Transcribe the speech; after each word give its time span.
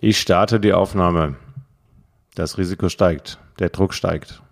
Ich 0.00 0.18
starte 0.18 0.60
die 0.60 0.72
Aufnahme. 0.72 1.36
Das 2.34 2.58
Risiko 2.58 2.88
steigt, 2.88 3.38
der 3.58 3.68
Druck 3.68 3.94
steigt. 3.94 4.42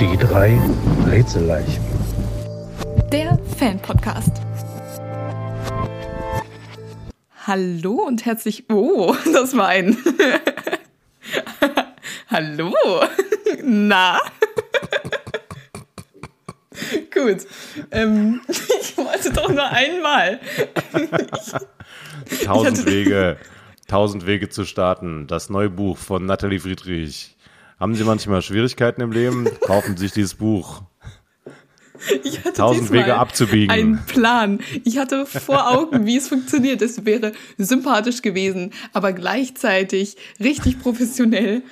Die 0.00 0.16
drei 0.16 0.60
Rätselleichen. 1.06 1.84
Der 3.12 3.38
Fan-Podcast. 3.58 4.42
Hallo 7.46 7.92
und 8.06 8.24
herzlich. 8.24 8.64
Oh, 8.70 9.14
das 9.32 9.56
war 9.56 9.68
ein. 9.68 9.96
Hallo. 12.28 12.74
Na. 13.62 14.18
Gut. 17.12 17.46
Ähm, 17.90 18.40
ich 18.48 18.96
wollte 19.24 19.40
doch 19.40 19.48
nur 19.48 19.70
einmal. 19.70 20.40
tausend 22.44 22.86
Wege, 22.86 23.36
tausend 23.88 24.26
Wege 24.26 24.48
zu 24.48 24.64
starten. 24.64 25.26
Das 25.26 25.50
neue 25.50 25.70
Buch 25.70 25.98
von 25.98 26.26
Nathalie 26.26 26.60
Friedrich. 26.60 27.36
Haben 27.78 27.94
Sie 27.94 28.04
manchmal 28.04 28.42
Schwierigkeiten 28.42 29.00
im 29.00 29.12
Leben? 29.12 29.48
Kaufen 29.60 29.96
Sie 29.96 30.04
sich 30.04 30.12
dieses 30.12 30.34
Buch. 30.34 30.82
Ich 32.24 32.40
hatte 32.40 32.52
Tausend 32.54 32.90
Wege 32.90 33.16
abzubiegen. 33.16 33.70
Einen 33.70 34.04
Plan. 34.06 34.58
Ich 34.82 34.98
hatte 34.98 35.24
vor 35.24 35.70
Augen, 35.70 36.04
wie 36.04 36.16
es 36.16 36.28
funktioniert. 36.28 36.82
Es 36.82 37.04
wäre 37.04 37.32
sympathisch 37.58 38.22
gewesen, 38.22 38.72
aber 38.92 39.12
gleichzeitig 39.12 40.16
richtig 40.40 40.80
professionell. 40.80 41.62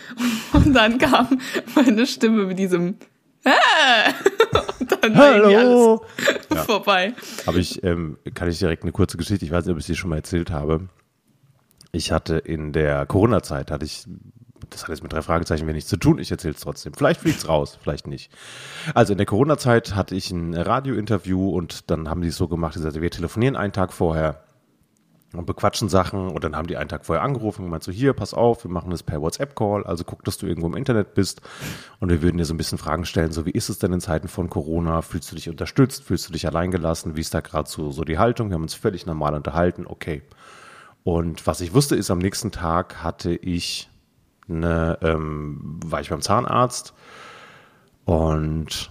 Und 0.52 0.74
dann 0.74 0.98
kam 0.98 1.40
meine 1.74 2.06
Stimme 2.06 2.44
mit 2.44 2.60
diesem 2.60 2.96
Hallo. 5.14 6.04
Ja. 6.50 6.62
vorbei. 6.64 7.14
Aber 7.46 7.58
ich, 7.58 7.82
ähm, 7.82 8.18
kann 8.34 8.48
ich 8.48 8.58
direkt 8.58 8.82
eine 8.82 8.92
kurze 8.92 9.16
Geschichte, 9.16 9.44
ich 9.44 9.50
weiß 9.50 9.64
nicht, 9.64 9.72
ob 9.72 9.78
ich 9.78 9.86
sie 9.86 9.96
schon 9.96 10.10
mal 10.10 10.16
erzählt 10.16 10.50
habe. 10.50 10.88
Ich 11.92 12.12
hatte 12.12 12.36
in 12.36 12.72
der 12.72 13.06
Corona-Zeit, 13.06 13.70
hatte 13.70 13.84
ich 13.84 14.06
das 14.68 14.82
hat 14.82 14.90
jetzt 14.90 15.02
mit 15.02 15.12
drei 15.12 15.22
Fragezeichen 15.22 15.66
wenig 15.66 15.86
zu 15.86 15.96
tun. 15.96 16.18
Ich 16.18 16.30
erzähle 16.30 16.54
es 16.54 16.60
trotzdem. 16.60 16.92
Vielleicht 16.94 17.20
fliegt's 17.20 17.48
raus, 17.48 17.78
vielleicht 17.82 18.06
nicht. 18.06 18.30
Also 18.94 19.12
in 19.12 19.16
der 19.16 19.26
Corona-Zeit 19.26 19.94
hatte 19.94 20.14
ich 20.14 20.30
ein 20.30 20.54
Radiointerview 20.54 21.50
und 21.50 21.90
dann 21.90 22.08
haben 22.08 22.22
die 22.22 22.28
es 22.28 22.36
so 22.36 22.48
gemacht, 22.48 22.76
die 22.76 22.80
sagten, 22.80 23.02
wir 23.02 23.10
telefonieren 23.10 23.56
einen 23.56 23.72
Tag 23.72 23.92
vorher 23.92 24.44
und 25.32 25.46
bequatschen 25.46 25.88
Sachen 25.88 26.28
und 26.28 26.42
dann 26.42 26.56
haben 26.56 26.66
die 26.66 26.76
einen 26.76 26.88
Tag 26.88 27.04
vorher 27.04 27.22
angerufen 27.22 27.60
und 27.60 27.66
gemeint 27.66 27.84
so, 27.84 27.92
hier, 27.92 28.12
pass 28.14 28.34
auf, 28.34 28.64
wir 28.64 28.70
machen 28.70 28.90
das 28.90 29.02
per 29.04 29.22
WhatsApp-Call, 29.22 29.84
also 29.84 30.02
guck, 30.02 30.24
dass 30.24 30.38
du 30.38 30.46
irgendwo 30.46 30.66
im 30.66 30.76
Internet 30.76 31.14
bist. 31.14 31.40
Und 32.00 32.08
wir 32.08 32.20
würden 32.20 32.38
dir 32.38 32.44
so 32.44 32.54
ein 32.54 32.56
bisschen 32.56 32.78
Fragen 32.78 33.04
stellen, 33.04 33.30
so 33.30 33.46
wie 33.46 33.50
ist 33.50 33.68
es 33.68 33.78
denn 33.78 33.92
in 33.92 34.00
Zeiten 34.00 34.26
von 34.26 34.50
Corona, 34.50 35.02
fühlst 35.02 35.30
du 35.30 35.36
dich 35.36 35.48
unterstützt, 35.48 36.02
fühlst 36.02 36.28
du 36.28 36.32
dich 36.32 36.46
alleingelassen, 36.46 37.16
wie 37.16 37.20
ist 37.20 37.32
da 37.32 37.40
gerade 37.40 37.68
so, 37.68 37.92
so 37.92 38.02
die 38.02 38.18
Haltung, 38.18 38.48
wir 38.48 38.54
haben 38.54 38.62
uns 38.62 38.74
völlig 38.74 39.06
normal 39.06 39.34
unterhalten, 39.34 39.86
okay. 39.86 40.22
Und 41.04 41.46
was 41.46 41.60
ich 41.60 41.74
wusste 41.74 41.94
ist, 41.94 42.10
am 42.10 42.18
nächsten 42.18 42.50
Tag 42.50 43.02
hatte 43.02 43.32
ich 43.32 43.88
eine, 44.48 44.98
ähm, 45.02 45.78
war 45.84 46.00
ich 46.00 46.10
beim 46.10 46.20
Zahnarzt 46.20 46.92
und 48.04 48.90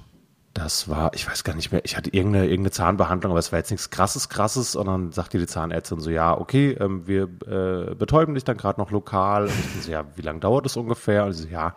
das 0.53 0.89
war, 0.89 1.13
ich 1.13 1.27
weiß 1.27 1.43
gar 1.43 1.55
nicht 1.55 1.71
mehr, 1.71 1.81
ich 1.85 1.95
hatte 1.95 2.09
irgendeine, 2.11 2.45
irgendeine 2.45 2.71
Zahnbehandlung, 2.71 3.31
aber 3.31 3.39
es 3.39 3.51
war 3.51 3.59
jetzt 3.59 3.69
nichts 3.69 3.91
krasses, 3.91 4.29
krasses, 4.29 4.75
und 4.75 4.87
dann 4.87 5.11
sagte 5.11 5.37
die 5.37 5.45
Zahnärztin 5.45 5.99
so, 5.99 6.09
ja, 6.09 6.35
okay, 6.35 6.71
ähm, 6.79 7.07
wir 7.07 7.23
äh, 7.23 7.93
betäuben 7.95 8.33
dich 8.33 8.43
dann 8.43 8.57
gerade 8.57 8.79
noch 8.79 8.89
lokal. 8.89 9.43
Und 9.43 9.53
ich 9.77 9.85
so, 9.85 9.91
ja, 9.91 10.05
wie 10.15 10.21
lange 10.21 10.39
dauert 10.39 10.65
das 10.65 10.75
ungefähr? 10.75 11.25
Und 11.25 11.31
ich 11.31 11.37
so, 11.37 11.47
ja, 11.47 11.75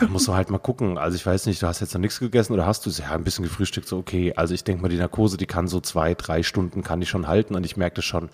ja, 0.00 0.08
musst 0.08 0.26
du 0.26 0.34
halt 0.34 0.50
mal 0.50 0.58
gucken. 0.58 0.98
Also 0.98 1.14
ich 1.16 1.24
weiß 1.24 1.46
nicht, 1.46 1.62
du 1.62 1.66
hast 1.66 1.80
jetzt 1.80 1.94
noch 1.94 2.00
nichts 2.00 2.18
gegessen 2.18 2.52
oder 2.52 2.66
hast 2.66 2.84
du? 2.84 2.90
So, 2.90 3.02
ja, 3.02 3.12
ein 3.12 3.24
bisschen 3.24 3.44
gefrühstückt, 3.44 3.86
so, 3.86 3.98
okay. 3.98 4.34
Also 4.34 4.54
ich 4.54 4.64
denke 4.64 4.82
mal, 4.82 4.88
die 4.88 4.98
Narkose, 4.98 5.36
die 5.36 5.46
kann 5.46 5.68
so 5.68 5.80
zwei, 5.80 6.14
drei 6.14 6.42
Stunden, 6.42 6.82
kann 6.82 7.00
die 7.00 7.06
schon 7.06 7.28
halten 7.28 7.54
und 7.54 7.64
ich 7.64 7.76
merkte 7.76 8.02
schon, 8.02 8.28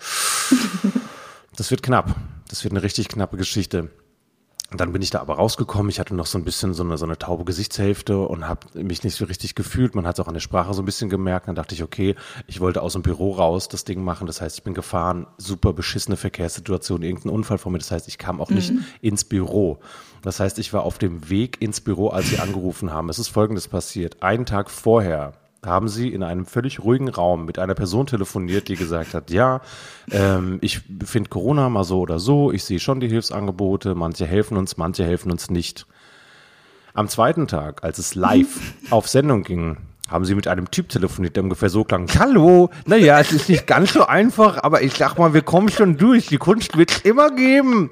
das 1.55 1.69
wird 1.69 1.83
knapp. 1.83 2.15
Das 2.49 2.63
wird 2.63 2.73
eine 2.73 2.83
richtig 2.83 3.07
knappe 3.07 3.37
Geschichte. 3.37 3.89
Und 4.71 4.79
dann 4.79 4.93
bin 4.93 5.01
ich 5.01 5.09
da 5.09 5.19
aber 5.19 5.35
rausgekommen. 5.35 5.89
Ich 5.89 5.99
hatte 5.99 6.15
noch 6.15 6.25
so 6.25 6.37
ein 6.37 6.45
bisschen 6.45 6.73
so 6.73 6.83
eine, 6.83 6.97
so 6.97 7.03
eine 7.05 7.17
taube 7.17 7.43
Gesichtshälfte 7.43 8.19
und 8.19 8.47
habe 8.47 8.81
mich 8.81 9.03
nicht 9.03 9.15
so 9.15 9.25
richtig 9.25 9.53
gefühlt. 9.53 9.95
Man 9.95 10.07
hat 10.07 10.15
es 10.15 10.23
auch 10.23 10.29
an 10.29 10.33
der 10.33 10.39
Sprache 10.39 10.73
so 10.73 10.81
ein 10.81 10.85
bisschen 10.85 11.09
gemerkt. 11.09 11.49
Dann 11.49 11.55
dachte 11.55 11.75
ich, 11.75 11.83
okay, 11.83 12.15
ich 12.47 12.61
wollte 12.61 12.81
aus 12.81 12.93
dem 12.93 13.01
Büro 13.01 13.33
raus 13.33 13.67
das 13.67 13.83
Ding 13.83 14.01
machen. 14.01 14.27
Das 14.27 14.39
heißt, 14.39 14.59
ich 14.59 14.63
bin 14.63 14.73
gefahren, 14.73 15.27
super 15.37 15.73
beschissene 15.73 16.15
Verkehrssituation, 16.15 17.01
irgendein 17.03 17.33
Unfall 17.33 17.57
vor 17.57 17.69
mir. 17.69 17.79
Das 17.79 17.91
heißt, 17.91 18.07
ich 18.07 18.17
kam 18.17 18.39
auch 18.39 18.49
nicht 18.49 18.71
mhm. 18.71 18.85
ins 19.01 19.25
Büro. 19.25 19.79
Das 20.21 20.39
heißt, 20.39 20.57
ich 20.57 20.71
war 20.71 20.83
auf 20.83 20.97
dem 20.99 21.29
Weg 21.29 21.61
ins 21.61 21.81
Büro, 21.81 22.07
als 22.07 22.29
sie 22.29 22.39
angerufen 22.39 22.93
haben. 22.93 23.09
Es 23.09 23.19
ist 23.19 23.27
Folgendes 23.27 23.67
passiert. 23.67 24.23
Einen 24.23 24.45
Tag 24.45 24.69
vorher 24.69 25.33
haben 25.65 25.87
sie 25.87 26.09
in 26.09 26.23
einem 26.23 26.45
völlig 26.45 26.79
ruhigen 26.79 27.09
Raum 27.09 27.45
mit 27.45 27.59
einer 27.59 27.75
Person 27.75 28.07
telefoniert, 28.07 28.67
die 28.67 28.75
gesagt 28.75 29.13
hat, 29.13 29.29
ja, 29.29 29.61
ähm, 30.11 30.57
ich 30.61 30.81
finde 31.05 31.29
Corona 31.29 31.69
mal 31.69 31.83
so 31.83 31.99
oder 31.99 32.19
so, 32.19 32.51
ich 32.51 32.63
sehe 32.63 32.79
schon 32.79 32.99
die 32.99 33.09
Hilfsangebote, 33.09 33.93
manche 33.93 34.25
helfen 34.25 34.57
uns, 34.57 34.77
manche 34.77 35.03
helfen 35.05 35.31
uns 35.31 35.49
nicht. 35.49 35.85
Am 36.93 37.07
zweiten 37.07 37.47
Tag, 37.47 37.83
als 37.83 37.99
es 37.99 38.15
live 38.15 38.73
auf 38.89 39.07
Sendung 39.07 39.43
ging, 39.43 39.77
haben 40.09 40.25
sie 40.25 40.35
mit 40.35 40.47
einem 40.47 40.69
Typ 40.71 40.89
telefoniert, 40.89 41.35
der 41.35 41.43
ungefähr 41.43 41.69
so 41.69 41.83
klang, 41.83 42.09
hallo, 42.19 42.69
naja, 42.85 43.19
es 43.19 43.31
ist 43.31 43.47
nicht 43.47 43.67
ganz 43.67 43.93
so 43.93 44.05
einfach, 44.05 44.61
aber 44.63 44.81
ich 44.81 44.95
sag 44.95 45.17
mal, 45.17 45.33
wir 45.33 45.43
kommen 45.43 45.69
schon 45.69 45.95
durch, 45.97 46.27
die 46.27 46.37
Kunst 46.37 46.75
wird 46.75 46.91
es 46.91 46.99
immer 47.01 47.31
geben. 47.31 47.91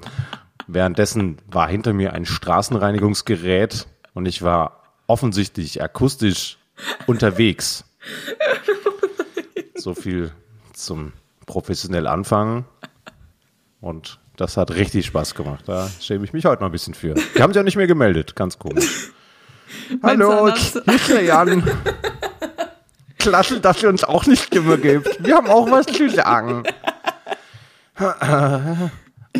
Währenddessen 0.67 1.37
war 1.49 1.69
hinter 1.69 1.93
mir 1.93 2.13
ein 2.13 2.25
Straßenreinigungsgerät 2.25 3.87
und 4.13 4.25
ich 4.25 4.41
war 4.41 4.83
offensichtlich 5.07 5.81
akustisch 5.81 6.57
unterwegs. 7.07 7.83
so 9.75 9.93
viel 9.93 10.31
zum 10.73 11.13
professionell 11.45 12.07
anfangen. 12.07 12.65
Und 13.81 14.19
das 14.37 14.57
hat 14.57 14.71
richtig 14.71 15.05
Spaß 15.05 15.35
gemacht. 15.35 15.63
Da 15.67 15.89
schäme 15.99 16.23
ich 16.23 16.33
mich 16.33 16.45
heute 16.45 16.61
noch 16.61 16.69
ein 16.69 16.71
bisschen 16.71 16.93
für. 16.93 17.13
Die 17.13 17.41
haben 17.41 17.53
sich 17.53 17.59
auch 17.59 17.65
nicht 17.65 17.77
mehr 17.77 17.87
gemeldet. 17.87 18.35
Ganz 18.35 18.57
komisch. 18.57 19.11
Hallo, 20.03 20.51
Jan. 21.25 21.63
Klasse, 23.17 23.59
dass 23.59 23.83
ihr 23.83 23.89
uns 23.89 24.03
auch 24.03 24.25
nicht 24.25 24.43
Stimme 24.43 24.77
gibt. 24.77 25.23
Wir 25.23 25.35
haben 25.35 25.47
auch 25.47 25.69
was 25.69 25.85
zu 25.85 26.09
sagen. 26.09 26.63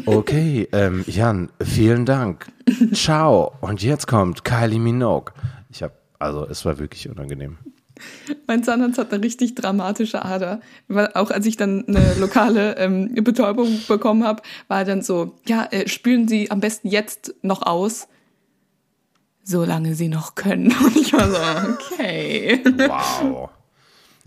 Okay, 0.06 0.68
ähm, 0.72 1.04
Jan, 1.08 1.50
vielen 1.62 2.06
Dank. 2.06 2.48
Ciao. 2.94 3.54
Und 3.62 3.82
jetzt 3.82 4.08
kommt 4.08 4.44
Kylie 4.44 4.80
Minogue. 4.80 5.34
Also 6.20 6.46
es 6.46 6.66
war 6.66 6.78
wirklich 6.80 7.10
unangenehm. 7.10 7.58
Mein 8.48 8.64
Zahnarzt 8.64 8.98
hat 8.98 9.14
eine 9.14 9.24
richtig 9.24 9.56
dramatische 9.56 10.24
Ader. 10.24 10.62
Weil 10.88 11.12
auch 11.14 11.32
als 11.32 11.46
ich 11.46 11.58
dann 11.58 11.86
eine 11.88 12.16
lokale 12.20 12.78
ähm, 12.78 13.14
Betäubung 13.16 13.80
bekommen 13.88 14.24
habe, 14.24 14.42
war 14.68 14.80
er 14.80 14.86
dann 14.86 15.02
so, 15.02 15.36
ja, 15.48 15.68
äh, 15.72 15.88
spülen 15.88 16.28
Sie 16.28 16.52
am 16.52 16.60
besten 16.60 16.88
jetzt 16.88 17.34
noch 17.42 17.62
aus, 17.62 18.08
solange 19.44 19.96
Sie 19.96 20.10
noch 20.10 20.36
können. 20.36 20.74
Und 20.84 20.96
ich 20.96 21.14
war 21.14 21.30
so, 21.30 21.74
okay. 21.74 22.64
Wow. 22.88 23.50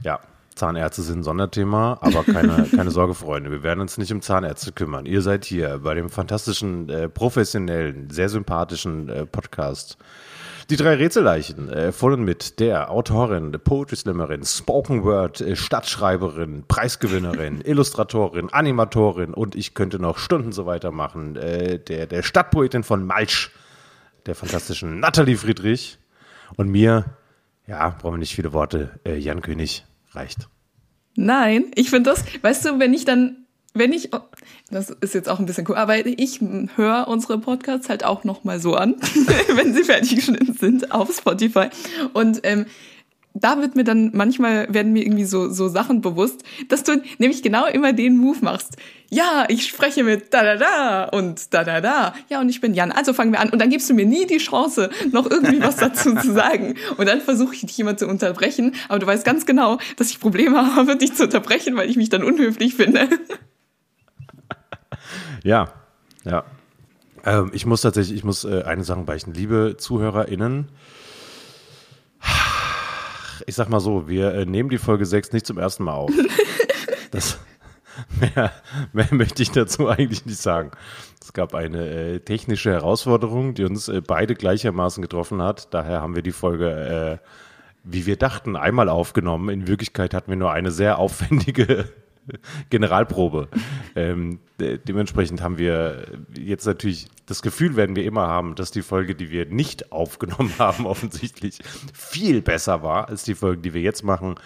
Ja, 0.02 0.20
Zahnärzte 0.54 1.02
sind 1.02 1.20
ein 1.20 1.22
Sonderthema, 1.22 1.98
aber 2.00 2.24
keine, 2.24 2.66
keine 2.74 2.90
Sorge, 2.90 3.14
Freunde. 3.14 3.50
Wir 3.50 3.62
werden 3.62 3.80
uns 3.80 3.98
nicht 3.98 4.12
um 4.12 4.20
Zahnärzte 4.20 4.72
kümmern. 4.72 5.06
Ihr 5.06 5.22
seid 5.22 5.44
hier 5.44 5.80
bei 5.82 5.94
dem 5.94 6.10
fantastischen, 6.10 6.88
äh, 6.88 7.08
professionellen, 7.08 8.10
sehr 8.10 8.28
sympathischen 8.28 9.08
äh, 9.08 9.26
Podcast 9.26 9.96
die 10.72 10.76
drei 10.76 10.94
Rätselleichen, 10.94 11.68
äh, 11.68 11.92
voll 11.92 12.16
mit 12.16 12.58
der 12.58 12.90
Autorin, 12.90 13.52
der 13.52 13.58
Poetry 13.58 13.94
Slammerin, 13.94 14.42
Spoken 14.42 15.04
Word, 15.04 15.42
äh, 15.42 15.54
Stadtschreiberin, 15.54 16.64
Preisgewinnerin, 16.66 17.60
Illustratorin, 17.64 18.48
Animatorin 18.48 19.34
und 19.34 19.54
ich 19.54 19.74
könnte 19.74 19.98
noch 19.98 20.16
Stunden 20.16 20.50
so 20.52 20.64
weitermachen. 20.64 21.36
Äh, 21.36 21.78
der, 21.78 22.06
der 22.06 22.22
Stadtpoetin 22.22 22.84
von 22.84 23.06
Malsch, 23.06 23.50
der 24.24 24.34
fantastischen 24.34 24.98
Nathalie 24.98 25.36
Friedrich 25.36 25.98
und 26.56 26.70
mir, 26.70 27.04
ja, 27.66 27.90
brauchen 27.90 28.14
wir 28.14 28.18
nicht 28.18 28.34
viele 28.34 28.54
Worte, 28.54 28.98
äh, 29.04 29.18
Jan 29.18 29.42
König 29.42 29.84
reicht. 30.12 30.48
Nein, 31.16 31.70
ich 31.74 31.90
finde 31.90 32.08
das, 32.08 32.24
weißt 32.40 32.64
du, 32.64 32.78
wenn 32.78 32.94
ich 32.94 33.04
dann 33.04 33.41
wenn 33.74 33.92
ich, 33.92 34.10
das 34.70 34.90
ist 34.90 35.14
jetzt 35.14 35.28
auch 35.28 35.38
ein 35.38 35.46
bisschen 35.46 35.66
cool, 35.68 35.76
aber 35.76 36.04
ich 36.06 36.40
höre 36.76 37.08
unsere 37.08 37.38
Podcasts 37.38 37.88
halt 37.88 38.04
auch 38.04 38.24
nochmal 38.24 38.60
so 38.60 38.74
an, 38.74 38.96
wenn 39.54 39.74
sie 39.74 39.84
fertig 39.84 40.16
geschnitten 40.16 40.54
sind 40.54 40.92
auf 40.92 41.14
Spotify. 41.16 41.68
Und 42.12 42.40
ähm, 42.42 42.66
da 43.34 43.60
wird 43.60 43.76
mir 43.76 43.84
dann 43.84 44.10
manchmal 44.12 44.72
werden 44.72 44.92
mir 44.92 45.02
irgendwie 45.02 45.24
so 45.24 45.48
so 45.48 45.68
Sachen 45.68 46.00
bewusst, 46.00 46.42
dass 46.68 46.82
du 46.82 47.02
nämlich 47.18 47.42
genau 47.42 47.66
immer 47.66 47.92
den 47.92 48.16
Move 48.16 48.38
machst. 48.42 48.76
Ja, 49.10 49.46
ich 49.48 49.66
spreche 49.66 50.04
mit 50.04 50.32
da 50.32 50.42
da 50.42 50.56
da 50.56 51.04
und 51.04 51.52
da 51.54 51.64
da 51.64 51.80
da. 51.80 52.14
Ja, 52.28 52.40
und 52.40 52.48
ich 52.48 52.60
bin 52.60 52.74
Jan. 52.74 52.92
Also 52.92 53.12
fangen 53.12 53.32
wir 53.32 53.40
an 53.40 53.50
und 53.50 53.58
dann 53.58 53.70
gibst 53.70 53.88
du 53.88 53.94
mir 53.94 54.06
nie 54.06 54.26
die 54.26 54.38
Chance, 54.38 54.90
noch 55.12 55.30
irgendwie 55.30 55.60
was 55.62 55.76
dazu 55.76 56.14
zu 56.14 56.32
sagen. 56.32 56.74
Und 56.96 57.08
dann 57.08 57.20
versuche 57.20 57.54
ich 57.54 57.62
dich 57.62 57.76
jemand 57.76 57.98
zu 57.98 58.06
unterbrechen, 58.06 58.74
aber 58.88 58.98
du 58.98 59.06
weißt 59.06 59.24
ganz 59.24 59.46
genau, 59.46 59.78
dass 59.96 60.10
ich 60.10 60.20
Probleme 60.20 60.76
habe, 60.76 60.96
dich 60.96 61.14
zu 61.14 61.24
unterbrechen, 61.24 61.76
weil 61.76 61.88
ich 61.88 61.96
mich 61.96 62.10
dann 62.10 62.22
unhöflich 62.22 62.74
finde. 62.74 63.08
Ja, 65.42 65.72
ja. 66.24 66.44
Ähm, 67.24 67.50
ich 67.52 67.66
muss 67.66 67.82
tatsächlich, 67.82 68.16
ich 68.16 68.24
muss 68.24 68.44
äh, 68.44 68.62
eine 68.62 68.84
Sache 68.84 69.02
beichten. 69.02 69.32
Liebe 69.32 69.76
ZuhörerInnen, 69.78 70.68
ich 73.46 73.54
sag 73.54 73.68
mal 73.68 73.80
so, 73.80 74.08
wir 74.08 74.34
äh, 74.34 74.46
nehmen 74.46 74.70
die 74.70 74.78
Folge 74.78 75.06
6 75.06 75.32
nicht 75.32 75.46
zum 75.46 75.58
ersten 75.58 75.84
Mal 75.84 75.94
auf. 75.94 76.12
Das, 77.10 77.38
mehr, 78.20 78.50
mehr 78.94 79.08
möchte 79.10 79.42
ich 79.42 79.50
dazu 79.50 79.86
eigentlich 79.86 80.24
nicht 80.24 80.40
sagen. 80.40 80.70
Es 81.20 81.34
gab 81.34 81.54
eine 81.54 81.86
äh, 81.88 82.20
technische 82.20 82.70
Herausforderung, 82.72 83.52
die 83.52 83.64
uns 83.64 83.88
äh, 83.88 84.00
beide 84.00 84.34
gleichermaßen 84.34 85.02
getroffen 85.02 85.42
hat. 85.42 85.74
Daher 85.74 86.00
haben 86.00 86.14
wir 86.14 86.22
die 86.22 86.32
Folge, 86.32 86.70
äh, 87.20 87.26
wie 87.84 88.06
wir 88.06 88.16
dachten, 88.16 88.56
einmal 88.56 88.88
aufgenommen. 88.88 89.50
In 89.50 89.68
Wirklichkeit 89.68 90.14
hatten 90.14 90.30
wir 90.30 90.38
nur 90.38 90.52
eine 90.52 90.70
sehr 90.70 90.98
aufwendige 90.98 91.90
Generalprobe. 92.70 93.48
ähm, 93.96 94.40
de 94.60 94.78
dementsprechend 94.78 95.42
haben 95.42 95.58
wir 95.58 96.06
jetzt 96.38 96.66
natürlich 96.66 97.06
das 97.26 97.42
Gefühl, 97.42 97.76
werden 97.76 97.96
wir 97.96 98.04
immer 98.04 98.26
haben, 98.26 98.54
dass 98.54 98.70
die 98.70 98.82
Folge, 98.82 99.14
die 99.14 99.30
wir 99.30 99.46
nicht 99.46 99.92
aufgenommen 99.92 100.52
haben, 100.58 100.86
offensichtlich 100.86 101.58
viel 101.92 102.42
besser 102.42 102.82
war 102.82 103.08
als 103.08 103.24
die 103.24 103.34
Folge, 103.34 103.62
die 103.62 103.74
wir 103.74 103.82
jetzt 103.82 104.02
machen. 104.02 104.36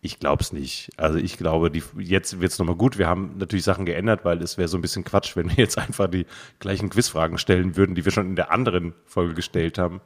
Ich 0.00 0.18
glaube 0.18 0.42
es 0.42 0.52
nicht. 0.52 0.90
Also 0.98 1.18
ich 1.18 1.38
glaube, 1.38 1.70
die, 1.70 1.82
jetzt 1.98 2.38
wird 2.40 2.52
es 2.52 2.58
nochmal 2.58 2.76
gut. 2.76 2.98
Wir 2.98 3.06
haben 3.06 3.38
natürlich 3.38 3.64
Sachen 3.64 3.86
geändert, 3.86 4.24
weil 4.24 4.42
es 4.42 4.58
wäre 4.58 4.68
so 4.68 4.76
ein 4.76 4.82
bisschen 4.82 5.02
Quatsch, 5.02 5.34
wenn 5.34 5.48
wir 5.48 5.56
jetzt 5.56 5.78
einfach 5.78 6.08
die 6.08 6.26
gleichen 6.58 6.90
Quizfragen 6.90 7.38
stellen 7.38 7.76
würden, 7.76 7.94
die 7.94 8.04
wir 8.04 8.12
schon 8.12 8.26
in 8.26 8.36
der 8.36 8.50
anderen 8.52 8.92
Folge 9.06 9.32
gestellt 9.32 9.78
haben. 9.78 10.02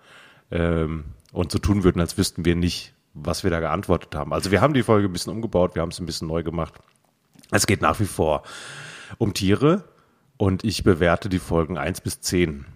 Ähm, 0.52 1.04
und 1.32 1.50
so 1.50 1.58
tun 1.58 1.82
würden, 1.84 2.00
als 2.00 2.16
wüssten 2.16 2.44
wir 2.44 2.54
nicht, 2.54 2.94
was 3.12 3.42
wir 3.42 3.50
da 3.50 3.60
geantwortet 3.60 4.14
haben. 4.14 4.32
Also 4.32 4.50
wir 4.50 4.60
haben 4.60 4.72
die 4.72 4.82
Folge 4.82 5.08
ein 5.08 5.12
bisschen 5.12 5.32
umgebaut, 5.32 5.74
wir 5.74 5.82
haben 5.82 5.90
es 5.90 5.98
ein 5.98 6.06
bisschen 6.06 6.28
neu 6.28 6.42
gemacht. 6.42 6.74
Es 7.50 7.66
geht 7.66 7.80
nach 7.80 7.98
wie 8.00 8.06
vor 8.06 8.42
um 9.16 9.34
Tiere 9.34 9.84
und 10.36 10.64
ich 10.64 10.84
bewerte 10.84 11.28
die 11.28 11.38
Folgen 11.38 11.78
1 11.78 12.02
bis 12.02 12.20
10, 12.20 12.66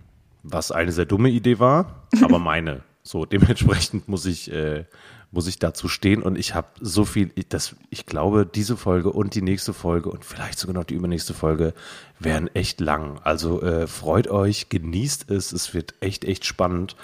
was 0.43 0.73
eine 0.73 0.93
sehr 0.93 1.05
dumme 1.05 1.29
Idee 1.29 1.59
war, 1.59 2.07
aber 2.23 2.39
meine. 2.39 2.83
So, 3.05 3.27
dementsprechend 3.27 4.09
muss 4.09 4.27
ich, 4.27 4.53
äh, 4.53 4.85
muss 5.33 5.49
ich 5.49 5.59
dazu 5.59 5.89
stehen 5.89 6.23
und 6.23 6.39
ich 6.39 6.55
habe 6.55 6.69
so 6.81 7.05
viel, 7.05 7.31
das, 7.49 7.75
ich 7.91 8.07
glaube, 8.07 8.47
diese 8.47 8.77
Folge 8.77 9.11
und 9.11 9.35
die 9.35 9.43
nächste 9.43 9.73
Folge 9.73 10.09
und 10.09 10.25
vielleicht 10.25 10.59
sogar 10.59 10.75
noch 10.75 10.85
die 10.85 10.95
übernächste 10.95 11.35
Folge 11.35 11.75
werden 12.21 12.49
echt 12.55 12.81
lang. 12.81 13.19
Also 13.25 13.61
äh, 13.61 13.87
freut 13.89 14.29
euch, 14.29 14.69
genießt 14.69 15.31
es, 15.31 15.53
es 15.53 15.75
wird 15.75 15.95
echt, 16.01 16.25
echt 16.25 16.45
spannend. 16.45 16.97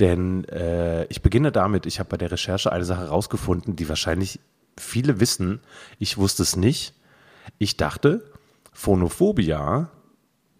Denn 0.00 0.44
äh, 0.44 1.04
ich 1.06 1.22
beginne 1.22 1.52
damit, 1.52 1.84
ich 1.84 1.98
habe 1.98 2.08
bei 2.08 2.16
der 2.16 2.32
Recherche 2.32 2.72
eine 2.72 2.84
Sache 2.84 3.08
rausgefunden, 3.08 3.76
die 3.76 3.88
wahrscheinlich 3.88 4.40
viele 4.78 5.20
wissen. 5.20 5.60
Ich 5.98 6.16
wusste 6.16 6.42
es 6.42 6.56
nicht. 6.56 6.94
Ich 7.58 7.76
dachte, 7.76 8.30
Phonophobia 8.72 9.90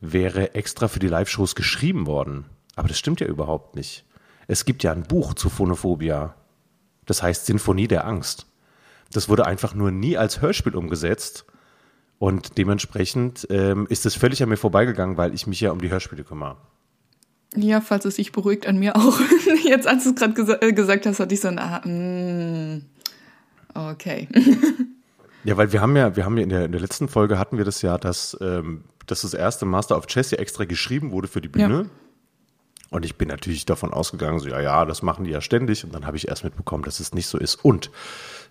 wäre 0.01 0.55
extra 0.55 0.89
für 0.89 0.99
die 0.99 1.09
Live-Shows 1.09 1.55
geschrieben 1.55 2.07
worden. 2.07 2.47
Aber 2.77 2.89
das 2.89 2.99
stimmt 2.99 3.21
ja 3.21 3.27
überhaupt 3.27 3.77
nicht. 3.77 4.05
Es 4.49 4.65
gibt 4.65 4.83
ja 4.83 4.93
ein 4.93 5.05
Buch 5.05 5.35
zu 5.35 5.49
Phonophobia. 5.49 6.35
Das 7.07 7.23
heißt 7.23 7.47
Sinfonie 7.47 7.89
der 7.89 8.07
Angst. 8.07 8.47
Das 9.13 9.29
wurde 9.29 9.47
einfach 9.47 9.75
nur 9.75 9.91
nie 9.91 10.17
als 10.17 10.41
Hörspiel 10.41 10.75
umgesetzt. 10.75 11.45
Und 12.19 12.59
dementsprechend 12.59 13.47
ähm, 13.51 13.87
ist 13.89 14.07
es 14.07 14.15
völlig 14.15 14.43
an 14.43 14.49
mir 14.49 14.57
vorbeigegangen, 14.57 15.17
weil 15.17 15.35
ich 15.35 15.47
mich 15.47 15.61
ja 15.61 15.73
um 15.73 15.81
die 15.81 15.91
Hörspiele 15.91 16.25
kümmere. 16.25 16.57
Ja, 17.55 17.81
falls 17.81 18.05
es 18.05 18.17
sich 18.17 18.33
beruhigt, 18.33 18.67
an 18.67 18.79
mir 18.79 18.97
auch. 18.97 19.21
Jetzt, 19.65 19.87
als 19.87 20.05
du 20.05 20.11
es 20.11 20.17
gerade 20.17 20.33
gesa 20.33 20.57
äh, 20.61 20.73
gesagt 20.73 21.05
hast, 21.05 21.21
hatte 21.21 21.35
ich 21.35 21.41
so 21.41 21.49
ein, 21.49 21.59
ah, 21.59 21.87
mm, 21.87 22.83
okay. 23.75 24.29
ja, 25.45 25.57
weil 25.57 25.73
wir 25.73 25.81
haben 25.81 25.97
ja, 25.97 26.17
wir 26.17 26.25
haben 26.25 26.37
ja 26.37 26.43
in 26.43 26.49
der, 26.49 26.65
in 26.67 26.73
der 26.73 26.81
letzten 26.81 27.09
Folge 27.09 27.39
hatten 27.39 27.59
wir 27.59 27.65
das 27.65 27.83
ja, 27.83 27.99
dass, 27.99 28.37
ähm, 28.41 28.85
dass 29.07 29.23
das 29.23 29.35
erste 29.35 29.67
Master 29.67 29.97
of 29.97 30.07
Chess 30.07 30.31
ja 30.31 30.39
extra 30.39 30.65
geschrieben 30.65 31.11
wurde 31.11 31.29
für 31.29 31.41
die 31.41 31.49
Bühne. 31.49 31.83
Ja. 31.83 31.91
Und 32.91 33.07
ich 33.07 33.17
bin 33.17 33.29
natürlich 33.29 33.65
davon 33.65 33.93
ausgegangen, 33.93 34.39
so, 34.39 34.49
ja, 34.49 34.61
ja, 34.61 34.85
das 34.85 35.03
machen 35.03 35.25
die 35.25 35.31
ja 35.31 35.41
ständig. 35.41 35.83
Und 35.83 35.95
dann 35.95 36.07
habe 36.07 36.19
ich 36.19 36.29
erst 36.29 36.45
mitbekommen, 36.45 36.85
dass 36.85 37.01
es 37.01 37.15
nicht 37.15 37.27
so 37.27 37.39
ist. 37.39 37.55
Und 37.55 37.91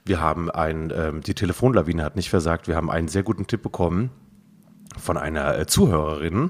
wir 0.04 0.20
haben 0.20 0.50
ein, 0.50 0.92
ähm, 0.96 1.22
die 1.22 1.36
Telefonlawine 1.36 2.04
hat 2.04 2.16
nicht 2.16 2.32
versagt, 2.32 2.68
wir 2.68 2.76
haben 2.76 2.90
einen 2.90 3.08
sehr 3.08 3.22
guten 3.22 3.46
Tipp 3.46 3.62
bekommen 3.62 4.10
von 4.98 5.18
einer 5.18 5.58
äh, 5.58 5.68
Zuhörerin. 5.68 6.50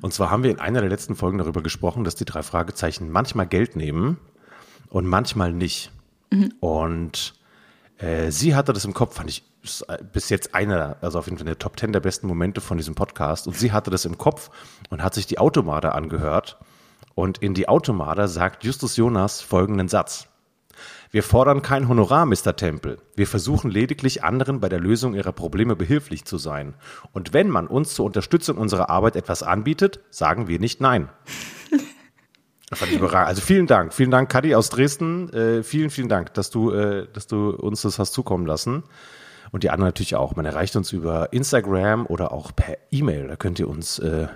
Und 0.00 0.14
zwar 0.14 0.30
haben 0.30 0.44
wir 0.44 0.50
in 0.50 0.60
einer 0.60 0.80
der 0.80 0.88
letzten 0.88 1.14
Folgen 1.14 1.36
darüber 1.36 1.62
gesprochen, 1.62 2.04
dass 2.04 2.14
die 2.14 2.24
drei 2.24 2.42
Fragezeichen 2.42 3.10
manchmal 3.10 3.46
Geld 3.46 3.76
nehmen 3.76 4.16
und 4.88 5.06
manchmal 5.06 5.52
nicht. 5.52 5.92
Mhm. 6.32 6.54
Und 6.60 7.34
äh, 7.98 8.30
sie 8.30 8.54
hatte 8.54 8.72
das 8.72 8.86
im 8.86 8.94
Kopf, 8.94 9.16
fand 9.16 9.28
ich 9.28 9.44
äh, 9.88 9.98
bis 10.12 10.28
jetzt 10.28 10.54
einer, 10.54 10.96
also 11.00 11.18
auf 11.18 11.26
jeden 11.26 11.38
Fall 11.38 11.46
der 11.46 11.58
Top 11.58 11.76
Ten 11.76 11.92
der 11.92 12.00
besten 12.00 12.26
Momente 12.26 12.60
von 12.60 12.76
diesem 12.76 12.94
Podcast. 12.94 13.46
Und 13.46 13.56
sie 13.56 13.72
hatte 13.72 13.90
das 13.90 14.04
im 14.04 14.18
Kopf 14.18 14.50
und 14.90 15.02
hat 15.02 15.14
sich 15.14 15.26
die 15.26 15.38
Automade 15.38 15.92
angehört 15.92 16.58
und 17.14 17.38
in 17.38 17.54
die 17.54 17.68
Automada 17.68 18.28
sagt 18.28 18.62
Justus 18.62 18.96
Jonas 18.96 19.40
folgenden 19.40 19.88
Satz. 19.88 20.28
Wir 21.10 21.22
fordern 21.22 21.62
kein 21.62 21.88
Honorar, 21.88 22.26
Mr. 22.26 22.54
Temple. 22.56 22.98
Wir 23.14 23.26
versuchen 23.26 23.70
lediglich 23.70 24.22
anderen 24.22 24.60
bei 24.60 24.68
der 24.68 24.80
Lösung 24.80 25.14
ihrer 25.14 25.32
Probleme 25.32 25.76
behilflich 25.76 26.26
zu 26.26 26.36
sein. 26.36 26.74
Und 27.12 27.32
wenn 27.32 27.48
man 27.48 27.68
uns 27.68 27.94
zur 27.94 28.04
Unterstützung 28.04 28.58
unserer 28.58 28.90
Arbeit 28.90 29.16
etwas 29.16 29.42
anbietet, 29.42 30.00
sagen 30.10 30.46
wir 30.46 30.60
nicht 30.60 30.80
nein. 30.80 31.08
Das 32.68 32.80
fand 32.80 32.90
ich 32.90 32.98
überragend. 32.98 33.28
Also 33.28 33.42
vielen 33.42 33.68
Dank. 33.68 33.94
Vielen 33.94 34.10
Dank, 34.10 34.28
Kadi 34.28 34.56
aus 34.56 34.70
Dresden. 34.70 35.32
Äh, 35.32 35.62
vielen, 35.62 35.88
vielen 35.88 36.08
Dank, 36.08 36.34
dass 36.34 36.50
du, 36.50 36.72
äh, 36.72 37.06
dass 37.12 37.28
du 37.28 37.50
uns 37.50 37.82
das 37.82 38.00
hast 38.00 38.12
zukommen 38.12 38.44
lassen. 38.44 38.82
Und 39.52 39.62
die 39.62 39.70
anderen 39.70 39.88
natürlich 39.88 40.16
auch. 40.16 40.36
Man 40.36 40.46
erreicht 40.46 40.76
uns 40.76 40.92
über 40.92 41.32
Instagram 41.32 42.06
oder 42.06 42.32
auch 42.32 42.54
per 42.54 42.76
E-Mail. 42.90 43.28
Da 43.28 43.36
könnt 43.36 43.58
ihr 43.58 43.68
uns 43.68 43.98
äh, 43.98 44.28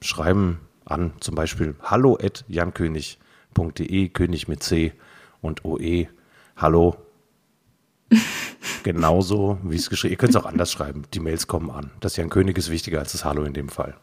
schreiben, 0.00 0.60
an 0.84 1.12
zum 1.20 1.34
Beispiel 1.34 1.74
hallo 1.82 2.16
at 2.22 2.44
jankönig.de, 2.48 4.08
König 4.10 4.48
mit 4.48 4.62
C 4.62 4.92
und 5.40 5.64
OE. 5.64 6.06
Hallo. 6.56 6.96
Genauso 8.84 9.58
wie 9.64 9.76
es 9.76 9.90
geschrieben 9.90 10.12
Ihr 10.12 10.16
könnt 10.16 10.30
es 10.30 10.36
auch 10.36 10.46
anders 10.46 10.70
schreiben. 10.70 11.02
Die 11.12 11.20
Mails 11.20 11.48
kommen 11.48 11.70
an. 11.70 11.90
Das 12.00 12.16
Jan 12.16 12.30
König 12.30 12.56
ist 12.56 12.70
wichtiger 12.70 13.00
als 13.00 13.12
das 13.12 13.24
Hallo 13.24 13.42
in 13.42 13.52
dem 13.52 13.68
Fall. 13.68 13.96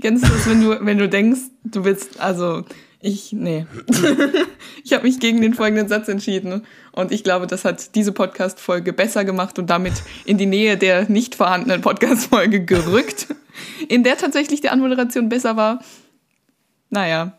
Kennst 0.00 0.24
du 0.24 0.28
das, 0.28 0.48
wenn 0.48 0.62
du, 0.62 0.84
wenn 0.84 0.98
du 0.98 1.08
denkst, 1.08 1.40
du 1.64 1.84
willst, 1.84 2.20
also 2.20 2.64
ich, 3.00 3.32
nee. 3.32 3.66
ich 4.84 4.92
habe 4.92 5.04
mich 5.04 5.20
gegen 5.20 5.40
den 5.40 5.54
folgenden 5.54 5.88
Satz 5.88 6.08
entschieden. 6.08 6.66
Und 6.92 7.12
ich 7.12 7.24
glaube, 7.24 7.46
das 7.46 7.64
hat 7.64 7.94
diese 7.94 8.12
Podcast-Folge 8.12 8.92
besser 8.92 9.24
gemacht 9.24 9.58
und 9.58 9.68
damit 9.68 9.94
in 10.24 10.38
die 10.38 10.46
Nähe 10.46 10.76
der 10.76 11.08
nicht 11.08 11.34
vorhandenen 11.34 11.80
Podcast-Folge 11.80 12.64
gerückt 12.64 13.28
in 13.88 14.04
der 14.04 14.16
tatsächlich 14.16 14.60
die 14.60 14.70
Anmoderation 14.70 15.28
besser 15.28 15.56
war. 15.56 15.80
Naja. 16.90 17.38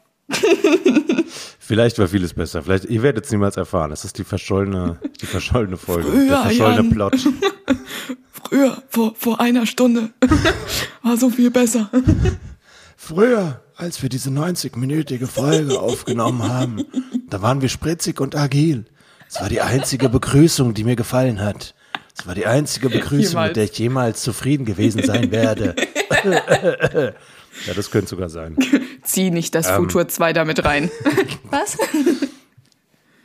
Vielleicht 1.60 2.00
war 2.00 2.08
vieles 2.08 2.34
besser. 2.34 2.64
Vielleicht, 2.64 2.86
ihr 2.86 3.04
werdet 3.04 3.26
es 3.26 3.32
niemals 3.32 3.58
erfahren. 3.58 3.92
Es 3.92 4.06
ist 4.06 4.18
die 4.18 4.24
verschollene, 4.24 4.98
die 5.22 5.26
verschollene 5.26 5.78
Folge. 5.78 6.10
Früher, 6.10 6.28
der 6.28 6.38
verschollene 6.38 6.82
Jan. 6.82 6.90
Plot. 6.90 7.16
Früher, 8.32 8.84
vor, 8.90 9.14
vor 9.16 9.40
einer 9.40 9.66
Stunde, 9.66 10.10
war 11.04 11.18
so 11.18 11.30
viel 11.30 11.52
besser. 11.52 11.90
Früher, 12.98 13.62
als 13.82 14.02
wir 14.04 14.10
diese 14.10 14.30
90-minütige 14.30 15.26
Folge 15.26 15.80
aufgenommen 15.80 16.48
haben, 16.48 16.86
da 17.30 17.42
waren 17.42 17.62
wir 17.62 17.70
spritzig 17.70 18.22
und 18.22 18.36
agil. 18.36 18.86
Es 19.28 19.42
war 19.42 19.50
die 19.50 19.62
einzige 19.62 20.08
Begrüßung, 20.08 20.76
die 20.76 20.84
mir 20.84 20.96
gefallen 20.96 21.42
hat. 21.42 21.74
Es 22.16 22.28
war 22.28 22.36
die 22.36 22.46
einzige 22.46 22.90
Begrüßung, 22.90 23.32
jemals. 23.32 23.50
mit 23.50 23.56
der 23.56 23.64
ich 23.64 23.80
jemals 23.80 24.22
zufrieden 24.22 24.66
gewesen 24.66 25.02
sein 25.04 25.32
werde. 25.32 25.76
ja, 27.66 27.74
das 27.74 27.90
könnte 27.90 28.10
sogar 28.10 28.30
sein. 28.30 28.56
Zieh 29.04 29.32
nicht 29.32 29.56
das 29.56 29.68
ähm, 29.70 29.78
Futur 29.78 30.08
2 30.08 30.34
damit 30.34 30.64
rein. 30.64 30.92
Was? 31.50 31.78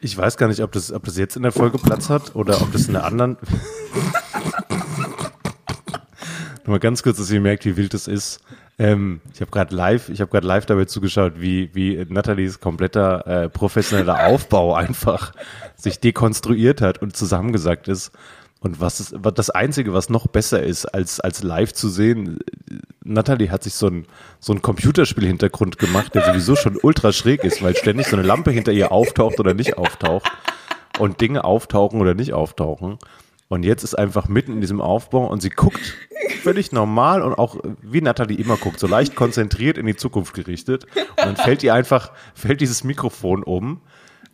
Ich 0.00 0.16
weiß 0.16 0.38
gar 0.38 0.48
nicht, 0.48 0.62
ob 0.62 0.72
das, 0.72 0.90
ob 0.90 1.04
das 1.04 1.18
jetzt 1.18 1.36
in 1.36 1.42
der 1.42 1.52
Folge 1.52 1.76
Platz 1.76 2.08
hat 2.08 2.34
oder 2.34 2.62
ob 2.62 2.72
das 2.72 2.86
in 2.86 2.94
der 2.94 3.04
anderen. 3.04 3.36
Nochmal 6.60 6.80
ganz 6.80 7.02
kurz, 7.02 7.18
dass 7.18 7.30
ihr 7.30 7.40
merkt, 7.40 7.66
wie 7.66 7.76
wild 7.76 7.92
das 7.92 8.08
ist. 8.08 8.40
Ähm, 8.78 9.20
ich 9.32 9.40
habe 9.40 9.50
gerade 9.50 9.74
live, 9.74 10.08
ich 10.10 10.20
habe 10.20 10.30
gerade 10.30 10.46
live 10.46 10.66
dabei 10.66 10.84
zugeschaut, 10.84 11.34
wie 11.40 11.70
wie 11.74 12.04
Nathalies 12.08 12.60
kompletter 12.60 13.26
äh, 13.26 13.48
professioneller 13.48 14.26
Aufbau 14.26 14.74
einfach 14.74 15.32
sich 15.76 15.98
dekonstruiert 16.00 16.80
hat 16.80 17.00
und 17.00 17.16
zusammengesagt 17.16 17.88
ist. 17.88 18.12
Und 18.60 18.80
was 18.80 19.00
ist, 19.00 19.14
das 19.34 19.50
Einzige, 19.50 19.92
was 19.92 20.08
noch 20.08 20.26
besser 20.26 20.62
ist, 20.62 20.86
als, 20.86 21.20
als 21.20 21.42
live 21.42 21.72
zu 21.72 21.88
sehen, 21.88 22.38
Natalie 23.04 23.50
hat 23.50 23.62
sich 23.62 23.74
so 23.74 23.86
ein, 23.88 24.06
so 24.40 24.52
ein 24.52 24.62
Computerspiel-Hintergrund 24.62 25.78
gemacht, 25.78 26.14
der 26.14 26.24
sowieso 26.24 26.56
schon 26.56 26.78
ultra 26.82 27.12
schräg 27.12 27.44
ist, 27.44 27.62
weil 27.62 27.76
ständig 27.76 28.06
so 28.08 28.16
eine 28.16 28.26
Lampe 28.26 28.50
hinter 28.50 28.72
ihr 28.72 28.92
auftaucht 28.92 29.38
oder 29.40 29.54
nicht 29.54 29.76
auftaucht 29.78 30.30
und 30.98 31.20
Dinge 31.20 31.44
auftauchen 31.44 32.00
oder 32.00 32.14
nicht 32.14 32.32
auftauchen. 32.32 32.98
Und 33.48 33.64
jetzt 33.64 33.84
ist 33.84 33.94
einfach 33.94 34.28
mitten 34.28 34.52
in 34.54 34.60
diesem 34.60 34.80
Aufbau 34.80 35.26
und 35.26 35.40
sie 35.40 35.50
guckt 35.50 35.94
völlig 36.42 36.72
normal 36.72 37.22
und 37.22 37.34
auch 37.34 37.56
wie 37.80 38.00
Natalie 38.00 38.38
immer 38.38 38.56
guckt, 38.56 38.80
so 38.80 38.86
leicht 38.86 39.14
konzentriert 39.14 39.78
in 39.78 39.86
die 39.86 39.96
Zukunft 39.96 40.34
gerichtet. 40.34 40.84
Und 40.94 41.18
dann 41.18 41.36
fällt 41.36 41.62
ihr 41.62 41.72
einfach, 41.72 42.12
fällt 42.34 42.60
dieses 42.60 42.82
Mikrofon 42.82 43.42
um 43.42 43.80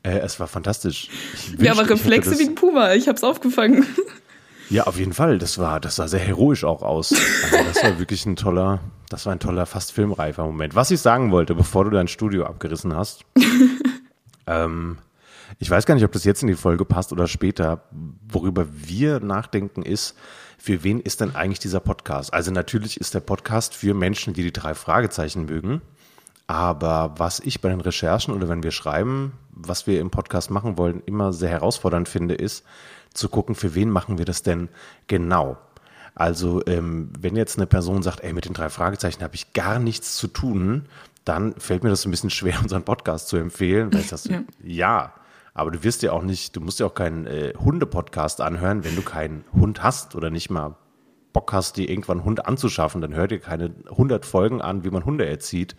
äh, 0.03 0.19
es 0.19 0.41
war 0.41 0.49
fantastisch. 0.49 1.09
Wünschte, 1.49 1.65
ja, 1.65 1.73
aber 1.73 1.89
Reflexe 1.89 2.39
wie 2.39 2.45
ein 2.45 2.55
Puma, 2.55 2.95
ich 2.95 3.09
hab's 3.09 3.23
aufgefangen. 3.23 3.87
Ja, 4.69 4.85
auf 4.85 4.99
jeden 4.99 5.13
Fall. 5.13 5.39
Das 5.39 5.59
war, 5.59 5.81
das 5.81 5.97
sah 5.97 6.09
sehr 6.09 6.21
heroisch 6.21 6.65
auch 6.65 6.83
aus. 6.83 7.13
Also 7.13 7.65
das 7.65 7.83
war 7.83 7.99
wirklich 7.99 8.25
ein 8.27 8.37
toller, 8.37 8.81
das 9.11 9.27
war 9.27 9.33
ein 9.33 9.39
toller, 9.39 9.67
fast 9.67 9.93
filmreifer 9.93 10.45
Moment. 10.45 10.75
Was 10.75 10.91
ich 10.91 11.01
sagen 11.01 11.31
wollte, 11.31 11.55
bevor 11.55 11.85
du 11.85 11.91
dein 11.91 12.09
Studio 12.09 12.47
abgerissen 12.47 12.97
hast, 12.97 13.25
ähm, 14.47 14.99
Ich 15.59 15.71
weiß 15.71 15.87
gar 15.87 15.95
nicht, 15.95 16.05
ob 16.05 16.13
das 16.13 16.25
jetzt 16.25 16.43
in 16.43 16.49
die 16.49 16.55
Folge 16.55 16.85
passt 16.85 17.13
oder 17.13 17.27
später. 17.29 17.85
Worüber 18.29 18.67
wir 18.71 19.21
nachdenken 19.21 19.83
ist, 19.83 20.17
für 20.59 20.85
wen 20.85 21.01
ist 21.01 21.21
denn 21.21 21.35
eigentlich 21.35 21.59
dieser 21.59 21.81
Podcast? 21.81 22.33
Also 22.33 22.51
natürlich 22.51 23.01
ist 23.01 23.15
der 23.15 23.21
Podcast 23.21 23.75
für 23.75 23.95
Menschen, 23.95 24.35
die 24.35 24.43
die 24.43 24.53
drei 24.53 24.75
Fragezeichen 24.75 25.47
mögen. 25.47 25.83
Aber 26.47 27.15
was 27.17 27.41
ich 27.41 27.61
bei 27.61 27.69
den 27.69 27.81
Recherchen 27.81 28.35
oder 28.35 28.49
wenn 28.49 28.63
wir 28.63 28.73
schreiben, 28.73 29.33
was 29.51 29.87
wir 29.87 30.01
im 30.01 30.11
Podcast 30.11 30.51
machen 30.51 30.77
wollen, 30.77 31.03
immer 31.07 31.33
sehr 31.33 31.49
herausfordernd 31.49 32.09
finde, 32.09 32.35
ist 32.35 32.65
zu 33.15 33.29
gucken, 33.29 33.55
für 33.55 33.75
wen 33.75 33.91
machen 33.91 34.19
wir 34.19 34.25
das 34.25 34.43
denn 34.43 34.69
genau? 35.07 35.59
Also 36.15 36.63
ähm, 36.67 37.11
wenn 37.19 37.37
jetzt 37.37 37.57
eine 37.57 37.67
Person 37.67 38.03
sagt, 38.03 38.21
ey, 38.21 38.33
mit 38.33 38.45
den 38.45 38.53
drei 38.53 38.69
Fragezeichen 38.69 39.23
habe 39.23 39.35
ich 39.35 39.53
gar 39.55 39.79
nichts 39.79 40.17
zu 40.17 40.29
tun, 40.29 40.87
dann 41.25 41.55
fällt 41.55 41.85
mir 41.85 41.91
das 41.91 42.05
ein 42.05 42.11
bisschen 42.11 42.31
schwer, 42.31 42.59
unseren 42.63 42.85
Podcast 42.85 43.29
zu 43.29 43.37
empfehlen, 43.37 43.93
weil 43.93 44.01
ich 44.01 44.09
das, 44.09 44.25
ja. 44.25 44.43
ja, 44.63 45.13
aber 45.55 45.71
du 45.71 45.85
wirst 45.85 46.03
ja 46.03 46.13
auch 46.13 46.23
nicht, 46.23 46.57
du 46.57 46.61
musst 46.61 46.81
ja 46.81 46.87
auch 46.87 46.95
keinen 46.95 47.27
äh, 47.27 47.53
Hunde-Podcast 47.59 48.41
anhören, 48.41 48.85
wenn 48.85 48.97
du 48.97 49.03
keinen 49.03 49.45
Hund 49.53 49.83
hast 49.83 50.15
oder 50.15 50.31
nicht 50.31 50.51
mal 50.51 50.77
Bock 51.33 51.53
hast, 51.53 51.77
dir 51.77 51.89
irgendwann 51.89 52.19
einen 52.19 52.27
Hund 52.27 52.47
anzuschaffen, 52.47 53.01
dann 53.01 53.15
hör 53.15 53.27
dir 53.27 53.39
keine 53.39 53.75
100 53.91 54.27
Folgen 54.27 54.61
an, 54.61 54.85
wie 54.85 54.91
man 54.91 55.05
Hunde 55.05 55.27
erzieht. 55.27 55.77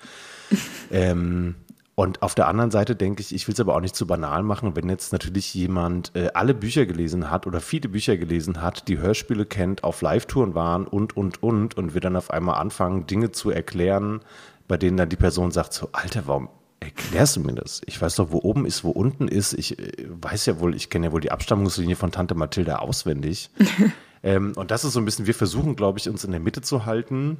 ähm, 0.92 1.56
und 1.96 2.24
auf 2.24 2.34
der 2.34 2.48
anderen 2.48 2.72
Seite 2.72 2.96
denke 2.96 3.22
ich, 3.22 3.36
ich 3.36 3.48
will 3.48 3.54
es 3.54 3.60
aber 3.60 3.76
auch 3.76 3.80
nicht 3.80 3.96
zu 3.96 4.08
banal 4.08 4.42
machen, 4.42 4.76
wenn 4.76 4.90
jetzt 4.90 5.14
natürlich 5.14 5.54
jemand 5.54 6.12
äh, 6.16 6.30
alle 6.34 6.56
Bücher 6.56 6.88
gelesen 6.88 7.30
hat 7.30 7.46
oder 7.46 7.62
viele 7.62 7.88
Bücher 7.88 8.18
gelesen 8.18 8.64
hat, 8.64 8.88
die 8.88 8.98
Hörspiele 8.98 9.46
kennt, 9.46 9.84
auf 9.84 10.02
Live-Touren 10.02 10.56
waren 10.56 10.88
und, 10.88 11.16
und, 11.16 11.44
und, 11.44 11.78
und 11.78 11.94
wir 11.94 12.02
dann 12.02 12.16
auf 12.16 12.32
einmal 12.32 12.60
anfangen, 12.60 13.06
Dinge 13.06 13.32
zu 13.32 13.52
erklären, 13.52 14.22
bei 14.68 14.78
denen 14.78 14.98
dann 14.98 15.10
die 15.10 15.18
Person 15.18 15.52
sagt 15.52 15.74
so, 15.74 15.90
Alter, 15.92 16.24
warum 16.26 16.50
erklärst 16.84 17.36
du 17.36 17.40
mir 17.42 17.54
das? 17.54 17.82
Ich 17.86 18.02
weiß 18.02 18.16
doch, 18.16 18.32
wo 18.32 18.40
oben 18.40 18.66
ist, 18.66 18.84
wo 18.84 18.92
unten 18.92 19.28
ist. 19.28 19.54
Ich 19.54 19.80
äh, 19.80 19.92
weiß 20.08 20.46
ja 20.46 20.60
wohl, 20.60 20.76
ich 20.76 20.90
kenne 20.90 21.08
ja 21.08 21.12
wohl 21.12 21.22
die 21.22 21.32
Abstammungslinie 21.32 21.96
von 21.96 22.12
Tante 22.12 22.36
Mathilda 22.36 22.78
auswendig. 22.78 23.50
ähm, 24.24 24.54
und 24.56 24.72
das 24.72 24.84
ist 24.84 24.94
so 24.94 25.00
ein 25.00 25.06
bisschen, 25.06 25.28
wir 25.28 25.36
versuchen, 25.36 25.76
glaube 25.76 26.00
ich, 26.00 26.10
uns 26.10 26.24
in 26.24 26.32
der 26.32 26.40
Mitte 26.40 26.62
zu 26.62 26.86
halten, 26.86 27.38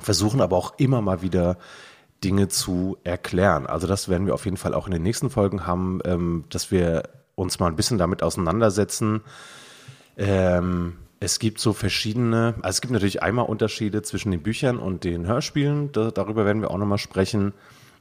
versuchen 0.00 0.40
aber 0.40 0.56
auch 0.56 0.74
immer 0.78 1.02
mal 1.02 1.22
wieder 1.22 1.58
Dinge 2.22 2.48
zu 2.48 2.96
erklären. 3.04 3.66
Also 3.66 3.86
das 3.86 4.08
werden 4.08 4.26
wir 4.26 4.34
auf 4.34 4.44
jeden 4.44 4.56
Fall 4.56 4.74
auch 4.74 4.86
in 4.86 4.92
den 4.92 5.02
nächsten 5.02 5.30
Folgen 5.30 5.66
haben, 5.66 6.00
ähm, 6.04 6.44
dass 6.50 6.70
wir 6.70 7.04
uns 7.34 7.58
mal 7.58 7.66
ein 7.66 7.76
bisschen 7.76 7.98
damit 7.98 8.22
auseinandersetzen. 8.22 9.22
Ähm, 10.16 10.98
es 11.20 11.38
gibt 11.38 11.60
so 11.60 11.72
verschiedene, 11.72 12.54
also 12.62 12.76
es 12.76 12.80
gibt 12.80 12.92
natürlich 12.92 13.22
einmal 13.22 13.46
Unterschiede 13.46 14.02
zwischen 14.02 14.30
den 14.30 14.42
Büchern 14.42 14.78
und 14.78 15.04
den 15.04 15.26
Hörspielen, 15.26 15.92
da, 15.92 16.10
darüber 16.10 16.44
werden 16.44 16.62
wir 16.62 16.70
auch 16.70 16.78
nochmal 16.78 16.98
sprechen. 16.98 17.52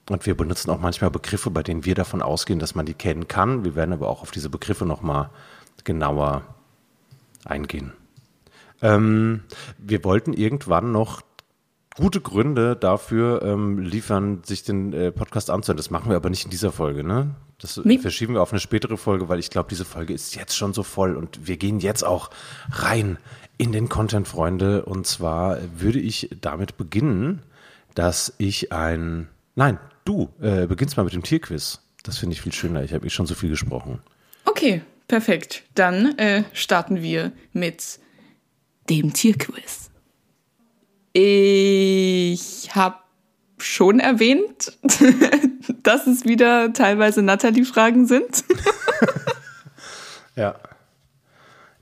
Und 0.10 0.26
wir 0.26 0.36
benutzen 0.36 0.72
auch 0.72 0.80
manchmal 0.80 1.12
Begriffe, 1.12 1.52
bei 1.52 1.64
denen 1.64 1.86
wir 1.86 1.96
davon 1.96 2.22
ausgehen, 2.22 2.60
dass 2.60 2.76
man 2.76 2.86
die 2.86 2.94
kennen 2.94 3.28
kann. 3.28 3.64
Wir 3.64 3.76
werden 3.76 3.94
aber 3.94 4.10
auch 4.10 4.22
auf 4.22 4.32
diese 4.32 4.50
Begriffe 4.50 4.86
nochmal 4.86 5.30
genauer 5.84 6.44
eingehen. 7.46 7.94
Ähm, 8.82 9.42
wir 9.78 10.04
wollten 10.04 10.34
irgendwann 10.34 10.92
noch 10.92 11.22
gute 11.96 12.22
Gründe 12.22 12.76
dafür 12.76 13.42
ähm, 13.44 13.80
liefern, 13.80 14.42
sich 14.44 14.64
den 14.64 14.94
äh, 14.94 15.12
Podcast 15.12 15.50
anzuhören. 15.50 15.78
Das 15.78 15.92
machen 15.92 16.10
wir 16.10 16.16
aber 16.16 16.30
nicht 16.30 16.46
in 16.46 16.52
dieser 16.52 16.72
Folge, 16.72 17.04
ne? 17.04 17.36
Das 17.60 17.78
nee. 17.84 18.00
verschieben 18.00 18.34
wir 18.34 18.42
auf 18.42 18.52
eine 18.52 18.60
spätere 18.60 18.98
Folge, 18.98 19.30
weil 19.30 19.38
ich 19.38 19.52
glaube, 19.52 19.70
diese 19.70 19.86
Folge 19.86 20.14
ist 20.14 20.36
jetzt 20.36 20.56
schon 20.58 20.74
so 20.74 20.82
voll 20.82 21.16
und 21.16 21.48
wir 21.48 21.58
gehen 21.58 21.80
jetzt 21.80 22.04
auch 22.04 22.32
rein 22.72 23.18
in 23.58 23.72
den 23.72 23.88
Content, 23.88 24.28
Freunde. 24.28 24.84
Und 24.86 25.06
zwar 25.06 25.60
würde 25.78 26.00
ich 26.00 26.30
damit 26.42 26.78
beginnen, 26.78 27.44
dass 27.94 28.34
ich 28.40 28.72
ein, 28.72 29.28
nein, 29.56 29.78
du 30.06 30.30
äh, 30.42 30.66
beginnst 30.68 30.98
mal 30.98 31.04
mit 31.04 31.14
dem 31.14 31.24
Tierquiz. 31.24 31.80
Das 32.04 32.18
finde 32.18 32.34
ich 32.34 32.42
viel 32.42 32.54
schöner. 32.54 32.84
Ich 32.84 32.94
habe 32.94 33.06
eh 33.06 33.10
schon 33.10 33.28
so 33.28 33.36
viel 33.36 33.50
gesprochen. 33.50 34.00
Okay, 34.46 34.82
perfekt. 35.08 35.64
Dann 35.76 36.18
äh, 36.18 36.44
starten 36.54 37.02
wir 37.02 37.32
mit 37.54 38.00
dem 38.90 39.14
Tierquiz. 39.14 39.92
Ich 41.14 42.70
habe 42.74 42.98
schon 43.58 44.00
erwähnt, 44.00 44.78
dass 45.84 46.08
es 46.08 46.26
wieder 46.26 46.74
teilweise 46.74 47.22
Natalie-Fragen 47.22 48.08
sind. 48.08 48.44
ja. 50.36 50.56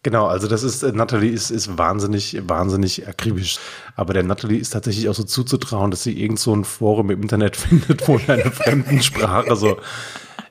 Genau, 0.02 0.28
also 0.28 0.48
das 0.48 0.64
ist, 0.64 0.84
äh, 0.84 0.92
Natalie 0.94 1.32
ist, 1.32 1.52
ist 1.52 1.78
wahnsinnig, 1.78 2.42
wahnsinnig 2.48 3.08
akribisch. 3.08 3.60
Aber 3.96 4.14
der 4.14 4.24
Natalie 4.24 4.60
ist 4.60 4.70
tatsächlich 4.72 5.10
auch 5.10 5.14
so 5.14 5.24
zuzutrauen, 5.24 5.92
dass 5.92 6.04
sie 6.04 6.20
irgend 6.20 6.40
so 6.40 6.56
ein 6.56 6.64
Forum 6.64 7.10
im 7.10 7.22
Internet 7.22 7.56
findet, 7.58 8.08
wo 8.08 8.18
in 8.18 8.30
einer 8.30 8.52
fremden 8.52 9.02
Sprache 9.02 9.56
so, 9.56 9.78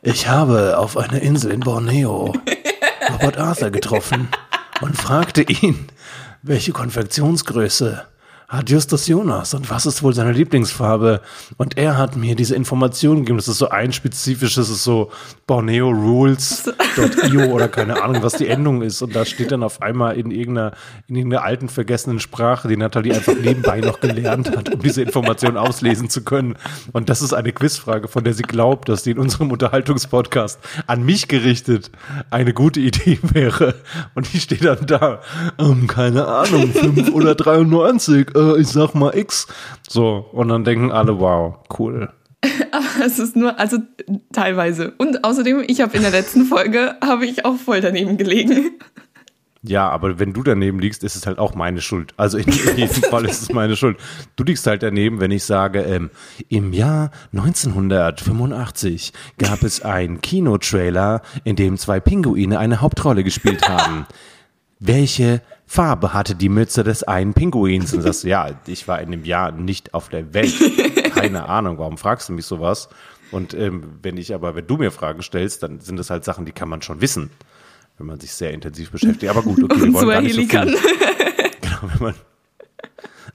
ich 0.02 0.28
habe 0.28 0.78
auf 0.78 0.96
einer 0.96 1.20
Insel 1.22 1.52
in 1.52 1.60
Borneo 1.60 2.34
Robert 3.10 3.38
Arthur 3.38 3.70
getroffen 3.70 4.28
und 4.80 4.96
fragte 4.96 5.42
ihn, 5.42 5.88
welche 6.42 6.72
Konfektionsgröße 6.72 8.04
hat 8.48 8.70
Justus 8.70 9.06
Jonas 9.06 9.52
und 9.52 9.68
was 9.68 9.84
ist 9.84 10.02
wohl 10.02 10.14
seine 10.14 10.32
Lieblingsfarbe? 10.32 11.20
Und 11.58 11.76
er 11.76 11.98
hat 11.98 12.16
mir 12.16 12.34
diese 12.34 12.54
Informationen 12.54 13.20
gegeben. 13.20 13.36
Das 13.36 13.46
ist 13.46 13.58
so 13.58 13.68
ein 13.68 13.92
spezifisches, 13.92 14.68
das 14.68 14.70
ist 14.70 14.84
so 14.84 15.10
Borneo 15.46 15.90
Rules.io 15.90 17.44
oder 17.52 17.68
keine 17.68 18.02
Ahnung, 18.02 18.22
was 18.22 18.34
die 18.34 18.48
Endung 18.48 18.80
ist. 18.80 19.02
Und 19.02 19.14
da 19.14 19.26
steht 19.26 19.52
dann 19.52 19.62
auf 19.62 19.82
einmal 19.82 20.16
in 20.16 20.30
irgendeiner, 20.30 20.72
in 21.08 21.16
irgendeiner 21.16 21.44
alten 21.44 21.68
vergessenen 21.68 22.20
Sprache, 22.20 22.68
die 22.68 22.78
Nathalie 22.78 23.14
einfach 23.14 23.34
nebenbei 23.34 23.80
noch 23.80 24.00
gelernt 24.00 24.56
hat, 24.56 24.72
um 24.72 24.80
diese 24.80 25.02
Informationen 25.02 25.58
auslesen 25.58 26.08
zu 26.08 26.24
können. 26.24 26.56
Und 26.92 27.10
das 27.10 27.20
ist 27.20 27.34
eine 27.34 27.52
Quizfrage, 27.52 28.08
von 28.08 28.24
der 28.24 28.32
sie 28.32 28.44
glaubt, 28.44 28.88
dass 28.88 29.02
die 29.02 29.10
in 29.10 29.18
unserem 29.18 29.52
Unterhaltungspodcast 29.52 30.58
an 30.86 31.04
mich 31.04 31.28
gerichtet 31.28 31.90
eine 32.30 32.54
gute 32.54 32.80
Idee 32.80 33.18
wäre. 33.22 33.74
Und 34.14 34.32
die 34.32 34.40
steht 34.40 34.64
dann 34.64 34.86
da, 34.86 35.20
ähm, 35.58 35.86
keine 35.86 36.26
Ahnung, 36.26 36.72
5 36.72 37.12
oder 37.12 37.34
93 37.34 38.37
äh, 38.38 38.60
ich 38.60 38.68
sag 38.68 38.94
mal 38.94 39.16
X. 39.16 39.46
So, 39.88 40.26
und 40.32 40.48
dann 40.48 40.64
denken 40.64 40.90
alle, 40.90 41.18
wow, 41.18 41.56
cool. 41.78 42.10
Aber 42.70 43.06
es 43.06 43.18
ist 43.18 43.36
nur, 43.36 43.58
also 43.58 43.78
teilweise. 44.32 44.94
Und 44.98 45.24
außerdem, 45.24 45.64
ich 45.66 45.80
habe 45.80 45.96
in 45.96 46.02
der 46.02 46.12
letzten 46.12 46.44
Folge, 46.44 46.96
habe 47.04 47.26
ich 47.26 47.44
auch 47.44 47.56
voll 47.56 47.80
daneben 47.80 48.16
gelegen. 48.16 48.78
Ja, 49.62 49.88
aber 49.88 50.20
wenn 50.20 50.32
du 50.32 50.44
daneben 50.44 50.78
liegst, 50.78 51.02
ist 51.02 51.16
es 51.16 51.26
halt 51.26 51.38
auch 51.40 51.56
meine 51.56 51.80
Schuld. 51.80 52.14
Also 52.16 52.38
in, 52.38 52.44
in 52.46 52.76
jedem 52.78 53.02
Fall 53.02 53.24
ist 53.24 53.42
es 53.42 53.52
meine 53.52 53.74
Schuld. 53.74 53.98
Du 54.36 54.44
liegst 54.44 54.66
halt 54.68 54.84
daneben, 54.84 55.18
wenn 55.20 55.32
ich 55.32 55.42
sage, 55.42 55.80
ähm, 55.80 56.10
im 56.48 56.72
Jahr 56.72 57.10
1985 57.32 59.12
gab 59.36 59.64
es 59.64 59.82
einen 59.82 60.20
Kinotrailer, 60.20 61.22
in 61.42 61.56
dem 61.56 61.76
zwei 61.76 61.98
Pinguine 61.98 62.58
eine 62.58 62.80
Hauptrolle 62.80 63.24
gespielt 63.24 63.68
haben. 63.68 64.06
Welche 64.78 65.42
Farbe 65.68 66.14
hatte 66.14 66.34
die 66.34 66.48
Mütze 66.48 66.82
des 66.82 67.02
einen 67.02 67.34
Pinguins? 67.34 67.92
Und 67.92 68.00
sagst, 68.00 68.24
ja, 68.24 68.50
ich 68.66 68.88
war 68.88 69.00
in 69.00 69.10
dem 69.10 69.24
Jahr 69.24 69.52
nicht 69.52 69.92
auf 69.92 70.08
der 70.08 70.32
Welt. 70.32 70.54
Keine 71.14 71.44
Ahnung, 71.48 71.78
warum 71.78 71.98
fragst 71.98 72.30
du 72.30 72.32
mich 72.32 72.46
sowas? 72.46 72.88
Und 73.30 73.52
ähm, 73.52 73.98
wenn 74.02 74.16
ich 74.16 74.34
aber, 74.34 74.54
wenn 74.54 74.66
du 74.66 74.78
mir 74.78 74.90
Fragen 74.90 75.22
stellst, 75.22 75.62
dann 75.62 75.80
sind 75.80 75.98
das 75.98 76.08
halt 76.08 76.24
Sachen, 76.24 76.46
die 76.46 76.52
kann 76.52 76.70
man 76.70 76.80
schon 76.80 77.02
wissen, 77.02 77.30
wenn 77.98 78.06
man 78.06 78.18
sich 78.18 78.32
sehr 78.32 78.52
intensiv 78.52 78.90
beschäftigt. 78.90 79.30
Aber 79.30 79.42
gut, 79.42 79.62
okay, 79.62 79.82
wir 79.82 79.92
wollen 79.92 80.08
gar 80.08 80.22
nicht 80.22 80.34
so 80.34 80.40
viel. 80.40 80.48
Genau, 81.60 81.78
wenn 81.82 82.02
man 82.02 82.14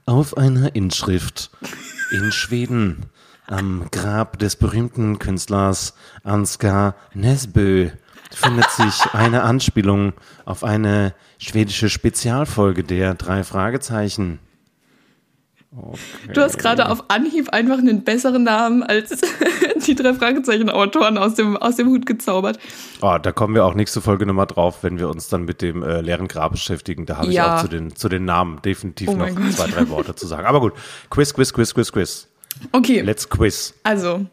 auf 0.06 0.36
einer 0.36 0.74
Inschrift 0.74 1.50
in 2.10 2.32
Schweden 2.32 3.06
am 3.46 3.86
Grab 3.92 4.40
des 4.40 4.56
berühmten 4.56 5.20
Künstlers 5.20 5.94
Ansgar 6.24 6.96
Nesbø 7.14 7.90
findet 8.34 8.70
sich 8.70 9.00
eine 9.12 9.42
Anspielung 9.42 10.12
auf 10.44 10.64
eine 10.64 11.14
schwedische 11.38 11.88
Spezialfolge 11.88 12.84
der 12.84 13.14
drei 13.14 13.44
Fragezeichen. 13.44 14.38
Okay. 15.76 15.98
Du 16.32 16.40
hast 16.40 16.58
gerade 16.58 16.88
auf 16.88 17.04
Anhieb 17.08 17.48
einfach 17.50 17.78
einen 17.78 18.04
besseren 18.04 18.44
Namen 18.44 18.84
als 18.84 19.20
die 19.86 19.96
drei 19.96 20.14
Fragezeichen-Autoren 20.14 21.18
aus 21.18 21.34
dem, 21.34 21.56
aus 21.56 21.74
dem 21.76 21.88
Hut 21.88 22.06
gezaubert. 22.06 22.60
Oh, 23.02 23.18
da 23.20 23.32
kommen 23.32 23.56
wir 23.56 23.64
auch 23.64 23.74
nächste 23.74 24.00
Folge 24.00 24.24
nochmal 24.24 24.46
drauf, 24.46 24.78
wenn 24.82 24.98
wir 24.98 25.08
uns 25.08 25.28
dann 25.28 25.44
mit 25.44 25.62
dem 25.62 25.82
äh, 25.82 26.00
leeren 26.00 26.28
Grab 26.28 26.52
beschäftigen. 26.52 27.06
Da 27.06 27.16
habe 27.16 27.28
ich 27.28 27.34
ja. 27.34 27.56
auch 27.56 27.62
zu 27.62 27.68
den, 27.68 27.96
zu 27.96 28.08
den 28.08 28.24
Namen 28.24 28.62
definitiv 28.62 29.08
oh 29.08 29.16
noch 29.16 29.28
zwei, 29.50 29.66
drei 29.66 29.88
Worte 29.88 30.14
zu 30.14 30.28
sagen. 30.28 30.46
Aber 30.46 30.60
gut, 30.60 30.74
Quiz, 31.10 31.34
Quiz, 31.34 31.52
Quiz, 31.52 31.74
Quiz, 31.74 31.90
Quiz. 31.90 32.28
Okay. 32.70 33.00
Let's 33.00 33.28
quiz. 33.28 33.74
Also, 33.82 34.26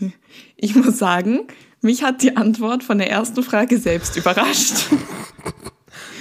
ich 0.56 0.74
muss 0.74 0.98
sagen, 0.98 1.46
mich 1.80 2.02
hat 2.02 2.22
die 2.22 2.36
Antwort 2.36 2.82
von 2.82 2.98
der 2.98 3.10
ersten 3.10 3.42
Frage 3.42 3.78
selbst 3.78 4.16
überrascht. 4.16 4.86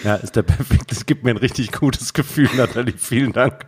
Ja, 0.03 0.15
ist 0.15 0.35
der 0.35 0.43
perfekt. 0.43 0.91
Es 0.91 1.05
gibt 1.05 1.23
mir 1.23 1.31
ein 1.31 1.37
richtig 1.37 1.71
gutes 1.71 2.13
Gefühl, 2.13 2.49
Nathalie. 2.55 2.93
Vielen 2.97 3.33
Dank. 3.33 3.65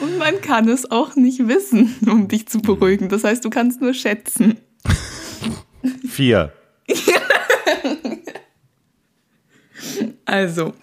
Und 0.00 0.18
man 0.18 0.40
kann 0.40 0.68
es 0.68 0.90
auch 0.90 1.16
nicht 1.16 1.48
wissen, 1.48 1.94
um 2.06 2.28
dich 2.28 2.46
zu 2.48 2.60
beruhigen. 2.60 3.08
Das 3.08 3.24
heißt, 3.24 3.44
du 3.44 3.48
kannst 3.48 3.80
nur 3.80 3.94
schätzen. 3.94 4.58
Vier. 6.08 6.52
also. 10.24 10.74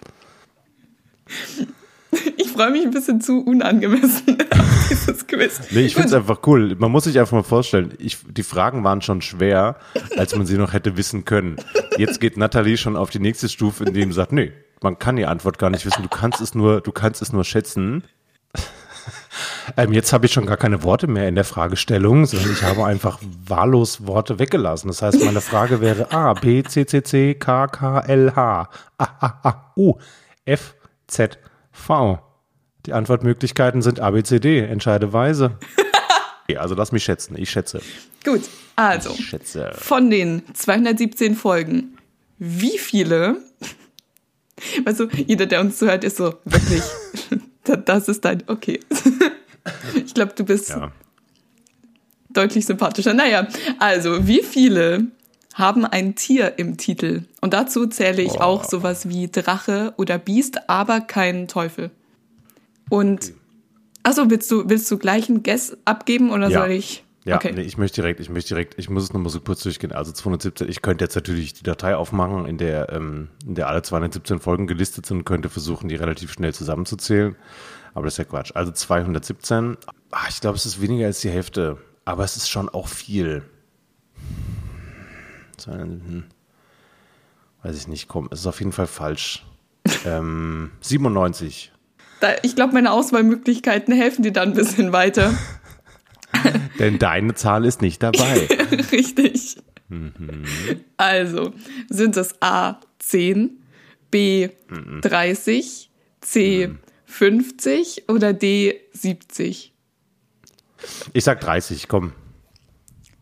Ich 2.36 2.50
freue 2.50 2.70
mich 2.70 2.82
ein 2.82 2.90
bisschen 2.90 3.20
zu 3.20 3.44
unangemessen 3.44 4.38
auf 4.50 4.88
dieses 4.90 5.15
Quiz. 5.36 5.60
Nee, 5.70 5.82
ich 5.82 5.94
finde 5.94 6.08
es 6.08 6.14
einfach 6.14 6.40
cool. 6.46 6.74
Man 6.76 6.90
muss 6.90 7.04
sich 7.04 7.18
einfach 7.18 7.36
mal 7.36 7.42
vorstellen, 7.42 7.94
ich, 7.98 8.18
die 8.28 8.42
Fragen 8.42 8.84
waren 8.84 9.02
schon 9.02 9.22
schwer, 9.22 9.76
als 10.16 10.34
man 10.36 10.46
sie 10.46 10.56
noch 10.56 10.72
hätte 10.72 10.96
wissen 10.96 11.24
können. 11.24 11.56
Jetzt 11.98 12.20
geht 12.20 12.36
Nathalie 12.36 12.76
schon 12.76 12.96
auf 12.96 13.10
die 13.10 13.18
nächste 13.20 13.48
Stufe, 13.48 13.84
indem 13.84 14.12
sie 14.12 14.16
sagt, 14.16 14.32
nee, 14.32 14.52
man 14.82 14.98
kann 14.98 15.16
die 15.16 15.26
Antwort 15.26 15.58
gar 15.58 15.70
nicht 15.70 15.86
wissen, 15.86 16.02
du 16.02 16.08
kannst 16.08 16.40
es 16.40 16.54
nur, 16.54 16.80
du 16.80 16.92
kannst 16.92 17.22
es 17.22 17.32
nur 17.32 17.44
schätzen. 17.44 18.04
Ähm, 19.76 19.92
jetzt 19.92 20.12
habe 20.12 20.26
ich 20.26 20.32
schon 20.32 20.46
gar 20.46 20.56
keine 20.56 20.82
Worte 20.82 21.06
mehr 21.06 21.28
in 21.28 21.34
der 21.34 21.44
Fragestellung, 21.44 22.24
sondern 22.26 22.52
ich 22.52 22.62
habe 22.62 22.84
einfach 22.86 23.18
wahllos 23.46 24.06
Worte 24.06 24.38
weggelassen. 24.38 24.88
Das 24.88 25.02
heißt, 25.02 25.22
meine 25.24 25.40
Frage 25.40 25.80
wäre 25.80 26.10
A, 26.12 26.32
B, 26.34 26.62
C, 26.62 26.86
C, 26.86 27.02
C, 27.02 27.34
K, 27.34 27.66
K, 27.66 28.00
L, 28.00 28.34
H, 28.34 28.70
A, 28.98 29.04
A, 29.04 29.40
A, 29.42 29.72
U, 29.76 29.94
F, 30.44 30.74
Z, 31.06 31.38
V. 31.72 32.25
Die 32.86 32.92
Antwortmöglichkeiten 32.92 33.82
sind 33.82 34.00
A, 34.00 34.10
B, 34.10 34.22
C, 34.22 34.38
D. 34.40 34.60
Entscheide 34.60 35.12
weise. 35.12 35.52
Okay, 36.48 36.58
also 36.58 36.76
lass 36.76 36.92
mich 36.92 37.02
schätzen. 37.02 37.34
Ich 37.36 37.50
schätze. 37.50 37.80
Gut, 38.24 38.42
also 38.76 39.10
Ich 39.10 39.26
schätze. 39.30 39.72
von 39.74 40.10
den 40.10 40.42
217 40.54 41.34
Folgen, 41.34 41.98
wie 42.38 42.78
viele, 42.78 43.38
also 44.84 45.08
jeder, 45.10 45.46
der 45.46 45.60
uns 45.60 45.76
zuhört, 45.78 46.04
ist 46.04 46.18
so, 46.18 46.34
wirklich, 46.44 46.82
da- 47.64 47.74
das 47.74 48.08
ist 48.08 48.24
dein, 48.24 48.44
okay. 48.46 48.78
Ich 50.04 50.14
glaube, 50.14 50.34
du 50.36 50.44
bist 50.44 50.68
Ja. 50.68 50.92
deutlich 52.30 52.64
sympathischer. 52.64 53.12
Naja, 53.12 53.48
also 53.80 54.28
wie 54.28 54.44
viele 54.44 55.06
haben 55.54 55.84
ein 55.84 56.14
Tier 56.14 56.60
im 56.60 56.76
Titel? 56.76 57.24
Und 57.40 57.54
dazu 57.54 57.88
zähle 57.88 58.22
ich 58.22 58.40
auch 58.40 58.62
sowas 58.62 59.08
wie 59.08 59.28
Drache 59.28 59.94
oder 59.96 60.16
Biest, 60.18 60.68
aber 60.68 61.00
keinen 61.00 61.48
Teufel. 61.48 61.90
Und, 62.88 63.32
achso, 64.02 64.30
willst 64.30 64.50
du, 64.50 64.68
willst 64.68 64.90
du 64.90 64.98
gleich 64.98 65.28
einen 65.28 65.42
Guess 65.42 65.76
abgeben 65.84 66.30
oder 66.30 66.48
Ja. 66.48 66.60
soll 66.60 66.70
ich? 66.70 67.04
Ja, 67.24 67.36
okay. 67.36 67.52
nee, 67.52 67.62
ich 67.62 67.76
möchte 67.76 68.02
direkt, 68.02 68.20
ich 68.20 68.30
möchte 68.30 68.50
direkt, 68.50 68.78
ich 68.78 68.88
muss 68.88 69.02
es 69.02 69.12
nochmal 69.12 69.30
so 69.30 69.40
kurz 69.40 69.60
durchgehen. 69.60 69.90
Also 69.90 70.12
217, 70.12 70.68
ich 70.68 70.80
könnte 70.80 71.04
jetzt 71.04 71.16
natürlich 71.16 71.54
die 71.54 71.64
Datei 71.64 71.96
aufmachen, 71.96 72.46
in 72.46 72.56
der, 72.56 72.92
ähm, 72.92 73.28
in 73.44 73.56
der 73.56 73.66
alle 73.68 73.82
217 73.82 74.38
Folgen 74.38 74.68
gelistet 74.68 75.06
sind 75.06 75.24
könnte 75.24 75.48
versuchen, 75.48 75.88
die 75.88 75.96
relativ 75.96 76.30
schnell 76.32 76.54
zusammenzuzählen. 76.54 77.34
Aber 77.94 78.04
das 78.04 78.14
ist 78.14 78.18
ja 78.18 78.24
Quatsch. 78.24 78.52
Also 78.54 78.70
217, 78.70 79.76
ah, 80.12 80.26
ich 80.28 80.40
glaube, 80.40 80.56
es 80.56 80.66
ist 80.66 80.80
weniger 80.80 81.06
als 81.06 81.20
die 81.20 81.30
Hälfte, 81.30 81.78
aber 82.04 82.22
es 82.22 82.36
ist 82.36 82.48
schon 82.48 82.68
auch 82.68 82.86
viel. 82.86 83.42
217, 85.56 86.24
Weiß 87.64 87.76
ich 87.76 87.88
nicht, 87.88 88.06
komm, 88.06 88.28
es 88.30 88.40
ist 88.40 88.46
auf 88.46 88.60
jeden 88.60 88.70
Fall 88.70 88.86
falsch. 88.86 89.44
ähm, 90.04 90.70
97. 90.80 91.72
Da, 92.20 92.34
ich 92.42 92.56
glaube, 92.56 92.72
meine 92.72 92.92
Auswahlmöglichkeiten 92.92 93.94
helfen 93.94 94.22
dir 94.22 94.32
dann 94.32 94.50
ein 94.50 94.54
bisschen 94.54 94.92
weiter. 94.92 95.36
Denn 96.78 96.98
deine 96.98 97.34
Zahl 97.34 97.64
ist 97.64 97.82
nicht 97.82 98.02
dabei. 98.02 98.48
Richtig. 98.92 99.56
Also, 100.96 101.52
sind 101.88 102.16
es 102.16 102.34
A 102.40 102.80
10, 102.98 103.62
B 104.10 104.48
30, 105.02 105.90
C 106.20 106.70
50 107.04 108.08
oder 108.08 108.32
D 108.32 108.80
70? 108.92 109.72
Ich 111.12 111.24
sag 111.24 111.40
30, 111.40 111.88
komm. 111.88 112.12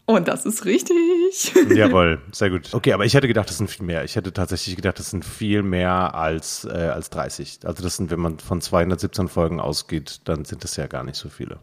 Und 0.06 0.28
das 0.28 0.44
ist 0.44 0.66
richtig. 0.66 1.54
Jawohl, 1.74 2.20
sehr 2.30 2.50
gut. 2.50 2.74
Okay, 2.74 2.92
aber 2.92 3.06
ich 3.06 3.14
hätte 3.14 3.26
gedacht, 3.26 3.48
das 3.48 3.56
sind 3.56 3.70
viel 3.70 3.86
mehr. 3.86 4.04
Ich 4.04 4.16
hätte 4.16 4.32
tatsächlich 4.32 4.76
gedacht, 4.76 4.98
das 4.98 5.10
sind 5.10 5.24
viel 5.24 5.62
mehr 5.62 6.14
als, 6.14 6.66
äh, 6.66 6.90
als 6.92 7.08
30. 7.10 7.60
Also 7.64 7.82
das 7.82 7.96
sind, 7.96 8.10
wenn 8.10 8.20
man 8.20 8.38
von 8.38 8.60
217 8.60 9.28
Folgen 9.28 9.60
ausgeht, 9.60 10.20
dann 10.24 10.44
sind 10.44 10.62
das 10.62 10.76
ja 10.76 10.86
gar 10.86 11.04
nicht 11.04 11.16
so 11.16 11.30
viele. 11.30 11.58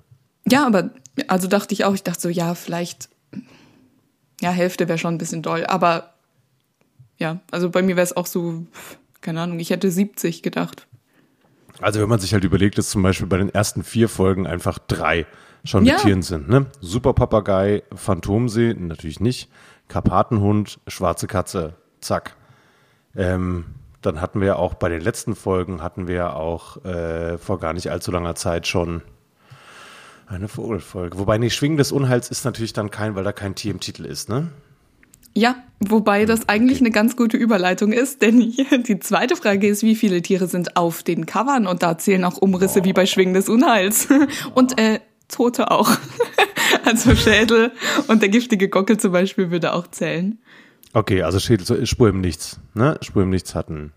Ja, 0.50 0.66
aber 0.66 0.90
also 1.28 1.48
dachte 1.48 1.74
ich 1.74 1.86
auch, 1.86 1.94
ich 1.94 2.02
dachte 2.02 2.22
so, 2.22 2.30
ja, 2.30 2.56
vielleicht, 2.56 3.10
ja, 4.42 4.50
Hälfte 4.50 4.88
wäre 4.88 4.98
schon 4.98 5.14
ein 5.14 5.20
bisschen 5.20 5.44
doll, 5.44 5.66
aber 5.68 6.16
ja, 7.18 7.40
also 7.52 7.70
bei 7.70 7.84
mir 7.84 7.96
wäre 7.96 8.04
es 8.04 8.18
auch 8.18 8.26
so, 8.26 8.66
keine 9.22 9.42
Ahnung, 9.42 9.60
ich 9.60 9.70
hätte 9.70 9.92
70 9.92 10.42
gedacht. 10.42 10.88
Also 11.80 12.00
wenn 12.02 12.10
man 12.10 12.20
sich 12.20 12.34
halt 12.34 12.44
überlegt, 12.44 12.80
dass 12.80 12.90
zum 12.90 13.04
Beispiel 13.04 13.28
bei 13.28 13.38
den 13.38 13.50
ersten 13.50 13.84
vier 13.84 14.10
Folgen 14.10 14.48
einfach 14.48 14.80
drei 14.80 15.28
schon 15.64 15.86
Ja. 15.86 15.94
mit 15.94 16.02
Tieren 16.04 16.22
sind. 16.22 16.50
Ne? 16.50 16.66
Super 16.80 17.14
Papagei, 17.14 17.84
Phantomsee, 17.94 18.74
natürlich 18.78 19.20
nicht. 19.20 19.50
Karpatenhund, 19.88 20.80
schwarze 20.88 21.28
Katze, 21.28 21.74
zack. 22.00 22.36
Ähm, 23.16 23.66
dann 24.02 24.22
hatten 24.22 24.42
wir 24.42 24.58
auch 24.58 24.74
bei 24.74 24.90
den 24.90 25.02
letzten 25.02 25.36
Folgen, 25.36 25.84
hatten 25.84 26.08
wir 26.08 26.36
auch 26.36 26.84
äh, 26.86 27.38
vor 27.38 27.60
gar 27.60 27.74
nicht 27.74 27.92
allzu 27.92 28.12
langer 28.12 28.36
Zeit 28.36 28.68
schon 28.68 29.02
eine 30.28 30.48
Vogelfolge. 30.48 31.20
Wobei, 31.20 31.38
nee, 31.38 31.50
Schwingen 31.50 31.78
des 31.78 31.92
Unheils 31.92 32.30
ist 32.30 32.46
natürlich 32.46 32.74
dann 32.74 32.90
kein, 32.90 33.16
weil 33.16 33.24
da 33.26 33.34
kein 33.34 33.54
Tier 33.54 33.72
im 33.72 33.80
Titel 33.82 34.06
ist, 34.06 34.30
ne? 34.30 34.48
Ja, 35.34 35.56
wobei 35.80 36.26
das 36.26 36.50
eigentlich 36.50 36.80
eine 36.82 36.92
ganz 36.92 37.16
gute 37.16 37.38
Überleitung 37.38 37.92
ist, 37.94 38.22
denn 38.22 38.40
die 38.88 39.00
zweite 39.00 39.36
Frage 39.36 39.68
ist, 39.68 39.84
wie 39.84 39.96
viele 39.96 40.22
Tiere 40.22 40.48
sind 40.48 40.76
auf 40.78 41.04
den 41.04 41.26
Covern? 41.26 41.68
Und 41.68 41.84
da 41.84 41.98
zählen 41.98 42.24
auch 42.26 42.38
Umrisse 42.38 42.84
wie 42.84 42.92
bei 42.94 43.06
Schwingen 43.06 43.34
des 43.34 43.48
Unheils. 43.50 44.08
Und 44.56 44.78
äh, 44.80 45.00
Tote 45.32 45.72
auch. 45.72 45.90
Also 46.86 47.16
Schädel 47.16 47.72
und 48.08 48.22
der 48.22 48.30
giftige 48.30 48.70
Gockel 48.70 48.98
zum 48.98 49.12
Beispiel 49.12 49.52
würde 49.52 49.74
auch 49.74 49.88
zählen. 49.88 50.40
Okay, 50.94 51.22
also 51.22 51.40
Schädel, 51.40 51.86
Spur 51.86 52.10
im 52.10 52.22
Nichts, 52.22 52.60
ne? 52.74 52.98
Spur 53.02 53.24
im 53.24 53.30
Nichts 53.30 53.56
hatten, 53.56 53.92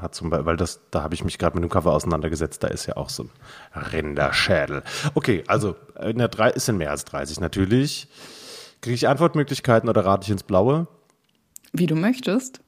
hat 0.00 0.14
zum 0.14 0.30
Beispiel, 0.30 0.46
weil 0.46 0.56
das, 0.56 0.80
da 0.90 1.02
habe 1.02 1.14
ich 1.14 1.24
mich 1.24 1.38
gerade 1.38 1.56
mit 1.56 1.64
dem 1.64 1.70
Cover 1.70 1.92
auseinandergesetzt, 1.92 2.62
da 2.62 2.68
ist 2.68 2.86
ja 2.86 2.96
auch 2.96 3.08
so 3.08 3.28
ein 3.72 3.82
Rinderschädel. 3.82 4.82
Okay, 5.14 5.44
also 5.46 5.76
in 6.00 6.18
der 6.18 6.28
drei, 6.28 6.50
es 6.50 6.66
sind 6.66 6.78
mehr 6.78 6.90
als 6.90 7.04
30 7.04 7.40
natürlich. 7.40 8.08
Kriege 8.80 8.94
ich 8.94 9.08
Antwortmöglichkeiten 9.08 9.88
oder 9.88 10.04
rate 10.04 10.24
ich 10.24 10.30
ins 10.30 10.42
Blaue? 10.42 10.86
Wie 11.72 11.86
du 11.86 11.96
möchtest. 11.96 12.60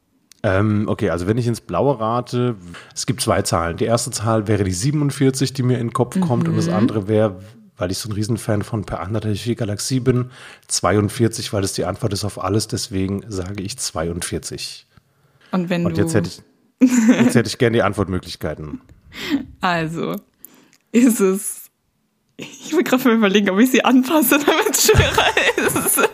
Ähm, 0.42 0.86
okay, 0.88 1.10
also 1.10 1.26
wenn 1.26 1.38
ich 1.38 1.46
ins 1.46 1.60
Blaue 1.60 2.00
rate, 2.00 2.56
es 2.94 3.06
gibt 3.06 3.20
zwei 3.20 3.42
Zahlen. 3.42 3.76
Die 3.76 3.84
erste 3.84 4.10
Zahl 4.10 4.48
wäre 4.48 4.64
die 4.64 4.72
47, 4.72 5.52
die 5.52 5.62
mir 5.62 5.78
in 5.78 5.88
den 5.88 5.92
Kopf 5.92 6.18
kommt, 6.20 6.48
und 6.48 6.56
das 6.56 6.68
andere 6.68 7.08
wäre, 7.08 7.40
weil 7.80 7.90
ich 7.90 7.98
so 7.98 8.08
ein 8.08 8.12
Riesenfan 8.12 8.62
von 8.62 8.84
Per 8.84 9.00
vier 9.34 9.54
Galaxie 9.54 10.00
bin, 10.00 10.30
42, 10.68 11.52
weil 11.52 11.64
es 11.64 11.72
die 11.72 11.84
Antwort 11.84 12.12
ist 12.12 12.24
auf 12.24 12.42
alles, 12.42 12.68
deswegen 12.68 13.24
sage 13.28 13.62
ich 13.62 13.78
42. 13.78 14.86
Und 15.52 15.68
wenn 15.70 15.86
Und 15.86 15.96
du 15.96 16.02
jetzt 16.02 16.14
hätte 16.14 16.28
ich, 16.28 16.42
jetzt 17.08 17.34
hätte 17.34 17.48
ich 17.48 17.58
gerne 17.58 17.78
die 17.78 17.82
Antwortmöglichkeiten. 17.82 18.80
also 19.60 20.16
ist 20.92 21.20
es 21.20 21.60
ich 22.40 22.72
will 22.74 22.84
gerade 22.84 23.04
mal 23.04 23.16
überlegen, 23.16 23.50
ob 23.50 23.58
ich 23.58 23.70
sie 23.70 23.84
anpasse, 23.84 24.38
damit 24.46 24.70
es 24.70 24.86
schwerer 24.86 25.26
ist. 25.66 26.00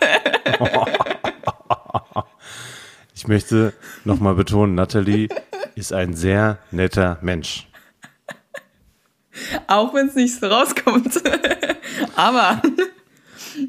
Ich 3.15 3.27
möchte 3.27 3.73
nochmal 4.05 4.35
betonen, 4.35 4.75
Natalie 4.75 5.27
ist 5.73 5.91
ein 5.91 6.13
sehr 6.13 6.59
netter 6.69 7.17
Mensch. 7.21 7.67
Auch 9.67 9.93
wenn 9.93 10.07
es 10.07 10.15
nicht 10.15 10.39
so 10.39 10.47
rauskommt. 10.47 11.21
Aber 12.15 12.61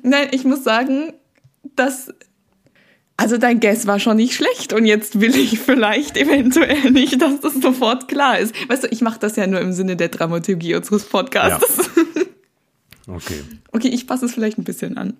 nein, 0.02 0.28
ich 0.32 0.44
muss 0.44 0.64
sagen, 0.64 1.14
dass 1.76 2.12
also 3.16 3.36
dein 3.36 3.58
Guess 3.58 3.88
war 3.88 3.98
schon 3.98 4.16
nicht 4.16 4.34
schlecht 4.34 4.72
und 4.72 4.84
jetzt 4.84 5.20
will 5.20 5.34
ich 5.34 5.58
vielleicht 5.58 6.16
eventuell 6.16 6.92
nicht, 6.92 7.20
dass 7.20 7.40
das 7.40 7.54
sofort 7.54 8.06
klar 8.06 8.38
ist. 8.38 8.54
Weißt 8.68 8.84
du, 8.84 8.88
ich 8.88 9.00
mache 9.00 9.18
das 9.18 9.34
ja 9.34 9.46
nur 9.48 9.60
im 9.60 9.72
Sinne 9.72 9.96
der 9.96 10.08
Dramaturgie 10.08 10.74
unseres 10.74 11.04
Podcasts. 11.04 11.90
Okay. 13.10 13.42
Okay, 13.72 13.88
ich 13.88 14.06
passe 14.06 14.26
es 14.26 14.34
vielleicht 14.34 14.58
ein 14.58 14.64
bisschen 14.64 14.98
an. 14.98 15.16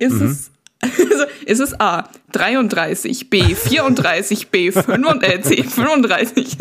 Ist 0.00 0.20
es 0.20 0.50
also, 0.80 1.24
ist 1.44 1.60
es 1.60 1.80
A 1.80 2.08
33, 2.32 3.30
B 3.30 3.54
34, 3.54 4.48
B 4.48 4.70
35, 4.70 5.58
äh, 5.58 5.62
C 5.62 5.62
35? 5.62 6.56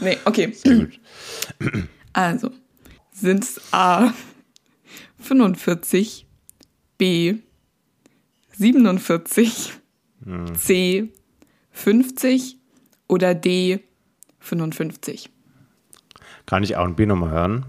nee, 0.00 0.18
okay. 0.24 0.52
Sehr 0.52 0.76
gut. 0.76 1.00
Also, 2.12 2.50
sind 3.14 3.44
es 3.44 3.60
A 3.72 4.12
45, 5.20 6.26
B 6.98 7.36
47, 8.56 9.72
C 10.56 11.12
50 11.70 12.58
oder 13.08 13.34
D 13.34 13.80
55? 14.40 15.30
Kann 16.46 16.62
ich 16.62 16.76
A 16.76 16.82
und 16.82 16.96
B 16.96 17.06
nochmal 17.06 17.30
hören? 17.30 17.66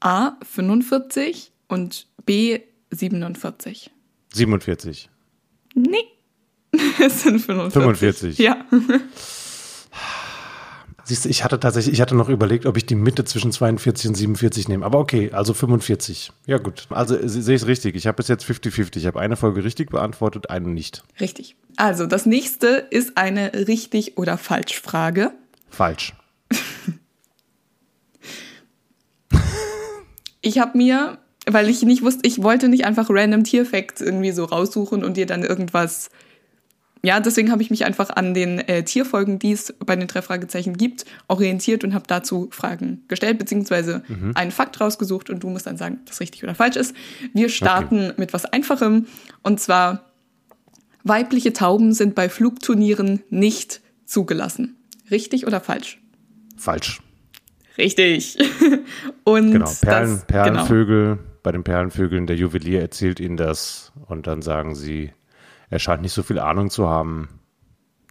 A 0.00 0.36
45 0.42 1.52
und 1.68 2.06
B 2.24 2.60
47. 2.90 3.90
47. 4.32 5.10
Nee. 5.74 5.96
Es 6.98 7.22
sind 7.22 7.40
45. 7.40 7.72
45. 7.72 8.38
Ja. 8.38 8.64
Siehst 11.06 11.24
du, 11.24 11.28
ich 11.28 11.44
hatte 11.44 11.60
tatsächlich, 11.60 11.92
ich 11.94 12.00
hatte 12.00 12.14
noch 12.14 12.28
überlegt, 12.28 12.64
ob 12.66 12.76
ich 12.76 12.86
die 12.86 12.94
Mitte 12.94 13.24
zwischen 13.24 13.52
42 13.52 14.08
und 14.08 14.14
47 14.14 14.68
nehme. 14.68 14.86
Aber 14.86 14.98
okay, 14.98 15.30
also 15.32 15.52
45. 15.52 16.32
Ja 16.46 16.58
gut. 16.58 16.86
Also 16.90 17.14
se- 17.28 17.42
sehe 17.42 17.54
ich 17.56 17.62
es 17.62 17.68
richtig. 17.68 17.94
Ich 17.94 18.06
habe 18.06 18.16
bis 18.16 18.28
jetzt 18.28 18.44
50-50. 18.44 18.96
Ich 18.96 19.06
habe 19.06 19.20
eine 19.20 19.36
Folge 19.36 19.62
richtig 19.64 19.90
beantwortet, 19.90 20.48
eine 20.50 20.68
nicht. 20.68 21.02
Richtig. 21.20 21.56
Also, 21.76 22.06
das 22.06 22.24
nächste 22.24 22.68
ist 22.90 23.16
eine 23.18 23.52
richtig 23.66 24.16
oder 24.16 24.38
falsch 24.38 24.80
Frage. 24.80 25.32
Falsch. 25.70 26.14
Ich 30.46 30.58
habe 30.58 30.76
mir 30.76 31.18
weil 31.46 31.68
ich 31.68 31.82
nicht 31.82 32.02
wusste, 32.02 32.26
ich 32.26 32.42
wollte 32.42 32.68
nicht 32.68 32.86
einfach 32.86 33.08
random 33.10 33.44
Tierfacts 33.44 34.00
irgendwie 34.00 34.30
so 34.32 34.44
raussuchen 34.44 35.04
und 35.04 35.18
dir 35.18 35.26
dann 35.26 35.42
irgendwas. 35.42 36.08
Ja, 37.04 37.20
deswegen 37.20 37.52
habe 37.52 37.62
ich 37.62 37.70
mich 37.70 37.84
einfach 37.84 38.10
an 38.10 38.34
den 38.34 38.58
äh, 38.60 38.82
Tierfolgen, 38.82 39.38
die 39.38 39.52
es 39.52 39.74
bei 39.84 39.94
den 39.94 40.08
drei 40.08 40.22
Fragezeichen 40.22 40.76
gibt, 40.76 41.04
orientiert 41.28 41.84
und 41.84 41.94
habe 41.94 42.04
dazu 42.06 42.48
Fragen 42.50 43.04
gestellt, 43.08 43.38
beziehungsweise 43.38 44.02
einen 44.34 44.50
Fakt 44.50 44.80
rausgesucht 44.80 45.30
und 45.30 45.42
du 45.42 45.50
musst 45.50 45.66
dann 45.66 45.76
sagen, 45.76 45.98
ob 46.00 46.06
das 46.06 46.20
richtig 46.20 46.42
oder 46.42 46.54
falsch 46.54 46.76
ist. 46.76 46.94
Wir 47.32 47.48
starten 47.48 48.12
mit 48.16 48.32
was 48.32 48.46
Einfachem 48.46 49.06
und 49.42 49.60
zwar 49.60 50.10
weibliche 51.04 51.52
Tauben 51.52 51.92
sind 51.92 52.14
bei 52.14 52.28
Flugturnieren 52.28 53.22
nicht 53.28 53.82
zugelassen. 54.06 54.76
Richtig 55.10 55.46
oder 55.46 55.60
falsch? 55.60 56.00
Falsch. 56.56 57.00
Richtig. 57.76 58.38
Und 59.24 59.52
Genau. 59.52 59.70
Perlen, 59.80 60.14
das, 60.14 60.26
Perlenvögel, 60.26 61.18
bei 61.42 61.52
den 61.52 61.64
Perlenvögeln, 61.64 62.26
der 62.26 62.36
Juwelier 62.36 62.80
erzählt 62.80 63.20
ihnen 63.20 63.36
das 63.36 63.92
und 64.06 64.26
dann 64.26 64.42
sagen 64.42 64.74
sie, 64.74 65.12
er 65.70 65.78
scheint 65.78 66.02
nicht 66.02 66.12
so 66.12 66.22
viel 66.22 66.38
Ahnung 66.38 66.70
zu 66.70 66.88
haben, 66.88 67.28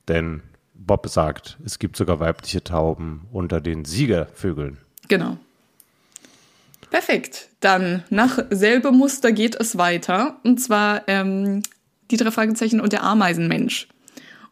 denn 0.07 0.41
Bob 0.73 1.07
sagt, 1.07 1.57
es 1.63 1.79
gibt 1.79 1.95
sogar 1.95 2.19
weibliche 2.19 2.63
Tauben 2.63 3.27
unter 3.31 3.61
den 3.61 3.85
Siegervögeln. 3.85 4.77
Genau. 5.07 5.37
Perfekt. 6.89 7.49
Dann 7.59 8.03
nach 8.09 8.39
selbe 8.49 8.91
Muster 8.91 9.31
geht 9.31 9.55
es 9.55 9.77
weiter. 9.77 10.39
Und 10.43 10.59
zwar 10.59 11.07
ähm, 11.07 11.63
die 12.11 12.17
drei 12.17 12.31
Fragezeichen 12.31 12.79
und 12.79 12.93
der 12.93 13.03
Ameisenmensch. 13.03 13.87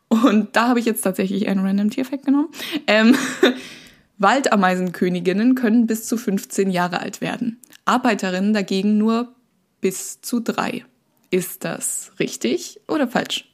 Und 0.07 0.55
da 0.55 0.67
habe 0.67 0.79
ich 0.79 0.85
jetzt 0.85 1.03
tatsächlich 1.03 1.47
einen 1.47 1.65
random 1.65 1.89
Tierfact 1.89 2.25
genommen. 2.25 2.49
Ähm, 2.87 3.15
Waldameisenköniginnen 4.17 5.55
können 5.55 5.87
bis 5.87 6.05
zu 6.07 6.17
15 6.17 6.69
Jahre 6.69 6.99
alt 6.99 7.21
werden. 7.21 7.59
Arbeiterinnen 7.85 8.53
dagegen 8.53 8.97
nur 8.97 9.33
bis 9.79 10.21
zu 10.21 10.39
drei. 10.39 10.85
Ist 11.31 11.63
das 11.63 12.11
richtig 12.19 12.81
oder 12.89 13.07
falsch? 13.07 13.45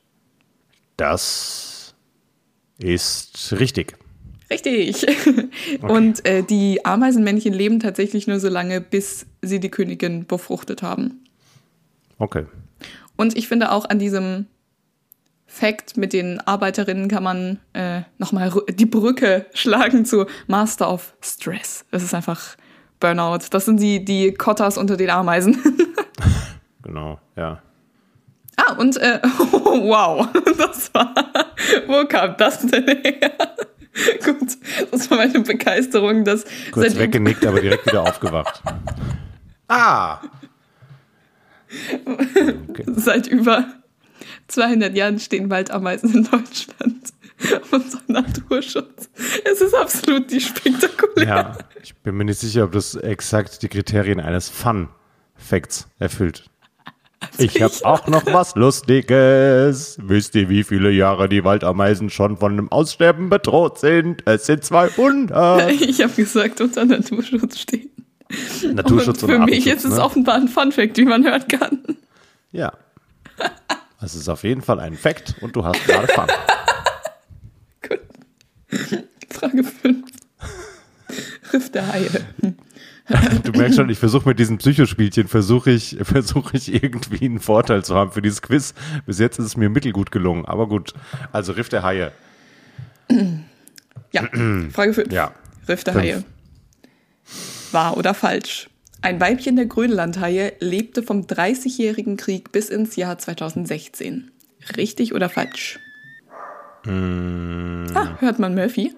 Das 0.98 1.96
ist 2.80 3.54
richtig. 3.60 3.96
Richtig. 4.50 5.06
Und 5.82 6.26
äh, 6.26 6.42
die 6.42 6.84
Ameisenmännchen 6.84 7.54
leben 7.54 7.80
tatsächlich 7.80 8.26
nur 8.26 8.40
so 8.40 8.50
lange, 8.50 8.82
bis 8.82 9.28
sie 9.44 9.60
die 9.60 9.70
Königin 9.70 10.26
befruchtet 10.26 10.82
haben. 10.82 11.24
Okay. 12.18 12.46
Und 13.16 13.38
ich 13.38 13.48
finde 13.48 13.72
auch 13.72 13.86
an 13.86 14.00
diesem 14.00 14.48
Fact 15.46 15.98
mit 15.98 16.13
den 16.13 16.40
Arbeiterinnen 16.40 17.08
kann 17.08 17.24
man 17.24 17.60
äh, 17.74 18.02
nochmal 18.18 18.52
die 18.70 18.86
Brücke 18.88 19.46
schlagen 19.54 20.04
zu 20.04 20.26
Master 20.48 20.92
of 20.92 21.16
Stress. 21.22 21.86
Es 21.92 22.04
ist 22.04 22.16
einfach 22.16 22.58
Burnout. 23.00 23.50
Das 23.52 23.66
sind 23.66 23.80
die, 23.80 24.04
die 24.04 24.34
Kottas 24.34 24.80
unter 24.80 24.98
den 24.98 25.12
Ameisen. 25.12 25.62
Genau, 26.88 27.20
ja. 27.36 27.62
Ah, 28.58 28.74
und 28.74 28.98
äh, 28.98 29.20
wow, 29.24 30.28
das 30.58 30.93
war. 30.93 31.13
Wo 31.88 32.06
kam 32.06 32.36
das 32.38 32.60
denn 32.67 32.86
her? 32.86 33.32
Gut, 34.24 34.58
das 34.91 35.10
war 35.10 35.17
meine 35.17 35.39
Begeisterung, 35.39 36.24
dass 36.24 36.46
Kurz 36.72 36.96
weggenickt, 36.96 37.46
aber 37.46 37.62
direkt 37.62 37.86
wieder 37.88 38.04
aufgewacht. 38.04 38.62
Ah! 39.67 40.22
Seit 42.86 43.28
über 43.28 43.65
200 44.48 44.96
Jahren 44.96 45.20
stehen 45.20 45.50
Waldameisen 45.50 46.13
in 46.13 46.24
Deutschland 46.24 47.13
unter 47.72 48.00
Naturschutz. 48.08 49.10
Es 49.43 49.62
ist 49.62 49.76
absolut 49.76 50.32
die 50.32 50.41
spektakulär. 50.41 51.28
Ja, 51.28 51.58
ich 51.82 51.96
bin 51.96 52.15
mir 52.15 52.26
nicht 52.26 52.39
sicher, 52.39 52.63
ob 52.63 52.72
das 52.72 52.96
exakt 52.96 53.62
die 53.62 53.67
Kriterien 53.67 54.20
eines 54.20 54.50
Fun-Facts 54.50 55.88
erfüllt. 56.00 56.50
Ich 57.38 57.62
habe 57.62 57.73
auch 57.84 58.08
noch 58.08 58.25
was 58.27 58.56
Lustiges. 58.56 59.97
Wisst 60.01 60.36
ihr, 60.36 60.49
wie 60.49 60.63
viele 60.63 60.91
Jahre 60.91 61.30
die 61.30 61.43
Waldameisen 61.43 62.10
schon 62.10 62.38
von 62.38 62.56
dem 62.56 62.71
Aussterben 62.71 63.30
bedroht 63.30 63.80
sind? 63.80 64.23
Es 64.25 64.45
sind 64.45 64.63
200. 64.63 65.71
Ich 65.82 66.01
habe 66.01 66.13
gesagt, 66.13 66.62
unter 66.62 66.86
Naturschutz 66.86 67.60
stehen. 67.60 67.89
Naturschutz 68.73 69.23
und 69.23 69.32
und, 69.32 69.36
für 69.36 69.45
mich 69.45 69.67
ist 69.67 69.86
es 69.86 69.95
ne? 69.95 70.03
offenbar 70.03 70.36
ein 70.36 70.47
Funfact, 70.47 70.97
wie 70.97 71.06
man 71.06 71.23
hören 71.23 71.47
kann. 71.47 71.84
Ja. 72.51 72.73
Es 74.01 74.15
ist 74.15 74.30
auf 74.30 74.43
jeden 74.43 74.62
Fall 74.62 74.80
ein 74.80 74.95
Fact 74.95 75.36
und 75.41 75.56
du 75.56 75.63
hast 75.63 75.84
gerade 75.86 76.08
Fun. 76.08 76.27
Gut. 77.88 77.99
Frage 79.30 79.63
5. 79.63 80.06
Riff 81.53 81.71
der 81.71 81.88
Haie. 81.88 82.10
Du 83.43 83.52
merkst 83.52 83.78
schon, 83.78 83.89
ich 83.89 84.00
versuche 84.00 84.28
mit 84.28 84.39
diesen 84.39 84.58
Psychospielchen, 84.58 85.28
versuche 85.28 85.72
ich, 85.72 85.98
versuche 86.02 86.58
ich 86.58 86.74
irgendwie 86.74 87.26
einen 87.26 87.39
Vorteil 87.39 87.84
zu 87.84 87.96
haben 87.96 88.12
für 88.12 88.22
dieses 88.22 88.41
Quiz. 88.41 88.74
Bis 89.06 89.20
jetzt 89.20 89.39
ist 89.39 89.46
es 89.46 89.58
mir 89.58 89.70
mittelgut 89.70 90.12
gelungen, 90.12 90.46
aber 90.46 90.67
gut. 90.67 90.93
Also 91.32 91.54
Riff 91.54 91.70
der 91.70 91.84
Haie. 91.84 92.12
Ja, 94.12 94.24
Frage 94.72 94.93
5. 94.93 95.12
Ja. 95.12 95.32
Riff 95.67 95.84
der 95.84 95.93
Fünf. 95.93 96.06
Haie. 96.06 96.24
Wahr 97.72 97.98
oder 97.98 98.13
falsch? 98.13 98.70
Ein 99.02 99.20
Weibchen 99.22 99.56
der 99.56 99.67
Grönlandhaie 99.67 100.54
lebte 100.60 101.04
vom 101.04 101.22
30-jährigen 101.22 102.17
Krieg 102.17 102.52
bis 102.52 102.70
ins 102.70 102.96
Jahr 102.96 103.17
2016. 103.17 104.32
Richtig 104.76 105.13
oder 105.13 105.30
falsch? 105.30 105.80
Mm. 106.84 107.86
Ah, 107.93 108.17
hört 108.20 108.39
man 108.39 108.56
Murphy? 108.56 108.93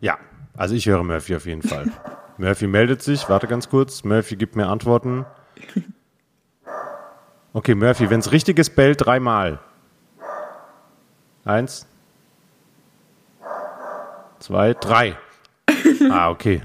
Ja, 0.00 0.18
also 0.56 0.74
ich 0.74 0.86
höre 0.86 1.04
Murphy 1.04 1.36
auf 1.36 1.46
jeden 1.46 1.62
Fall. 1.62 1.90
Murphy 2.38 2.68
meldet 2.68 3.02
sich, 3.02 3.28
warte 3.28 3.48
ganz 3.48 3.68
kurz. 3.68 4.04
Murphy 4.04 4.36
gibt 4.36 4.54
mir 4.56 4.68
Antworten. 4.68 5.26
Okay, 7.52 7.74
Murphy, 7.74 8.08
wenn 8.10 8.20
es 8.20 8.30
richtig 8.30 8.58
ist, 8.58 8.76
bellt 8.76 9.04
dreimal. 9.04 9.58
Eins, 11.44 11.86
zwei, 14.38 14.74
drei. 14.74 15.16
Ah, 16.10 16.30
okay. 16.30 16.62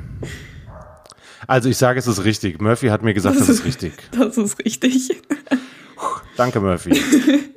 Also 1.48 1.68
ich 1.68 1.78
sage, 1.78 2.00
es 2.00 2.08
ist 2.08 2.24
richtig. 2.24 2.62
Murphy 2.62 2.88
hat 2.88 3.02
mir 3.02 3.14
gesagt, 3.14 3.40
das 3.40 3.50
ist 3.50 3.66
richtig. 3.66 3.94
Das 4.12 4.38
ist 4.38 4.60
richtig. 4.64 5.22
Danke, 6.38 6.60
Murphy. 6.60 6.92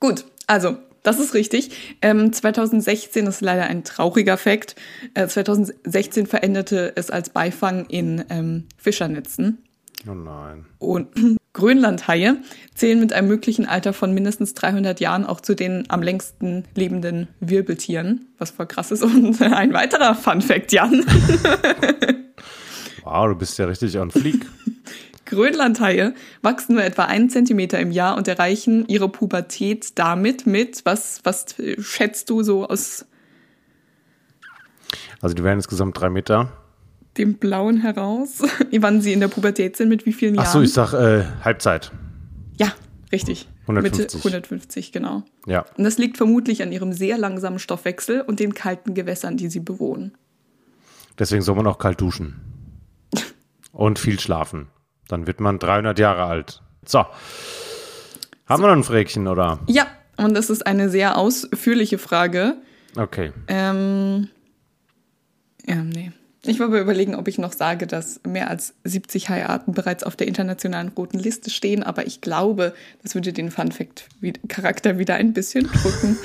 Gut, 0.00 0.24
also, 0.46 0.78
das 1.04 1.20
ist 1.20 1.34
richtig. 1.34 1.70
Ähm, 2.02 2.32
2016 2.32 3.26
ist 3.28 3.40
leider 3.40 3.64
ein 3.64 3.84
trauriger 3.84 4.36
Fakt. 4.36 4.74
Äh, 5.14 5.28
2016 5.28 6.26
veränderte 6.26 6.92
es 6.96 7.10
als 7.10 7.30
Beifang 7.30 7.86
in 7.86 8.24
ähm, 8.30 8.64
Fischernetzen. 8.76 9.58
Oh 10.08 10.14
nein. 10.14 10.66
Und 10.78 11.08
Grönlandhaie 11.52 12.38
zählen 12.74 12.98
mit 12.98 13.12
einem 13.12 13.28
möglichen 13.28 13.66
Alter 13.66 13.92
von 13.92 14.12
mindestens 14.12 14.54
300 14.54 14.98
Jahren 14.98 15.24
auch 15.24 15.40
zu 15.40 15.54
den 15.54 15.84
am 15.88 16.02
längsten 16.02 16.64
lebenden 16.74 17.28
Wirbeltieren, 17.38 18.26
was 18.38 18.50
voll 18.50 18.66
krass 18.66 18.90
ist. 18.90 19.04
Und 19.04 19.40
ein 19.42 19.72
weiterer 19.72 20.16
Fun 20.16 20.40
Fact, 20.40 20.72
Jan. 20.72 21.04
Wow, 23.04 23.28
du 23.28 23.34
bist 23.34 23.58
ja 23.58 23.66
richtig 23.66 23.98
on 23.98 24.10
fleek. 24.10 24.46
Grönlandhaie 25.26 26.14
wachsen 26.42 26.74
nur 26.74 26.84
etwa 26.84 27.04
einen 27.04 27.30
Zentimeter 27.30 27.78
im 27.80 27.90
Jahr 27.90 28.16
und 28.16 28.28
erreichen 28.28 28.86
ihre 28.88 29.08
Pubertät 29.08 29.98
damit 29.98 30.46
mit, 30.46 30.84
was, 30.84 31.20
was 31.24 31.56
schätzt 31.78 32.30
du 32.30 32.42
so 32.42 32.66
aus 32.68 33.06
Also 35.20 35.34
die 35.34 35.42
werden 35.42 35.58
insgesamt 35.58 35.98
drei 35.98 36.10
Meter. 36.10 36.52
dem 37.16 37.34
Blauen 37.34 37.80
heraus, 37.80 38.42
wann 38.78 39.00
sie 39.00 39.12
in 39.12 39.20
der 39.20 39.28
Pubertät 39.28 39.76
sind, 39.76 39.88
mit 39.88 40.06
wie 40.06 40.12
vielen 40.12 40.34
Jahren? 40.34 40.46
Ach 40.46 40.52
so, 40.52 40.62
ich 40.62 40.72
sag 40.72 40.92
äh, 40.92 41.24
Halbzeit. 41.42 41.92
Ja, 42.58 42.72
richtig. 43.12 43.48
150. 43.62 44.14
Mitte 44.14 44.16
150, 44.18 44.92
genau. 44.92 45.22
Ja. 45.46 45.64
Und 45.76 45.84
das 45.84 45.96
liegt 45.96 46.18
vermutlich 46.18 46.62
an 46.62 46.70
ihrem 46.70 46.92
sehr 46.92 47.16
langsamen 47.16 47.58
Stoffwechsel 47.58 48.20
und 48.20 48.40
den 48.40 48.54
kalten 48.54 48.94
Gewässern, 48.94 49.36
die 49.36 49.48
sie 49.48 49.60
bewohnen. 49.60 50.12
Deswegen 51.18 51.42
soll 51.42 51.54
man 51.54 51.66
auch 51.66 51.78
kalt 51.78 52.00
duschen. 52.00 52.40
Und 53.72 53.98
viel 53.98 54.20
schlafen. 54.20 54.68
Dann 55.08 55.26
wird 55.26 55.40
man 55.40 55.58
300 55.58 55.98
Jahre 55.98 56.24
alt. 56.24 56.62
So. 56.86 57.04
Haben 58.46 58.62
wir 58.62 58.68
noch 58.68 58.76
ein 58.76 58.84
Fräkchen, 58.84 59.26
oder? 59.28 59.58
Ja, 59.68 59.86
und 60.16 60.34
das 60.34 60.50
ist 60.50 60.66
eine 60.66 60.88
sehr 60.90 61.16
ausführliche 61.16 61.98
Frage. 61.98 62.56
Okay. 62.96 63.32
Ähm, 63.48 64.28
ja, 65.66 65.76
nee. 65.76 66.12
Ich 66.46 66.58
war 66.60 66.66
aber 66.66 66.78
überlegen, 66.80 67.14
ob 67.14 67.26
ich 67.26 67.38
noch 67.38 67.54
sage, 67.54 67.86
dass 67.86 68.20
mehr 68.28 68.50
als 68.50 68.74
70 68.84 69.30
Haiarten 69.30 69.72
bereits 69.72 70.04
auf 70.04 70.14
der 70.14 70.28
internationalen 70.28 70.88
roten 70.88 71.18
Liste 71.18 71.48
stehen, 71.48 71.82
aber 71.82 72.06
ich 72.06 72.20
glaube, 72.20 72.74
das 73.02 73.14
würde 73.14 73.32
den 73.32 73.50
Fun-Fact-Charakter 73.50 74.98
wieder 74.98 75.14
ein 75.14 75.32
bisschen 75.32 75.66
drücken. 75.72 76.18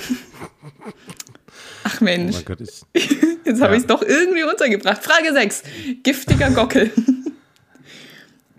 Ach 1.85 1.97
Oh 2.01 2.03
Mensch, 2.03 2.35
mein 2.35 2.45
Gott, 2.45 2.59
ich, 2.61 2.83
jetzt 3.45 3.61
habe 3.61 3.71
Ja. 3.71 3.77
ich 3.77 3.81
es 3.81 3.87
doch 3.87 4.01
irgendwie 4.01 4.43
untergebracht. 4.43 5.01
Frage 5.01 5.31
6. 5.31 5.63
Giftiger 6.03 6.51
Gockel. 6.51 6.91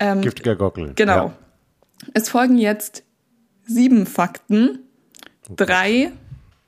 Ähm, 0.01 0.21
giftiger 0.21 0.55
Gockel. 0.55 0.93
Genau. 0.95 1.27
Ja. 1.27 1.37
Es 2.13 2.29
folgen 2.29 2.57
jetzt 2.57 3.03
sieben 3.65 4.05
Fakten. 4.05 4.79
Drei 5.55 6.11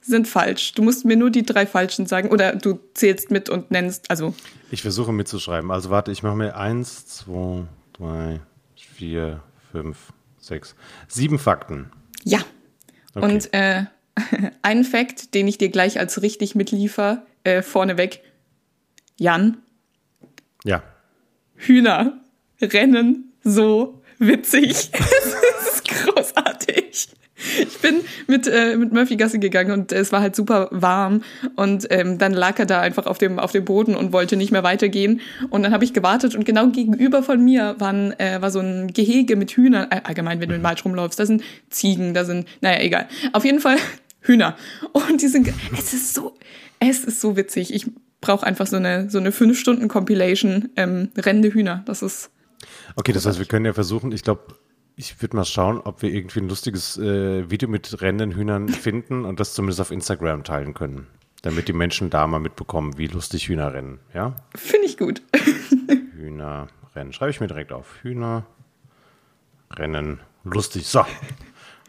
sind 0.02 0.28
falsch. 0.28 0.74
Du 0.74 0.84
musst 0.84 1.06
mir 1.06 1.16
nur 1.18 1.30
die 1.32 1.44
drei 1.44 1.66
falschen 1.66 2.06
sagen 2.06 2.30
oder 2.30 2.56
du 2.56 2.80
zählst 2.94 3.32
mit 3.32 3.50
und 3.50 3.72
nennst, 3.72 4.10
also 4.12 4.34
Ich 4.70 4.82
versuche 4.82 5.12
mitzuschreiben. 5.14 5.72
Also 5.72 5.90
warte, 5.90 6.12
ich 6.12 6.24
mache 6.24 6.36
mir 6.36 6.56
eins, 6.58 7.08
zwei, 7.08 7.64
drei, 7.94 8.42
vier, 8.76 9.42
fünf, 9.72 10.14
sechs, 10.38 10.76
sieben 11.08 11.40
Fakten. 11.40 11.90
Ja. 12.24 12.40
Okay. 13.16 13.26
Und 13.34 13.54
äh, 13.54 13.86
ein 14.62 14.84
Fakt, 14.84 15.34
den 15.34 15.48
ich 15.48 15.58
dir 15.58 15.70
gleich 15.70 16.00
als 16.00 16.22
richtig 16.22 16.54
mitliefer, 16.56 17.26
äh, 17.44 17.62
vorneweg. 17.62 18.22
Jan, 19.18 19.58
Ja. 20.64 20.84
Hühner 21.56 22.20
rennen 22.62 23.34
so 23.44 24.02
witzig. 24.20 24.92
Es 25.66 25.76
ist 25.76 25.88
großartig. 25.88 27.10
Ich 27.60 27.78
bin 27.80 28.02
mit, 28.28 28.48
äh, 28.48 28.78
mit 28.78 28.94
Murphy 28.94 29.16
Gasse 29.16 29.40
gegangen 29.40 29.72
und 29.72 29.92
es 29.92 30.12
war 30.12 30.22
halt 30.22 30.36
super 30.36 30.70
warm 30.72 31.24
und 31.56 31.88
ähm, 31.90 32.18
dann 32.18 32.32
lag 32.32 32.58
er 32.60 32.66
da 32.66 32.80
einfach 32.80 33.06
auf 33.06 33.18
dem, 33.18 33.40
auf 33.40 33.52
dem 33.52 33.66
Boden 33.66 33.96
und 33.96 34.14
wollte 34.14 34.38
nicht 34.38 34.52
mehr 34.52 34.64
weitergehen 34.64 35.20
und 35.50 35.64
dann 35.64 35.74
habe 35.74 35.84
ich 35.84 35.94
gewartet 35.94 36.36
und 36.36 36.46
genau 36.46 36.68
gegenüber 36.68 37.24
von 37.24 37.44
mir 37.44 37.76
waren, 37.80 38.18
äh, 38.20 38.42
war 38.42 38.52
so 38.52 38.60
ein 38.60 38.88
Gehege 38.94 39.36
mit 39.36 39.52
Hühnern, 39.52 39.88
äh, 39.92 40.02
allgemein 40.04 40.40
wenn 40.40 40.50
du 40.50 40.56
im 40.56 40.64
Wald 40.64 40.84
rumläufst, 40.86 41.20
da 41.20 41.26
sind 41.26 41.44
Ziegen, 41.70 42.14
da 42.14 42.24
sind, 42.24 42.48
naja, 42.62 42.82
egal. 42.82 43.08
Auf 43.34 43.44
jeden 43.44 43.60
Fall 43.60 43.78
Hühner 44.22 44.56
und 44.94 45.22
die 45.22 45.28
sind, 45.28 45.52
es 45.78 45.94
ist 45.94 46.14
so, 46.14 46.38
es 46.80 47.04
ist 47.04 47.20
so 47.20 47.36
witzig. 47.36 47.74
Ich 47.74 47.88
brauche 48.22 48.46
einfach 48.46 48.68
so 48.68 48.78
eine, 48.78 49.10
so 49.10 49.18
eine 49.18 49.32
5-Stunden-Compilation 49.32 50.70
ähm, 50.78 51.10
rennende 51.18 51.54
Hühner. 51.54 51.84
Das 51.86 52.02
ist 52.02 52.30
Okay, 52.96 53.14
das 53.14 53.26
heißt, 53.26 53.40
wir 53.40 53.46
können 53.46 53.66
ja 53.66 53.74
versuchen, 53.74 54.12
ich 54.12 54.24
glaube, 54.24 54.56
ich 54.96 55.22
würde 55.22 55.36
mal 55.36 55.46
schauen, 55.46 55.80
ob 55.82 56.02
wir 56.02 56.12
irgendwie 56.14 56.40
ein 56.40 56.50
lustiges 56.50 56.98
äh, 56.98 57.50
Video 57.50 57.68
mit 57.68 58.02
rennenden 58.02 58.38
Hühnern 58.38 58.70
finden 58.70 59.26
und 59.26 59.40
das 59.40 59.54
zumindest 59.54 59.82
auf 59.82 59.92
Instagram 59.92 60.44
teilen 60.44 60.74
können. 60.74 61.08
Damit 61.42 61.68
die 61.68 61.74
Menschen 61.74 62.10
da 62.10 62.26
mal 62.28 62.40
mitbekommen, 62.40 62.98
wie 62.98 63.08
lustig 63.08 63.50
Hühner 63.50 63.74
rennen. 63.74 64.00
Ja? 64.14 64.36
Finde 64.56 64.88
ich 64.88 64.98
gut. 64.98 65.22
Hühner 66.16 66.68
rennen. 66.96 67.12
Schreibe 67.12 67.32
ich 67.32 67.42
mir 67.42 67.48
direkt 67.48 67.74
auf. 67.74 68.02
Hühner 68.02 68.46
rennen. 69.72 70.20
Lustig. 70.44 70.88
So. 70.88 71.06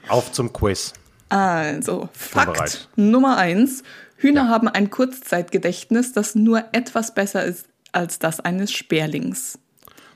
Auf 0.08 0.32
zum 0.32 0.52
Quiz. 0.52 0.94
Also, 1.28 2.08
Fakt. 2.12 2.88
Nummer 2.96 3.36
eins. 3.36 3.82
Hühner 4.16 4.48
haben 4.48 4.68
ein 4.68 4.90
Kurzzeitgedächtnis, 4.90 6.12
das 6.12 6.34
nur 6.34 6.64
etwas 6.72 7.14
besser 7.14 7.44
ist 7.44 7.68
als 7.92 8.18
das 8.18 8.40
eines 8.40 8.72
Sperlings. 8.72 9.58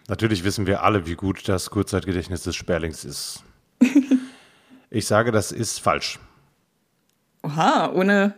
Natürlich 0.09 0.42
wissen 0.42 0.66
wir 0.66 0.83
alle, 0.83 1.07
wie 1.07 1.14
gut 1.14 1.49
das 1.49 1.71
Kurzzeitgedächtnis 1.71 2.42
des 2.42 2.57
Sperlings 2.57 3.05
ist. 3.05 3.44
Ich 4.90 5.07
sage, 5.07 5.33
das 5.33 5.53
ist 5.53 5.81
falsch. 5.81 6.18
Oha, 7.42 7.92
ohne. 7.92 8.33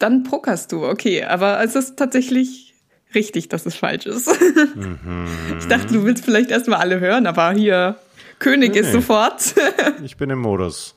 Dann 0.00 0.24
pokerst 0.24 0.72
du, 0.72 0.84
okay. 0.84 1.22
Aber 1.22 1.62
es 1.62 1.76
ist 1.76 1.96
tatsächlich 1.96 2.74
richtig, 3.14 3.48
dass 3.48 3.66
es 3.66 3.76
falsch 3.76 4.06
ist. 4.06 4.28
Ich 5.60 5.66
dachte, 5.68 5.94
du 5.94 6.04
willst 6.04 6.24
vielleicht 6.24 6.50
erstmal 6.50 6.80
alle 6.80 6.98
hören, 6.98 7.28
aber 7.28 7.52
hier, 7.52 8.00
König 8.40 8.72
Nee, 8.72 8.80
ist 8.80 8.90
sofort. 8.90 9.54
Ich 10.02 10.16
bin 10.16 10.28
im 10.30 10.40
Modus. 10.40 10.96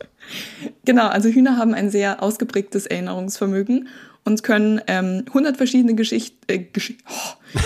Genau, 0.86 1.08
also 1.08 1.30
Hühner 1.30 1.58
haben 1.58 1.76
ein 1.76 1.92
sehr 1.92 2.24
ausgeprägtes 2.24 2.88
Erinnerungsvermögen 2.88 3.90
und 4.26 4.42
können 4.42 4.82
ähm, 4.88 5.26
100 5.28 5.56
verschiedene 5.56 5.94
Geschichten. 5.94 6.38
Äh, 6.48 6.58
Gesch 6.60 6.94
oh, 7.08 7.60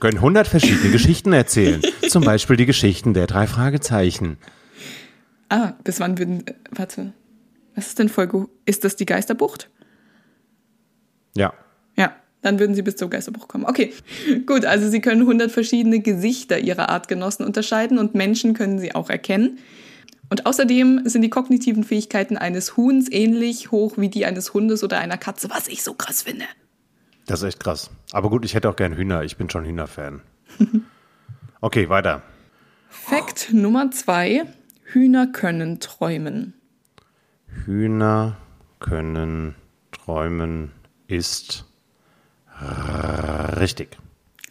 Können 0.00 0.18
100 0.18 0.46
verschiedene 0.46 0.90
Geschichten 0.90 1.32
erzählen. 1.32 1.82
Zum 2.08 2.24
Beispiel 2.24 2.56
die 2.56 2.66
Geschichten 2.66 3.14
der 3.14 3.26
drei 3.26 3.46
Fragezeichen. 3.46 4.38
ah, 5.48 5.72
bis 5.82 6.00
wann 6.00 6.18
würden. 6.18 6.46
Äh, 6.46 6.54
warte. 6.70 7.12
Was 7.74 7.88
ist 7.88 7.98
denn 7.98 8.08
Folge? 8.08 8.48
Ist 8.64 8.84
das 8.84 8.96
die 8.96 9.06
Geisterbucht? 9.06 9.70
Ja. 11.36 11.52
Ja, 11.96 12.16
dann 12.42 12.58
würden 12.58 12.74
sie 12.74 12.82
bis 12.82 12.96
zur 12.96 13.10
Geisterbucht 13.10 13.48
kommen. 13.48 13.64
Okay, 13.64 13.92
gut, 14.46 14.64
also 14.64 14.88
sie 14.88 15.00
können 15.00 15.22
100 15.22 15.50
verschiedene 15.50 16.00
Gesichter 16.00 16.58
ihrer 16.58 16.88
Artgenossen 16.88 17.44
unterscheiden 17.44 17.98
und 17.98 18.14
Menschen 18.14 18.54
können 18.54 18.78
sie 18.78 18.94
auch 18.94 19.10
erkennen. 19.10 19.58
Und 20.30 20.46
außerdem 20.46 21.02
sind 21.04 21.22
die 21.22 21.30
kognitiven 21.30 21.84
Fähigkeiten 21.84 22.36
eines 22.36 22.76
Huhns 22.76 23.10
ähnlich 23.10 23.70
hoch 23.70 23.94
wie 23.96 24.08
die 24.08 24.26
eines 24.26 24.52
Hundes 24.54 24.84
oder 24.84 24.98
einer 24.98 25.16
Katze, 25.16 25.48
was 25.50 25.68
ich 25.68 25.82
so 25.82 25.94
krass 25.94 26.22
finde. 26.22 26.44
Das 27.28 27.42
ist 27.42 27.48
echt 27.48 27.60
krass. 27.60 27.90
Aber 28.12 28.30
gut, 28.30 28.44
ich 28.44 28.54
hätte 28.54 28.68
auch 28.68 28.76
gern 28.76 28.96
Hühner. 28.96 29.22
Ich 29.22 29.36
bin 29.36 29.48
schon 29.48 29.64
Hühnerfan. 29.64 30.22
Okay, 31.60 31.88
weiter. 31.88 32.22
Fakt 32.88 33.52
Nummer 33.52 33.90
zwei: 33.90 34.44
Hühner 34.84 35.26
können 35.26 35.80
träumen. 35.80 36.54
Hühner 37.66 38.36
können 38.78 39.56
träumen 39.90 40.70
ist 41.08 41.64
richtig. 43.60 43.98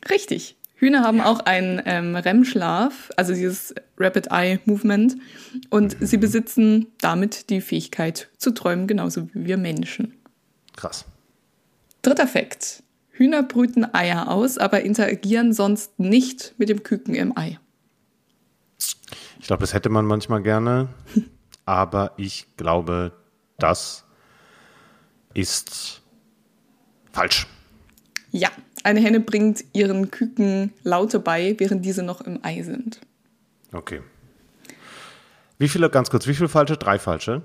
Richtig. 0.10 0.58
Hühner 0.76 1.02
haben 1.02 1.22
auch 1.22 1.40
einen 1.40 1.82
ähm, 1.86 2.16
REM-Schlaf, 2.16 3.10
also 3.16 3.34
dieses 3.34 3.74
Rapid 3.98 4.28
Eye 4.32 4.60
Movement, 4.66 5.16
und 5.70 5.96
sie 6.00 6.18
besitzen 6.18 6.88
damit 7.00 7.50
die 7.50 7.62
Fähigkeit 7.62 8.30
zu 8.38 8.52
träumen, 8.52 8.86
genauso 8.86 9.34
wie 9.34 9.46
wir 9.46 9.58
Menschen. 9.58 10.14
Krass. 10.76 11.06
Dritter 12.08 12.28
Fakt. 12.28 12.84
Hühner 13.10 13.44
brüten 13.44 13.84
Eier 13.94 14.32
aus, 14.32 14.58
aber 14.58 14.84
interagieren 14.84 15.52
sonst 15.52 16.00
nicht 16.00 16.54
mit 16.58 16.70
dem 16.70 16.82
Küken 16.82 17.16
im 17.16 17.38
Ei. 17.38 17.60
Ich 19.40 19.48
glaube, 19.48 19.60
das 19.60 19.74
hätte 19.74 19.90
man 19.90 20.06
manchmal 20.06 20.42
gerne. 20.42 20.88
Aber 21.66 22.14
ich 22.16 22.48
glaube, 22.56 23.12
das 23.60 24.06
ist 25.34 26.02
falsch. 27.12 27.46
Ja, 28.32 28.52
eine 28.84 29.02
Henne 29.02 29.20
bringt 29.20 29.66
ihren 29.74 30.10
Küken 30.10 30.72
Laute 30.84 31.20
bei, 31.20 31.56
während 31.58 31.84
diese 31.84 32.04
noch 32.04 32.22
im 32.22 32.40
Ei 32.42 32.64
sind. 32.64 33.02
Okay. 33.74 34.02
Wie 35.58 35.68
viele, 35.68 35.90
ganz 35.90 36.10
kurz, 36.10 36.26
wie 36.26 36.36
viele 36.36 36.48
falsche? 36.48 36.78
Drei 36.78 37.00
falsche. 37.00 37.42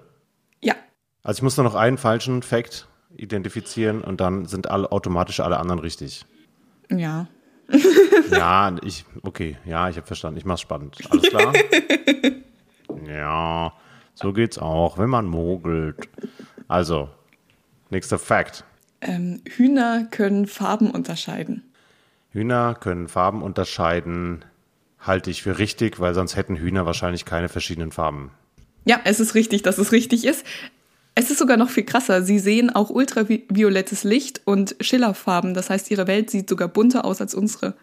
Ja, 0.62 0.76
Also 1.24 1.40
ich 1.40 1.42
muss 1.42 1.56
nur 1.56 1.64
noch 1.64 1.74
einen 1.74 1.98
falschen 1.98 2.42
Fact 2.42 2.86
identifizieren 3.16 4.02
und 4.02 4.20
dann 4.20 4.46
sind 4.46 4.70
alle 4.70 4.90
automatisch 4.92 5.40
alle 5.40 5.58
anderen 5.58 5.80
richtig. 5.80 6.24
ja. 6.90 7.26
Ja, 8.30 8.74
ich, 8.82 9.04
okay, 9.22 9.56
ja, 9.64 9.88
ich 9.88 9.96
habe 9.96 10.06
verstanden. 10.06 10.38
Ich 10.38 10.44
mach's 10.44 10.60
spannend. 10.60 10.96
Alles 11.10 11.28
klar? 11.28 11.52
ja, 13.06 13.72
so 14.14 14.32
geht's 14.32 14.58
auch, 14.58 14.98
wenn 14.98 15.10
man 15.10 15.26
mogelt. 15.26 16.08
Also, 16.68 17.10
nächster 17.90 18.18
Fact. 18.18 18.64
Ähm, 19.00 19.42
Hühner 19.46 20.06
können 20.10 20.46
Farben 20.46 20.90
unterscheiden. 20.90 21.62
Hühner 22.30 22.74
können 22.74 23.08
Farben 23.08 23.42
unterscheiden, 23.42 24.44
halte 24.98 25.30
ich 25.30 25.42
für 25.42 25.58
richtig, 25.58 26.00
weil 26.00 26.14
sonst 26.14 26.36
hätten 26.36 26.56
Hühner 26.56 26.86
wahrscheinlich 26.86 27.24
keine 27.24 27.48
verschiedenen 27.48 27.92
Farben. 27.92 28.30
Ja, 28.84 29.00
es 29.04 29.20
ist 29.20 29.34
richtig, 29.34 29.62
dass 29.62 29.78
es 29.78 29.92
richtig 29.92 30.24
ist. 30.24 30.44
Es 31.14 31.30
ist 31.30 31.38
sogar 31.38 31.56
noch 31.56 31.68
viel 31.68 31.84
krasser. 31.84 32.22
Sie 32.22 32.38
sehen 32.38 32.70
auch 32.70 32.88
ultraviolettes 32.90 34.02
Licht 34.04 34.40
und 34.46 34.76
Schillerfarben. 34.80 35.52
Das 35.54 35.68
heißt, 35.70 35.90
ihre 35.90 36.06
Welt 36.06 36.30
sieht 36.30 36.48
sogar 36.48 36.68
bunter 36.68 37.04
aus 37.04 37.20
als 37.20 37.34
unsere. 37.34 37.74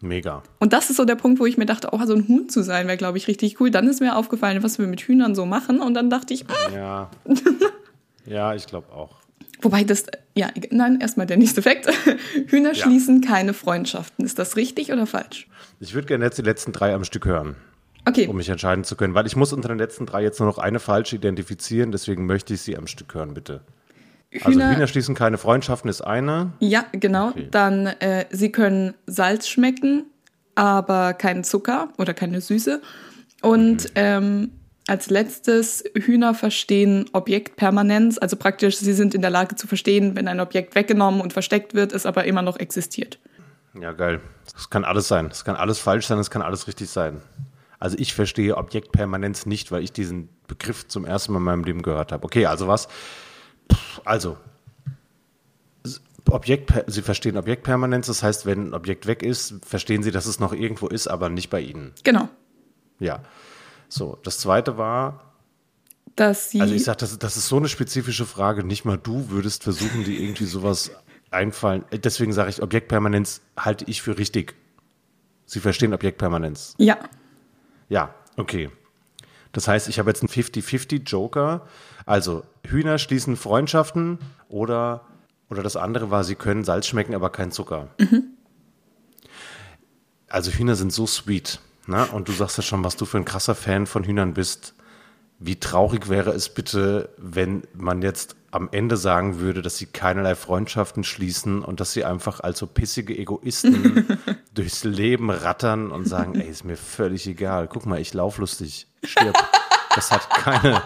Mega. 0.00 0.42
Und 0.60 0.72
das 0.72 0.90
ist 0.90 0.96
so 0.96 1.04
der 1.04 1.14
Punkt, 1.14 1.40
wo 1.40 1.46
ich 1.46 1.56
mir 1.58 1.66
dachte, 1.66 1.88
oh, 1.92 2.00
so 2.06 2.14
ein 2.14 2.26
Huhn 2.28 2.48
zu 2.48 2.62
sein, 2.62 2.86
wäre, 2.86 2.96
glaube 2.96 3.18
ich, 3.18 3.26
richtig 3.28 3.60
cool. 3.60 3.70
Dann 3.70 3.86
ist 3.88 4.00
mir 4.00 4.16
aufgefallen, 4.16 4.62
was 4.62 4.78
wir 4.78 4.86
mit 4.86 5.00
Hühnern 5.02 5.34
so 5.34 5.46
machen. 5.46 5.80
Und 5.80 5.94
dann 5.94 6.10
dachte 6.10 6.32
ich, 6.34 6.46
ah, 6.48 6.72
Ja. 6.74 7.10
Ja, 8.26 8.54
ich 8.54 8.66
glaube 8.66 8.90
auch. 8.90 9.16
wobei 9.60 9.84
das, 9.84 10.06
ja, 10.34 10.48
nein, 10.70 10.98
erstmal 11.00 11.26
der 11.26 11.36
nächste 11.36 11.60
Fakt. 11.60 11.86
Hühner 12.46 12.70
Ja. 12.72 12.74
schließen 12.74 13.20
keine 13.20 13.52
Freundschaften. 13.52 14.24
Ist 14.24 14.38
das 14.38 14.56
richtig 14.56 14.90
oder 14.92 15.06
falsch? 15.06 15.46
Ich 15.80 15.92
würde 15.94 16.06
gerne 16.08 16.24
jetzt 16.24 16.38
die 16.38 16.42
letzten 16.42 16.72
drei 16.72 16.94
am 16.94 17.04
Stück 17.04 17.26
hören, 17.26 17.56
Okay, 18.06 18.26
um 18.26 18.36
mich 18.36 18.48
entscheiden 18.48 18.84
zu 18.84 18.96
können, 18.96 19.14
weil 19.14 19.26
ich 19.26 19.36
muss 19.36 19.52
unter 19.52 19.68
den 19.68 19.78
letzten 19.78 20.06
drei 20.06 20.22
jetzt 20.22 20.38
nur 20.38 20.48
noch 20.48 20.58
eine 20.58 20.78
falsche 20.78 21.16
identifizieren, 21.16 21.90
deswegen 21.90 22.26
möchte 22.26 22.54
ich 22.54 22.60
sie 22.60 22.76
am 22.76 22.86
Stück 22.86 23.14
hören, 23.14 23.34
bitte. 23.34 23.62
Also 24.42 24.50
Hühner, 24.50 24.74
Hühner 24.74 24.86
schließen 24.86 25.14
keine 25.14 25.38
Freundschaften 25.38 25.88
ist 25.88 26.00
eine. 26.00 26.52
ja, 26.58 26.84
genau. 26.92 27.28
Okay. 27.28 27.48
Dann, 27.50 27.86
äh, 27.86 28.26
sie 28.30 28.50
können 28.50 28.94
Salz 29.06 29.48
schmecken, 29.48 30.06
aber 30.54 31.14
keinen 31.14 31.44
Zucker 31.44 31.90
oder 31.98 32.14
keine 32.14 32.40
Süße. 32.40 32.82
Und 33.42 33.92
ähm, 33.94 34.50
als 34.86 35.08
letztes, 35.08 35.84
Hühner 35.94 36.34
verstehen 36.34 37.06
Objektpermanenz, 37.12 38.18
also 38.18 38.36
praktisch, 38.36 38.76
sie 38.76 38.92
sind 38.92 39.14
in 39.14 39.22
der 39.22 39.30
Lage 39.30 39.54
zu 39.54 39.66
verstehen, 39.66 40.16
wenn 40.16 40.28
ein 40.28 40.40
Objekt 40.40 40.74
weggenommen 40.74 41.20
und 41.20 41.32
versteckt 41.32 41.74
wird, 41.74 41.92
es 41.92 42.04
aber 42.04 42.24
immer 42.24 42.42
noch 42.42 42.58
existiert. 42.58 43.18
Ja, 43.80 43.92
geil. 43.92 44.20
Das 44.52 44.70
kann 44.70 44.84
alles 44.84 45.08
sein. 45.08 45.28
Das 45.28 45.44
kann 45.44 45.56
alles 45.56 45.78
falsch 45.78 46.06
sein, 46.06 46.18
das 46.18 46.30
kann 46.30 46.42
alles 46.42 46.66
richtig 46.66 46.90
sein. 46.90 47.20
Also 47.84 47.98
ich 47.98 48.14
verstehe 48.14 48.56
Objektpermanenz 48.56 49.44
nicht, 49.44 49.70
weil 49.70 49.84
ich 49.84 49.92
diesen 49.92 50.30
Begriff 50.46 50.88
zum 50.88 51.04
ersten 51.04 51.34
Mal 51.34 51.40
in 51.40 51.44
meinem 51.44 51.64
Leben 51.64 51.82
gehört 51.82 52.12
habe. 52.12 52.24
Okay, 52.24 52.46
also 52.46 52.66
was? 52.66 52.88
Also, 54.06 54.38
Objekt, 56.30 56.72
Sie 56.86 57.02
verstehen 57.02 57.36
Objektpermanenz, 57.36 58.06
das 58.06 58.22
heißt, 58.22 58.46
wenn 58.46 58.68
ein 58.68 58.72
Objekt 58.74 59.06
weg 59.06 59.22
ist, 59.22 59.56
verstehen 59.66 60.02
Sie, 60.02 60.12
dass 60.12 60.24
es 60.24 60.40
noch 60.40 60.54
irgendwo 60.54 60.86
ist, 60.86 61.08
aber 61.08 61.28
nicht 61.28 61.50
bei 61.50 61.60
Ihnen. 61.60 61.92
Genau. 62.04 62.30
Ja. 63.00 63.22
So, 63.90 64.18
das 64.22 64.38
zweite 64.38 64.78
war, 64.78 65.34
Dass 66.16 66.52
sie. 66.52 66.62
also 66.62 66.72
ich 66.72 66.84
sage, 66.84 66.96
das, 67.00 67.18
das 67.18 67.36
ist 67.36 67.48
so 67.48 67.58
eine 67.58 67.68
spezifische 67.68 68.24
Frage, 68.24 68.64
nicht 68.64 68.86
mal 68.86 68.96
du 68.96 69.28
würdest 69.28 69.62
versuchen, 69.62 70.04
die 70.04 70.24
irgendwie 70.24 70.46
sowas 70.46 70.90
einfallen. 71.30 71.84
Deswegen 71.92 72.32
sage 72.32 72.48
ich, 72.48 72.62
Objektpermanenz 72.62 73.42
halte 73.58 73.84
ich 73.90 74.00
für 74.00 74.16
richtig. 74.16 74.54
Sie 75.44 75.60
verstehen 75.60 75.92
Objektpermanenz. 75.92 76.76
ja, 76.78 76.98
Ja, 77.94 78.12
okay. 78.36 78.70
Das 79.52 79.68
heißt, 79.68 79.88
ich 79.88 80.00
habe 80.00 80.10
jetzt 80.10 80.20
einen 80.20 80.28
50-50 80.28 81.04
Joker. 81.04 81.64
Also 82.06 82.42
Hühner 82.66 82.98
schließen 82.98 83.36
Freundschaften 83.36 84.18
oder, 84.48 85.02
oder 85.48 85.62
das 85.62 85.76
andere 85.76 86.10
war, 86.10 86.24
sie 86.24 86.34
können 86.34 86.64
Salz 86.64 86.88
schmecken, 86.88 87.14
aber 87.14 87.30
kein 87.30 87.52
Zucker. 87.52 87.94
Also 90.28 90.50
Hühner 90.50 90.74
sind 90.74 90.92
so 90.92 91.06
sweet. 91.06 91.60
Ne? 91.86 92.04
Und 92.06 92.26
du 92.26 92.32
sagst 92.32 92.56
ja 92.56 92.64
schon, 92.64 92.82
was 92.82 92.96
du 92.96 93.04
für 93.04 93.18
ein 93.18 93.24
krasser 93.24 93.54
Fan 93.54 93.86
von 93.86 94.02
Hühnern 94.02 94.34
bist. 94.34 94.73
Wie 95.46 95.56
traurig 95.56 96.08
wäre 96.08 96.30
es 96.30 96.48
bitte, 96.48 97.10
wenn 97.18 97.64
man 97.74 98.00
jetzt 98.00 98.34
am 98.50 98.70
Ende 98.72 98.96
sagen 98.96 99.40
würde, 99.40 99.60
dass 99.60 99.76
sie 99.76 99.84
keinerlei 99.84 100.36
Freundschaften 100.36 101.04
schließen 101.04 101.62
und 101.62 101.80
dass 101.80 101.92
sie 101.92 102.02
einfach 102.02 102.40
als 102.40 102.60
so 102.60 102.66
pissige 102.66 103.14
Egoisten 103.14 104.18
durchs 104.54 104.84
Leben 104.84 105.28
rattern 105.28 105.90
und 105.90 106.08
sagen, 106.08 106.40
ey, 106.40 106.48
ist 106.48 106.64
mir 106.64 106.78
völlig 106.78 107.26
egal. 107.26 107.68
Guck 107.68 107.84
mal, 107.84 108.00
ich 108.00 108.14
lauf 108.14 108.38
lustig, 108.38 108.86
stirb. 109.02 109.36
Das 109.94 110.10
hat 110.10 110.30
keine, 110.30 110.80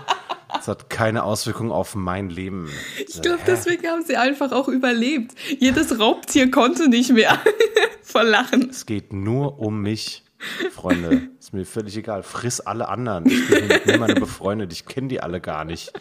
das 0.52 0.66
hat 0.66 0.90
keine 0.90 1.22
Auswirkung 1.22 1.70
auf 1.70 1.94
mein 1.94 2.28
Leben. 2.28 2.68
Ich 3.06 3.22
glaube, 3.22 3.42
deswegen 3.46 3.86
haben 3.86 4.02
sie 4.04 4.16
einfach 4.16 4.50
auch 4.50 4.66
überlebt. 4.66 5.36
Jedes 5.60 6.00
Raubtier 6.00 6.50
konnte 6.50 6.88
nicht 6.88 7.12
mehr 7.12 7.38
vor 8.02 8.24
Lachen. 8.24 8.70
Es 8.70 8.86
geht 8.86 9.12
nur 9.12 9.60
um 9.60 9.82
mich, 9.82 10.24
Freunde. 10.72 11.28
Ist 11.38 11.52
mir 11.52 11.64
völlig 11.66 11.96
egal. 11.96 12.22
Friss 12.22 12.60
alle 12.60 12.88
anderen. 12.88 13.26
Ich 13.26 13.48
bin 13.48 13.66
mit 13.66 13.86
niemandem 13.86 14.20
befreundet. 14.20 14.72
Ich 14.72 14.86
kenne 14.86 15.08
die 15.08 15.20
alle 15.20 15.40
gar 15.40 15.64
nicht. 15.64 15.92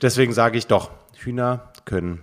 Deswegen 0.00 0.32
sage 0.32 0.58
ich 0.58 0.66
doch, 0.66 0.90
Hühner 1.16 1.72
können 1.84 2.20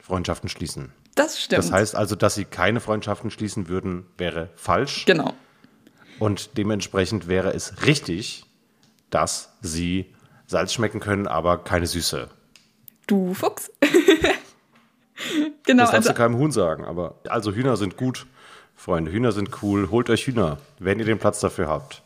Freundschaften 0.00 0.48
schließen. 0.48 0.92
Das 1.14 1.40
stimmt. 1.40 1.58
Das 1.58 1.72
heißt 1.72 1.94
also, 1.96 2.14
dass 2.14 2.34
sie 2.34 2.44
keine 2.44 2.80
Freundschaften 2.80 3.30
schließen 3.30 3.68
würden, 3.68 4.06
wäre 4.16 4.50
falsch. 4.56 5.04
genau. 5.04 5.34
Und 6.18 6.56
dementsprechend 6.58 7.28
wäre 7.28 7.52
es 7.54 7.86
richtig, 7.86 8.44
dass 9.10 9.52
sie 9.60 10.12
Salz 10.46 10.72
schmecken 10.72 10.98
können, 10.98 11.28
aber 11.28 11.62
keine 11.62 11.86
Süße. 11.86 12.28
Du 13.06 13.34
Fuchs. 13.34 13.70
genau, 15.64 15.82
Das 15.84 15.90
darfst 15.92 15.94
also 15.94 16.08
du 16.08 16.14
keinem 16.14 16.36
Huhn 16.38 16.50
sagen. 16.50 16.84
Aber 16.84 17.20
also 17.28 17.52
Hühner 17.52 17.76
sind 17.76 17.96
gut, 17.96 18.26
Freunde. 18.78 19.10
Hühner 19.12 19.32
sind 19.32 19.50
cool. 19.62 19.90
Holt 19.90 20.08
euch 20.08 20.26
Hühner, 20.26 20.58
wenn 20.78 20.98
ihr 21.00 21.04
den 21.04 21.18
Platz 21.18 21.40
dafür 21.40 21.68
habt. 21.68 22.02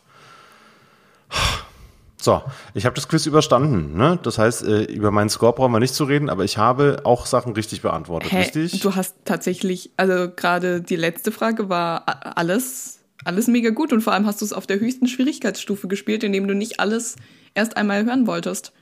So, 2.20 2.40
ich 2.74 2.87
habe 2.87 2.94
das 2.94 3.08
Quiz 3.08 3.26
überstanden. 3.26 3.96
Ne? 3.96 4.18
Das 4.22 4.38
heißt, 4.38 4.62
äh, 4.62 4.85
über 4.85 5.11
meinen 5.11 5.28
Score 5.28 5.52
brauchen 5.52 5.72
wir 5.72 5.80
nicht 5.80 5.94
zu 5.94 6.04
reden, 6.04 6.30
aber 6.30 6.44
ich 6.44 6.56
habe 6.56 7.00
auch 7.04 7.26
Sachen 7.26 7.52
richtig 7.52 7.82
beantwortet, 7.82 8.30
Hä, 8.30 8.38
richtig? 8.38 8.80
du 8.80 8.94
hast 8.94 9.16
tatsächlich, 9.24 9.90
also 9.96 10.30
gerade 10.35 10.80
die 10.80 10.94
letzte 10.96 11.32
Frage 11.32 11.68
war 11.68 12.04
alles, 12.38 13.00
alles 13.24 13.48
mega 13.48 13.70
gut 13.70 13.92
und 13.92 14.02
vor 14.02 14.12
allem 14.12 14.24
hast 14.26 14.40
du 14.40 14.44
es 14.44 14.52
auf 14.52 14.68
der 14.68 14.78
höchsten 14.78 15.08
Schwierigkeitsstufe 15.08 15.88
gespielt, 15.88 16.22
indem 16.22 16.46
du 16.46 16.54
nicht 16.54 16.78
alles 16.78 17.16
erst 17.54 17.76
einmal 17.76 18.04
hören 18.04 18.28
wolltest. 18.28 18.72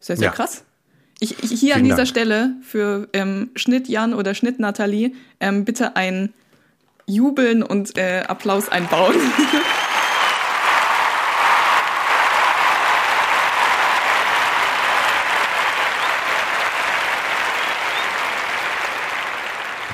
Sehr, 0.00 0.16
sehr 0.16 0.26
Ja. 0.26 0.32
krass. 0.32 0.64
Ich, 1.20 1.42
ich 1.42 1.60
hier 1.60 1.74
an 1.74 1.80
Vielen 1.80 1.84
dieser 1.84 1.96
Dank. 1.98 2.08
Stelle 2.08 2.54
für 2.62 3.08
ähm, 3.12 3.50
Schnitt 3.54 3.88
Jan 3.88 4.14
oder 4.14 4.34
Schnitt 4.34 4.58
Nathalie 4.58 5.12
ähm, 5.40 5.64
bitte 5.64 5.94
ein 5.96 6.32
Jubeln 7.08 7.62
und 7.62 7.96
äh, 7.96 8.24
Applaus 8.28 8.68
einbauen. 8.68 9.14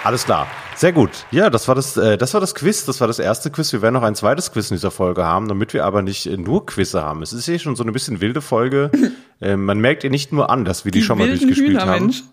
Alles 0.03 0.27
klar. 0.27 0.49
Sehr 0.77 0.93
gut. 0.93 1.11
Ja, 1.31 1.51
das 1.51 1.69
war 1.69 1.75
das, 1.75 1.97
äh, 1.97 2.19
das 2.19 2.35
war 2.35 2.41
das 2.41 2.55
Quiz. 2.55 2.85
Das 2.85 3.01
war 3.01 3.07
das 3.07 3.19
erste 3.19 3.51
Quiz. 3.51 3.73
Wir 3.73 3.81
werden 3.81 3.95
noch 3.95 4.03
ein 4.03 4.15
zweites 4.15 4.53
Quiz 4.53 4.71
in 4.71 4.77
dieser 4.77 4.91
Folge 4.91 5.25
haben, 5.25 5.49
damit 5.49 5.73
wir 5.73 5.85
aber 5.85 6.03
nicht 6.03 6.27
äh, 6.27 6.37
nur 6.37 6.67
Quizze 6.67 7.03
haben. 7.03 7.23
Es 7.23 7.33
ist 7.33 7.47
hier 7.47 7.59
schon 7.59 7.77
so 7.77 7.85
eine 7.85 7.93
bisschen 7.93 8.21
wilde 8.21 8.43
Folge. 8.43 8.91
äh, 9.41 9.57
man 9.57 9.79
merkt 9.79 10.05
ihr 10.05 10.11
nicht 10.11 10.33
nur 10.33 10.51
an, 10.51 10.65
dass 10.65 10.85
wir 10.85 10.93
die, 10.93 11.03
schon 11.03 11.19
mal 11.19 11.29
durchgespielt 11.29 11.71
Hühner, 11.71 11.87
haben. 11.87 12.07
Mensch. 12.07 12.25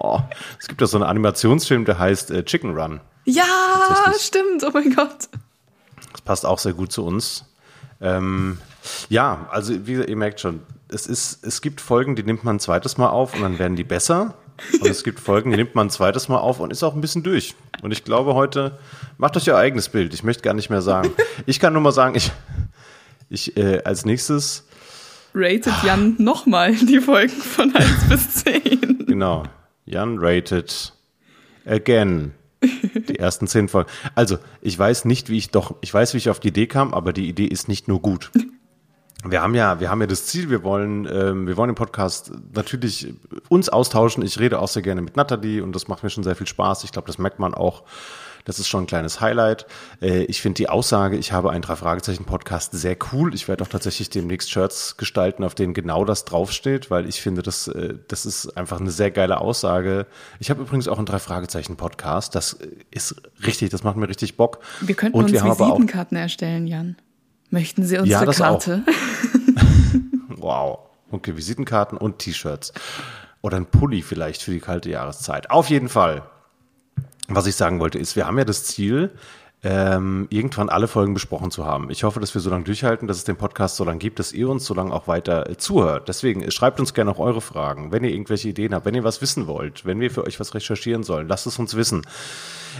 Oh, 0.00 0.20
es 0.60 0.68
gibt 0.68 0.80
da 0.80 0.86
so 0.86 0.96
einen 0.96 1.04
Animationsfilm, 1.04 1.84
der 1.84 1.98
heißt 1.98 2.30
äh, 2.30 2.44
Chicken 2.44 2.78
Run. 2.78 3.00
Ja, 3.24 3.44
stimmt. 4.18 4.64
Oh 4.64 4.70
mein 4.72 4.94
Gott. 4.94 5.28
Das 6.12 6.20
passt 6.22 6.46
auch 6.46 6.58
sehr 6.58 6.72
gut 6.72 6.92
zu 6.92 7.04
uns. 7.04 7.44
Ähm, 8.00 8.58
ja, 9.08 9.48
also 9.50 9.86
wie 9.86 9.94
ihr 9.94 10.16
merkt 10.16 10.40
schon, 10.40 10.60
es, 10.88 11.06
ist, 11.06 11.44
es 11.44 11.60
gibt 11.60 11.80
Folgen, 11.80 12.16
die 12.16 12.22
nimmt 12.22 12.44
man 12.44 12.56
ein 12.56 12.60
zweites 12.60 12.96
Mal 12.96 13.08
auf 13.08 13.34
und 13.34 13.42
dann 13.42 13.58
werden 13.58 13.76
die 13.76 13.84
besser. 13.84 14.34
Und 14.80 14.88
es 14.88 15.04
gibt 15.04 15.20
Folgen, 15.20 15.50
die 15.50 15.56
nimmt 15.56 15.74
man 15.74 15.86
ein 15.86 15.90
zweites 15.90 16.28
Mal 16.28 16.38
auf 16.38 16.60
und 16.60 16.72
ist 16.72 16.82
auch 16.82 16.94
ein 16.94 17.00
bisschen 17.00 17.22
durch. 17.22 17.54
Und 17.82 17.92
ich 17.92 18.04
glaube 18.04 18.34
heute, 18.34 18.78
macht 19.16 19.36
euch 19.36 19.46
ihr 19.46 19.56
eigenes 19.56 19.88
Bild. 19.88 20.14
Ich 20.14 20.24
möchte 20.24 20.42
gar 20.42 20.54
nicht 20.54 20.70
mehr 20.70 20.82
sagen. 20.82 21.10
Ich 21.46 21.60
kann 21.60 21.72
nur 21.72 21.82
mal 21.82 21.92
sagen, 21.92 22.14
ich, 22.16 22.32
ich 23.28 23.56
äh, 23.56 23.82
als 23.84 24.04
nächstes, 24.04 24.64
Rated 25.34 25.74
Jan 25.84 26.16
nochmal 26.18 26.74
die 26.74 27.00
Folgen 27.00 27.30
von 27.30 27.74
1 27.74 28.08
bis 28.08 28.34
10. 28.44 29.06
genau, 29.06 29.44
Jan 29.88 30.18
rated 30.18 30.92
again. 31.66 32.34
Die 32.62 33.18
ersten 33.18 33.46
zehn 33.46 33.68
Folgen. 33.68 33.88
Also, 34.14 34.38
ich 34.60 34.78
weiß 34.78 35.04
nicht, 35.04 35.30
wie 35.30 35.38
ich 35.38 35.50
doch, 35.50 35.76
ich 35.80 35.94
weiß, 35.94 36.14
wie 36.14 36.18
ich 36.18 36.28
auf 36.28 36.40
die 36.40 36.48
Idee 36.48 36.66
kam, 36.66 36.92
aber 36.92 37.12
die 37.12 37.28
Idee 37.28 37.46
ist 37.46 37.68
nicht 37.68 37.88
nur 37.88 38.02
gut. 38.02 38.30
Wir 39.24 39.42
haben 39.42 39.54
ja, 39.54 39.80
wir 39.80 39.90
haben 39.90 40.00
ja 40.00 40.06
das 40.06 40.26
Ziel, 40.26 40.48
wir 40.50 40.62
wollen, 40.62 41.08
ähm, 41.10 41.46
wir 41.46 41.56
wollen 41.56 41.70
im 41.70 41.74
Podcast 41.74 42.32
natürlich 42.54 43.14
uns 43.48 43.68
austauschen. 43.68 44.24
Ich 44.24 44.38
rede 44.38 44.60
auch 44.60 44.68
sehr 44.68 44.82
gerne 44.82 45.02
mit 45.02 45.16
Nathalie 45.16 45.62
und 45.62 45.74
das 45.74 45.88
macht 45.88 46.02
mir 46.02 46.10
schon 46.10 46.22
sehr 46.22 46.36
viel 46.36 46.46
Spaß. 46.46 46.84
Ich 46.84 46.92
glaube, 46.92 47.06
das 47.06 47.18
merkt 47.18 47.38
man 47.38 47.54
auch. 47.54 47.82
Das 48.48 48.58
ist 48.58 48.66
schon 48.66 48.84
ein 48.84 48.86
kleines 48.86 49.20
Highlight. 49.20 49.66
Äh, 50.00 50.24
ich 50.24 50.40
finde 50.40 50.54
die 50.54 50.68
Aussage, 50.70 51.18
ich 51.18 51.32
habe 51.32 51.50
einen 51.50 51.60
Drei-Fragezeichen-Podcast 51.60 52.72
sehr 52.72 52.96
cool. 53.12 53.34
Ich 53.34 53.46
werde 53.46 53.62
auch 53.62 53.68
tatsächlich 53.68 54.08
demnächst 54.08 54.50
Shirts 54.50 54.96
gestalten, 54.96 55.44
auf 55.44 55.54
denen 55.54 55.74
genau 55.74 56.06
das 56.06 56.24
draufsteht, 56.24 56.90
weil 56.90 57.06
ich 57.06 57.20
finde, 57.20 57.42
das, 57.42 57.68
äh, 57.68 57.94
das 58.08 58.24
ist 58.24 58.56
einfach 58.56 58.80
eine 58.80 58.90
sehr 58.90 59.10
geile 59.10 59.40
Aussage. 59.40 60.06
Ich 60.40 60.48
habe 60.48 60.62
übrigens 60.62 60.88
auch 60.88 60.96
einen 60.96 61.06
Drei-Fragezeichen-Podcast. 61.06 62.34
Das 62.34 62.54
äh, 62.54 62.68
ist 62.90 63.20
richtig, 63.44 63.68
das 63.68 63.84
macht 63.84 63.96
mir 63.96 64.08
richtig 64.08 64.38
Bock. 64.38 64.60
Wir 64.80 64.94
könnten 64.94 65.18
und 65.18 65.24
uns 65.24 65.32
wir 65.32 65.44
auch 65.44 65.58
Visitenkarten 65.60 66.16
erstellen, 66.16 66.66
Jan. 66.66 66.96
Möchten 67.50 67.84
Sie 67.84 67.98
unsere 67.98 68.20
Ja, 68.20 68.24
das 68.24 68.40
auch. 68.40 68.64
Karte? 68.64 68.82
Wow. 70.28 70.78
Okay, 71.10 71.36
Visitenkarten 71.36 71.98
und 71.98 72.18
T-Shirts. 72.18 72.72
Oder 73.42 73.58
ein 73.58 73.66
Pulli 73.66 74.02
vielleicht 74.02 74.42
für 74.42 74.52
die 74.52 74.60
kalte 74.60 74.90
Jahreszeit. 74.90 75.50
Auf 75.50 75.68
jeden 75.68 75.88
Fall. 75.88 76.22
Was 77.28 77.46
ich 77.46 77.56
sagen 77.56 77.78
wollte, 77.78 77.98
ist, 77.98 78.16
wir 78.16 78.26
haben 78.26 78.38
ja 78.38 78.44
das 78.44 78.64
Ziel, 78.64 79.10
ähm, 79.62 80.28
irgendwann 80.30 80.68
alle 80.68 80.86
Folgen 80.86 81.14
besprochen 81.14 81.50
zu 81.50 81.66
haben. 81.66 81.90
Ich 81.90 82.04
hoffe, 82.04 82.20
dass 82.20 82.32
wir 82.32 82.40
so 82.40 82.48
lange 82.48 82.64
durchhalten, 82.64 83.08
dass 83.08 83.16
es 83.16 83.24
den 83.24 83.36
Podcast 83.36 83.76
so 83.76 83.84
lange 83.84 83.98
gibt, 83.98 84.18
dass 84.18 84.32
ihr 84.32 84.48
uns 84.48 84.64
so 84.64 84.72
lange 84.72 84.92
auch 84.92 85.08
weiter 85.08 85.50
äh, 85.50 85.56
zuhört. 85.56 86.08
Deswegen 86.08 86.42
äh, 86.42 86.50
schreibt 86.50 86.80
uns 86.80 86.94
gerne 86.94 87.10
auch 87.10 87.18
eure 87.18 87.40
Fragen, 87.40 87.90
wenn 87.90 88.04
ihr 88.04 88.10
irgendwelche 88.10 88.48
Ideen 88.48 88.72
habt, 88.72 88.86
wenn 88.86 88.94
ihr 88.94 89.04
was 89.04 89.20
wissen 89.20 89.46
wollt, 89.46 89.84
wenn 89.84 90.00
wir 90.00 90.10
für 90.10 90.24
euch 90.24 90.38
was 90.38 90.54
recherchieren 90.54 91.02
sollen, 91.02 91.28
lasst 91.28 91.46
es 91.46 91.58
uns 91.58 91.74
wissen. 91.74 92.06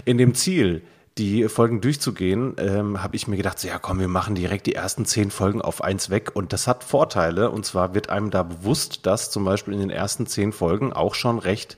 In 0.04 0.18
dem 0.18 0.34
Ziel, 0.34 0.82
die 1.18 1.48
Folgen 1.48 1.80
durchzugehen, 1.80 2.54
ähm, 2.58 3.02
habe 3.02 3.16
ich 3.16 3.26
mir 3.26 3.37
gedacht, 3.37 3.58
so, 3.58 3.66
ja 3.66 3.80
komm, 3.80 3.98
wir 3.98 4.08
machen 4.08 4.37
direkt 4.37 4.66
die 4.66 4.76
ersten 4.76 5.04
zehn 5.04 5.32
Folgen 5.32 5.61
auf 5.61 5.82
eins 5.82 6.11
weg. 6.11 6.30
Und 6.34 6.52
das 6.52 6.68
hat 6.68 6.84
Vorteile. 6.84 7.50
Und 7.50 7.66
zwar 7.66 7.92
wird 7.92 8.08
einem 8.08 8.30
da 8.30 8.44
bewusst, 8.44 9.04
dass 9.04 9.32
zum 9.32 9.44
Beispiel 9.44 9.74
in 9.74 9.80
den 9.80 9.90
ersten 9.90 10.28
zehn 10.28 10.52
Folgen 10.52 10.92
auch 10.92 11.16
schon 11.16 11.40
recht 11.40 11.76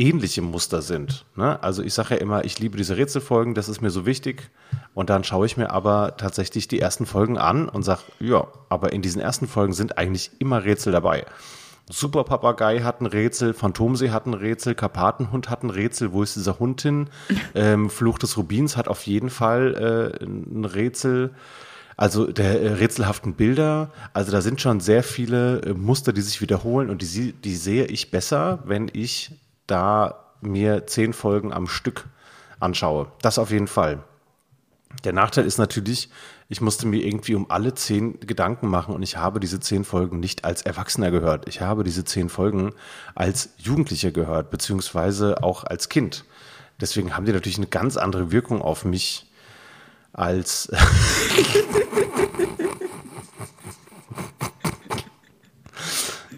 ähnliche 0.00 0.40
Muster 0.42 0.80
sind. 0.80 1.26
Ne? 1.36 1.62
Also 1.62 1.82
ich 1.82 1.92
sage 1.92 2.14
ja 2.14 2.20
immer, 2.20 2.44
ich 2.44 2.58
liebe 2.58 2.76
diese 2.76 2.96
Rätselfolgen, 2.96 3.54
das 3.54 3.68
ist 3.68 3.82
mir 3.82 3.90
so 3.90 4.06
wichtig. 4.06 4.50
Und 4.94 5.10
dann 5.10 5.22
schaue 5.22 5.46
ich 5.46 5.56
mir 5.56 5.70
aber 5.70 6.16
tatsächlich 6.16 6.66
die 6.66 6.80
ersten 6.80 7.06
Folgen 7.06 7.38
an 7.38 7.68
und 7.68 7.82
sage, 7.82 8.02
ja, 8.18 8.46
aber 8.68 8.92
in 8.92 9.02
diesen 9.02 9.20
ersten 9.20 9.46
Folgen 9.46 9.74
sind 9.74 9.98
eigentlich 9.98 10.30
immer 10.38 10.64
Rätsel 10.64 10.92
dabei. 10.92 11.26
Super 11.90 12.24
Papagei 12.24 12.80
hat 12.80 13.00
ein 13.00 13.06
Rätsel, 13.06 13.52
Phantomsee 13.52 14.10
hat 14.10 14.26
ein 14.26 14.34
Rätsel, 14.34 14.74
Karpatenhund 14.74 15.50
hat 15.50 15.64
ein 15.64 15.70
Rätsel, 15.70 16.12
wo 16.12 16.22
ist 16.22 16.36
dieser 16.36 16.58
Hund 16.58 16.80
hin? 16.82 17.08
Ähm, 17.54 17.90
Fluch 17.90 18.18
des 18.18 18.36
Rubins 18.36 18.76
hat 18.76 18.86
auf 18.86 19.06
jeden 19.06 19.28
Fall 19.28 20.14
äh, 20.20 20.24
ein 20.24 20.64
Rätsel. 20.64 21.30
Also 21.96 22.26
der 22.30 22.62
äh, 22.62 22.68
rätselhaften 22.74 23.34
Bilder, 23.34 23.90
also 24.14 24.30
da 24.30 24.40
sind 24.40 24.60
schon 24.60 24.80
sehr 24.80 25.02
viele 25.02 25.60
äh, 25.62 25.74
Muster, 25.74 26.12
die 26.12 26.22
sich 26.22 26.40
wiederholen 26.40 26.90
und 26.90 27.02
die, 27.02 27.32
die 27.32 27.56
sehe 27.56 27.86
ich 27.86 28.10
besser, 28.10 28.60
wenn 28.64 28.88
ich 28.92 29.32
da 29.70 30.24
mir 30.40 30.86
zehn 30.86 31.12
Folgen 31.12 31.52
am 31.52 31.66
Stück 31.66 32.06
anschaue. 32.58 33.12
Das 33.22 33.38
auf 33.38 33.50
jeden 33.50 33.66
Fall. 33.66 34.02
Der 35.04 35.12
Nachteil 35.12 35.44
ist 35.46 35.58
natürlich, 35.58 36.08
ich 36.48 36.60
musste 36.60 36.86
mir 36.86 37.04
irgendwie 37.04 37.36
um 37.36 37.50
alle 37.50 37.74
zehn 37.74 38.18
Gedanken 38.20 38.66
machen 38.68 38.94
und 38.94 39.02
ich 39.02 39.16
habe 39.16 39.38
diese 39.38 39.60
zehn 39.60 39.84
Folgen 39.84 40.18
nicht 40.18 40.44
als 40.44 40.62
Erwachsener 40.62 41.12
gehört. 41.12 41.48
Ich 41.48 41.60
habe 41.60 41.84
diese 41.84 42.04
zehn 42.04 42.28
Folgen 42.28 42.72
als 43.14 43.50
Jugendlicher 43.56 44.10
gehört, 44.10 44.50
beziehungsweise 44.50 45.44
auch 45.44 45.62
als 45.64 45.88
Kind. 45.88 46.24
Deswegen 46.80 47.14
haben 47.16 47.24
die 47.24 47.32
natürlich 47.32 47.58
eine 47.58 47.68
ganz 47.68 47.96
andere 47.96 48.32
Wirkung 48.32 48.62
auf 48.62 48.84
mich 48.84 49.30
als. 50.12 50.72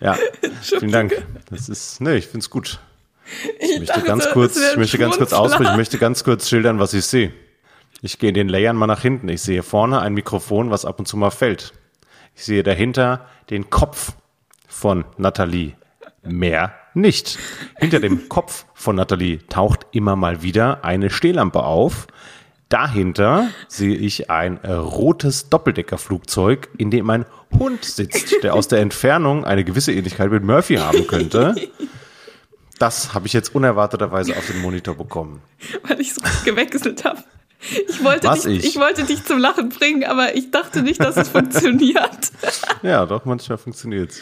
ja, 0.01 0.18
vielen 0.61 0.93
Dank. 0.93 1.26
Das 1.49 1.70
ist, 1.70 2.03
ne, 2.03 2.16
ich 2.16 2.26
finde 2.26 2.41
es 2.41 2.51
gut. 2.51 2.80
Ich 3.58 3.78
möchte 3.78 3.94
dachte, 3.94 4.06
ganz 4.06 4.28
kurz, 4.30 4.56
ich 4.56 4.76
möchte 4.76 4.98
ganz 4.98 5.16
kurz 5.16 5.32
ausbrechen, 5.32 5.72
ich 5.72 5.76
möchte 5.76 5.98
ganz 5.98 6.24
kurz 6.24 6.48
schildern, 6.48 6.78
was 6.78 6.94
ich 6.94 7.04
sehe. 7.04 7.32
Ich 8.00 8.18
gehe 8.18 8.30
in 8.30 8.34
den 8.34 8.48
Layern 8.48 8.76
mal 8.76 8.86
nach 8.86 9.02
hinten. 9.02 9.28
Ich 9.28 9.42
sehe 9.42 9.62
vorne 9.62 10.00
ein 10.00 10.12
Mikrofon, 10.14 10.70
was 10.70 10.84
ab 10.84 10.98
und 10.98 11.06
zu 11.06 11.16
mal 11.16 11.30
fällt. 11.30 11.72
Ich 12.34 12.44
sehe 12.44 12.62
dahinter 12.62 13.26
den 13.50 13.70
Kopf 13.70 14.14
von 14.66 15.04
Nathalie. 15.18 15.74
Mehr 16.24 16.74
nicht. 16.94 17.38
Hinter 17.78 18.00
dem 18.00 18.28
Kopf 18.28 18.66
von 18.74 18.96
Nathalie 18.96 19.46
taucht 19.48 19.86
immer 19.92 20.16
mal 20.16 20.42
wieder 20.42 20.84
eine 20.84 21.10
Stehlampe 21.10 21.62
auf. 21.62 22.06
Dahinter 22.68 23.48
sehe 23.68 23.94
ich 23.94 24.30
ein 24.30 24.56
rotes 24.56 25.50
Doppeldeckerflugzeug, 25.50 26.70
in 26.78 26.90
dem 26.90 27.10
ein 27.10 27.26
Hund 27.58 27.84
sitzt, 27.84 28.42
der 28.42 28.54
aus 28.54 28.68
der 28.68 28.80
Entfernung 28.80 29.44
eine 29.44 29.62
gewisse 29.62 29.92
Ähnlichkeit 29.92 30.30
mit 30.30 30.42
Murphy 30.42 30.76
haben 30.76 31.06
könnte. 31.06 31.54
Das 32.78 33.14
habe 33.14 33.26
ich 33.26 33.32
jetzt 33.32 33.54
unerwarteterweise 33.54 34.36
auf 34.36 34.46
den 34.46 34.60
Monitor 34.60 34.96
bekommen. 34.96 35.42
Weil 35.84 36.00
ich 36.00 36.14
so 36.14 36.22
gewechselt 36.44 37.04
habe. 37.04 37.22
Ich 37.88 38.02
wollte, 38.02 38.26
Was 38.26 38.42
dich, 38.42 38.58
ich? 38.58 38.66
ich 38.70 38.76
wollte 38.76 39.04
dich 39.04 39.24
zum 39.24 39.38
Lachen 39.38 39.68
bringen, 39.68 40.04
aber 40.04 40.34
ich 40.34 40.50
dachte 40.50 40.82
nicht, 40.82 41.00
dass 41.00 41.16
es 41.16 41.28
funktioniert. 41.30 42.32
Ja, 42.82 43.06
doch, 43.06 43.24
manchmal 43.24 43.58
funktioniert's. 43.58 44.20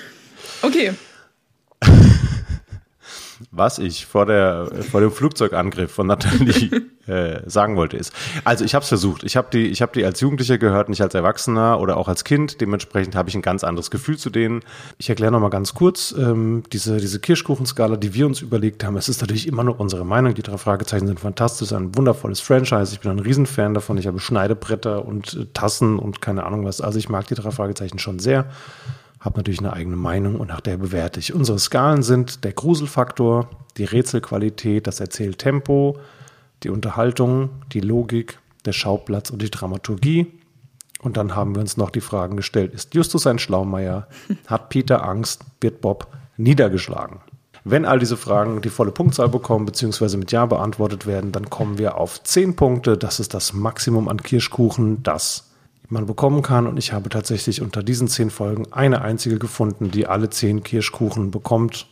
Okay, 0.61 0.92
Was 3.51 3.78
ich 3.78 4.07
vor, 4.07 4.26
der, 4.26 4.70
vor 4.91 5.01
dem 5.01 5.11
Flugzeugangriff 5.11 5.91
von 5.91 6.07
Nathalie 6.07 6.82
äh, 7.07 7.49
sagen 7.49 7.76
wollte 7.76 7.97
ist, 7.97 8.12
also 8.45 8.64
ich 8.64 8.74
habe 8.74 8.82
es 8.82 8.88
versucht. 8.88 9.24
Ich 9.24 9.36
habe 9.36 9.49
die, 9.51 9.66
ich 9.66 9.80
habe 9.80 9.93
die 9.93 10.05
als 10.05 10.20
Jugendlicher 10.20 10.59
gehört, 10.59 10.88
nicht 10.91 11.01
als 11.01 11.14
Erwachsener 11.14 11.80
oder 11.80 11.97
auch 11.97 12.09
als 12.09 12.24
Kind. 12.24 12.61
Dementsprechend 12.61 13.16
habe 13.16 13.30
ich 13.30 13.34
ein 13.34 13.43
ganz 13.43 13.64
anderes 13.64 13.91
Gefühl 13.91 14.18
zu 14.18 14.28
denen. 14.28 14.61
Ich 14.99 15.09
erkläre 15.09 15.32
noch 15.32 15.41
mal 15.41 15.49
ganz 15.49 15.74
kurz 15.74 16.14
ähm, 16.16 16.64
diese 16.72 16.99
diese 16.99 17.18
Kirschkuchenskala, 17.18 17.97
die 17.97 18.12
wir 18.12 18.26
uns 18.26 18.43
überlegt 18.43 18.84
haben. 18.84 18.97
Es 18.97 19.09
ist 19.09 19.22
natürlich 19.22 19.49
immer 19.49 19.64
nur 19.64 19.80
unsere 19.80 20.05
Meinung. 20.05 20.34
Die 20.34 20.43
drei 20.43 20.59
Fragezeichen 20.59 21.07
sind 21.07 21.20
fantastisch, 21.20 21.72
ein 21.72 21.97
wundervolles 21.97 22.41
Franchise. 22.41 22.93
Ich 22.93 23.01
bin 23.01 23.11
ein 23.11 23.20
Riesenfan 23.20 23.72
davon. 23.72 23.97
Ich 23.97 24.07
habe 24.07 24.20
Schneidebretter 24.20 25.05
und 25.07 25.34
äh, 25.34 25.47
Tassen 25.55 25.99
und 25.99 26.20
keine 26.20 26.45
Ahnung 26.45 26.64
was. 26.64 26.80
Also 26.80 26.99
ich 26.99 27.09
mag 27.09 27.26
die 27.26 27.34
drei 27.34 27.51
Fragezeichen 27.51 27.99
schon 27.99 28.18
sehr 28.18 28.47
habe 29.21 29.39
natürlich 29.39 29.61
eine 29.61 29.75
eigene 29.75 29.97
Meinung 29.97 30.37
und 30.37 30.49
nach 30.49 30.61
der 30.61 30.79
bewerte 30.79 31.21
ich. 31.21 31.35
Unsere 31.35 31.59
Skalen 31.59 32.03
sind 32.03 32.45
der 32.45 32.53
Gruselfaktor, 32.53 33.49
die 33.77 33.85
Rätselqualität, 33.85 34.87
das 34.87 35.01
Erzähltempo, 35.01 35.99
die 36.62 36.71
Unterhaltung, 36.71 37.51
die 37.73 37.81
Logik, 37.81 38.39
der 38.64 38.73
Schauplatz 38.73 39.31
und 39.31 39.43
die 39.43 39.51
Dramaturgie. 39.51 40.27
Und 41.01 41.16
dann 41.16 41.35
haben 41.35 41.55
wir 41.55 41.61
uns 41.61 41.77
noch 41.77 41.91
die 41.91 42.01
Fragen 42.01 42.37
gestellt, 42.37 42.75
ist 42.75 42.95
Justus 42.95 43.27
ein 43.27 43.39
Schlaumeier? 43.39 44.09
Hat 44.47 44.68
Peter 44.68 45.07
Angst? 45.07 45.45
Wird 45.61 45.81
Bob 45.81 46.09
niedergeschlagen? 46.37 47.21
Wenn 47.64 47.85
all 47.85 47.99
diese 47.99 48.16
Fragen 48.16 48.62
die 48.62 48.71
volle 48.71 48.91
Punktzahl 48.91 49.29
bekommen, 49.29 49.66
beziehungsweise 49.66 50.16
mit 50.16 50.33
Ja 50.33 50.47
beantwortet 50.47 51.07
werden, 51.07 51.33
dann 51.33 51.51
kommen 51.51 51.77
wir 51.77 51.97
auf 51.99 52.23
10 52.23 52.57
Punkte. 52.57 52.97
Das 52.97 53.21
ist 53.21 53.35
das 53.35 53.53
Maximum 53.53 54.09
an 54.09 54.23
Kirschkuchen, 54.23 55.03
das 55.03 55.49
man 55.91 56.07
bekommen 56.07 56.43
kann. 56.43 56.66
Und 56.66 56.76
ich 56.76 56.93
habe 56.93 57.09
tatsächlich 57.09 57.62
unter 57.62 57.82
diesen 57.82 58.09
zehn 58.09 58.30
Folgen 58.30 58.72
eine 58.72 59.03
einzige 59.03 59.38
gefunden, 59.38 59.91
die 59.91 60.07
alle 60.07 60.30
zehn 60.30 60.62
Kirschkuchen 60.62 61.30
bekommt. 61.30 61.86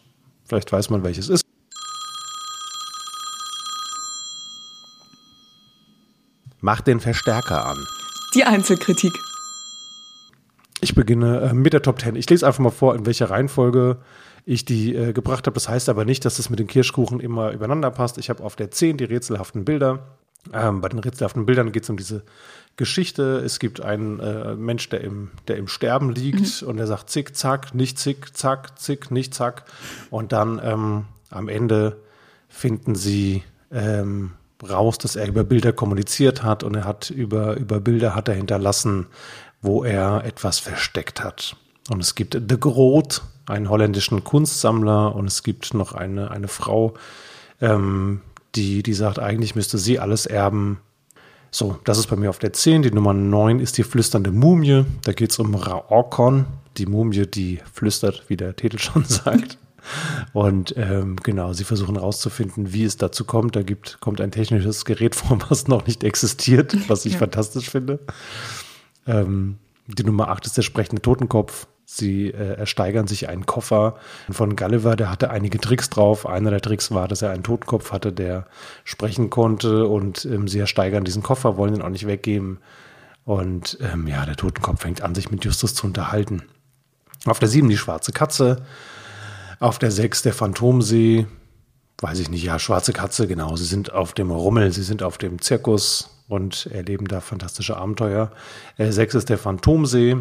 Vielleicht 0.45 0.73
weiß 0.73 0.91
man, 0.91 1.03
welches 1.03 1.29
ist. 1.29 1.43
Mach 6.61 6.81
den 6.81 7.01
Verstärker 7.01 7.67
an. 7.67 7.87
die 8.35 8.45
Einzelkritik. 8.45 9.13
Ich 10.81 10.95
beginne 10.95 11.41
äh, 11.41 11.55
mit 11.55 11.73
der 11.73 11.83
Top 11.83 12.01
10. 12.01 12.15
Ich 12.17 12.29
lese 12.31 12.47
einfach 12.47 12.61
mal 12.61 12.71
vor, 12.71 12.95
in 12.95 13.07
welcher 13.07 13.31
Reihenfolge 13.31 13.99
ich 14.45 14.65
die 14.65 14.95
äh, 14.95 15.13
gebracht 15.13 15.47
habe. 15.47 15.55
Das 15.55 15.69
heißt 15.69 15.89
aber 15.89 16.05
nicht, 16.05 16.25
dass 16.25 16.37
das 16.37 16.51
mit 16.51 16.59
den 16.59 16.67
Kirschkuchen 16.67 17.21
immer 17.21 17.53
übereinander 17.53 17.91
passt. 17.91 18.19
Ich 18.19 18.31
habe 18.31 18.43
auf 18.43 18.57
der 18.57 18.71
10 18.71 18.97
die 18.97 19.05
rätselhaften 19.05 19.65
Bilder. 19.65 20.18
Ähm, 20.53 20.81
bei 20.81 20.89
den 20.89 20.99
rätselhaften 20.99 21.47
Bildern 21.47 21.73
geht 21.73 21.85
es 21.85 21.91
um 21.91 21.97
diese 21.97 22.23
Geschichte. 22.77 23.43
Es 23.45 23.59
gibt 23.59 23.81
einen 23.81 24.21
äh, 24.21 24.55
Mensch, 24.55 24.89
der 24.89 25.03
im, 25.03 25.31
der 25.49 25.57
im 25.57 25.69
Sterben 25.69 26.11
liegt 26.11 26.63
und 26.63 26.77
der 26.77 26.87
sagt 26.87 27.11
zick, 27.11 27.37
zack, 27.37 27.75
nicht 27.75 27.99
zick, 27.99 28.37
zack, 28.37 28.79
zick, 28.79 29.11
nicht 29.11 29.35
zack. 29.35 29.65
Und 30.11 30.33
dann 30.33 30.61
ähm, 30.63 31.05
am 31.31 31.49
Ende 31.49 31.99
finden 32.49 32.95
sie 32.95 33.43
ähm, 33.71 34.33
raus, 34.69 34.99
dass 34.99 35.17
er 35.17 35.29
über 35.29 35.45
Bilder 35.45 35.73
kommuniziert 35.73 36.43
hat 36.43 36.63
und 36.63 36.75
er 36.75 36.85
hat 36.85 37.11
über, 37.11 37.57
über 37.57 37.81
Bilder 37.81 38.15
hat 38.15 38.29
er 38.29 38.35
hinterlassen, 38.35 39.07
wo 39.61 39.85
er 39.85 40.25
etwas 40.25 40.59
versteckt 40.59 41.23
hat. 41.23 41.57
Und 41.91 42.01
es 42.01 42.15
gibt 42.15 42.35
De 42.35 42.59
Groot, 42.59 43.23
einen 43.47 43.69
holländischen 43.69 44.25
Kunstsammler, 44.25 45.15
und 45.15 45.27
es 45.27 45.43
gibt 45.43 45.75
noch 45.75 45.93
eine, 45.93 46.31
eine 46.31 46.49
Frau, 46.49 46.95
ähm, 47.61 48.21
die, 48.55 48.83
die 48.83 48.95
sagt, 48.95 49.19
eigentlich 49.19 49.55
müsste 49.55 49.79
sie 49.79 49.99
alles 49.99 50.27
erben. 50.27 50.81
So, 51.51 51.79
das 51.85 51.99
ist 51.99 52.09
bei 52.09 52.17
mir 52.17 52.29
auf 52.31 52.39
der 52.39 52.53
10. 52.53 52.83
Die 52.83 52.91
Nummer 52.91 53.15
9 53.15 53.61
ist 53.61 53.79
die 53.79 53.83
flüsternde 53.83 54.33
Mumie. 54.33 54.85
Da 55.05 55.13
geht 55.13 55.31
es 55.31 55.39
um 55.39 55.55
Raorkon, 55.55 56.47
die 56.77 56.87
Mumie, 56.87 57.27
die 57.27 57.61
flüstert, 57.73 58.25
wie 58.29 58.37
der 58.37 58.55
Titel 58.57 58.79
schon 58.81 59.05
sagt. 59.05 59.59
Und 60.35 60.75
ähm, 60.77 61.17
genau, 61.23 61.55
sie 61.55 61.65
versuchen 61.65 61.95
herauszufinden, 61.95 62.73
wie 62.75 62.85
es 62.85 62.99
dazu 62.99 63.25
kommt. 63.25 63.57
Da 63.57 63.63
gibt, 63.63 64.01
kommt 64.01 64.21
ein 64.21 64.31
technisches 64.31 64.85
Gerät 64.85 65.15
vor, 65.15 65.39
was 65.49 65.69
noch 65.69 65.87
nicht 65.87 66.05
existiert, 66.05 66.77
was 66.91 67.07
ich 67.07 67.15
Ja. 67.15 67.19
fantastisch 67.21 67.71
finde. 67.71 68.01
Ähm, 69.07 69.57
die 69.87 70.05
Nummer 70.05 70.29
8 70.29 70.45
ist 70.47 70.57
der 70.59 70.63
sprechende 70.63 71.01
Totenkopf. 71.01 71.67
Sie 71.91 72.27
äh, 72.27 72.59
ersteigern 72.59 73.07
sich 73.07 73.31
einen 73.31 73.47
Koffer 73.47 73.97
von 74.29 74.57
Gulliver, 74.57 74.95
der 74.95 75.11
hatte 75.11 75.31
einige 75.31 75.59
Tricks 75.59 75.89
drauf. 75.89 76.27
Einer 76.27 76.51
der 76.51 76.61
Tricks 76.61 76.91
war, 76.91 77.09
dass 77.09 77.23
er 77.23 77.31
einen 77.31 77.45
Totenkopf 77.45 77.93
hatte, 77.93 78.13
der 78.13 78.47
sprechen 78.85 79.31
konnte 79.31 79.87
und 79.87 80.27
ähm, 80.27 80.49
sie 80.49 80.59
ersteigern 80.59 81.05
diesen 81.05 81.23
Koffer, 81.23 81.57
wollen 81.57 81.75
ihn 81.75 81.81
auch 81.81 81.89
nicht 81.89 82.07
weggeben. 82.07 82.59
Und 83.25 83.79
ähm, 83.81 84.07
ja, 84.07 84.27
der 84.27 84.37
Totenkopf 84.37 84.83
fängt 84.83 85.01
an, 85.01 85.15
sich 85.15 85.31
mit 85.31 85.47
Justus 85.47 85.75
zu 85.75 85.87
unterhalten. 85.87 86.43
Auf 87.25 87.39
der 87.39 87.49
7 87.49 87.71
die 87.71 87.79
schwarze 87.79 88.13
Katze. 88.13 88.67
Auf 89.59 89.79
der 89.79 89.91
6 89.91 90.21
der 90.21 90.35
Phantomsee. 90.35 91.27
Weiß 92.03 92.19
ich 92.19 92.29
nicht, 92.29 92.45
ja, 92.45 92.59
schwarze 92.59 92.93
Katze, 92.93 93.27
genau. 93.27 93.57
Sie 93.57 93.65
sind 93.65 93.95
auf 93.95 94.13
dem 94.13 94.31
Rummel, 94.31 94.73
sie 94.75 94.83
sind 94.83 95.03
auf 95.03 95.17
dem 95.17 95.41
Zirkus 95.41 96.23
und 96.29 96.67
erleben 96.67 97.09
da 97.09 97.23
fantastische 97.23 97.79
Abenteuer. 97.79 98.31
Äh, 98.77 98.93
6 98.93 99.15
ist 99.15 99.31
der 99.31 99.39
Phantomsee. 99.39 100.19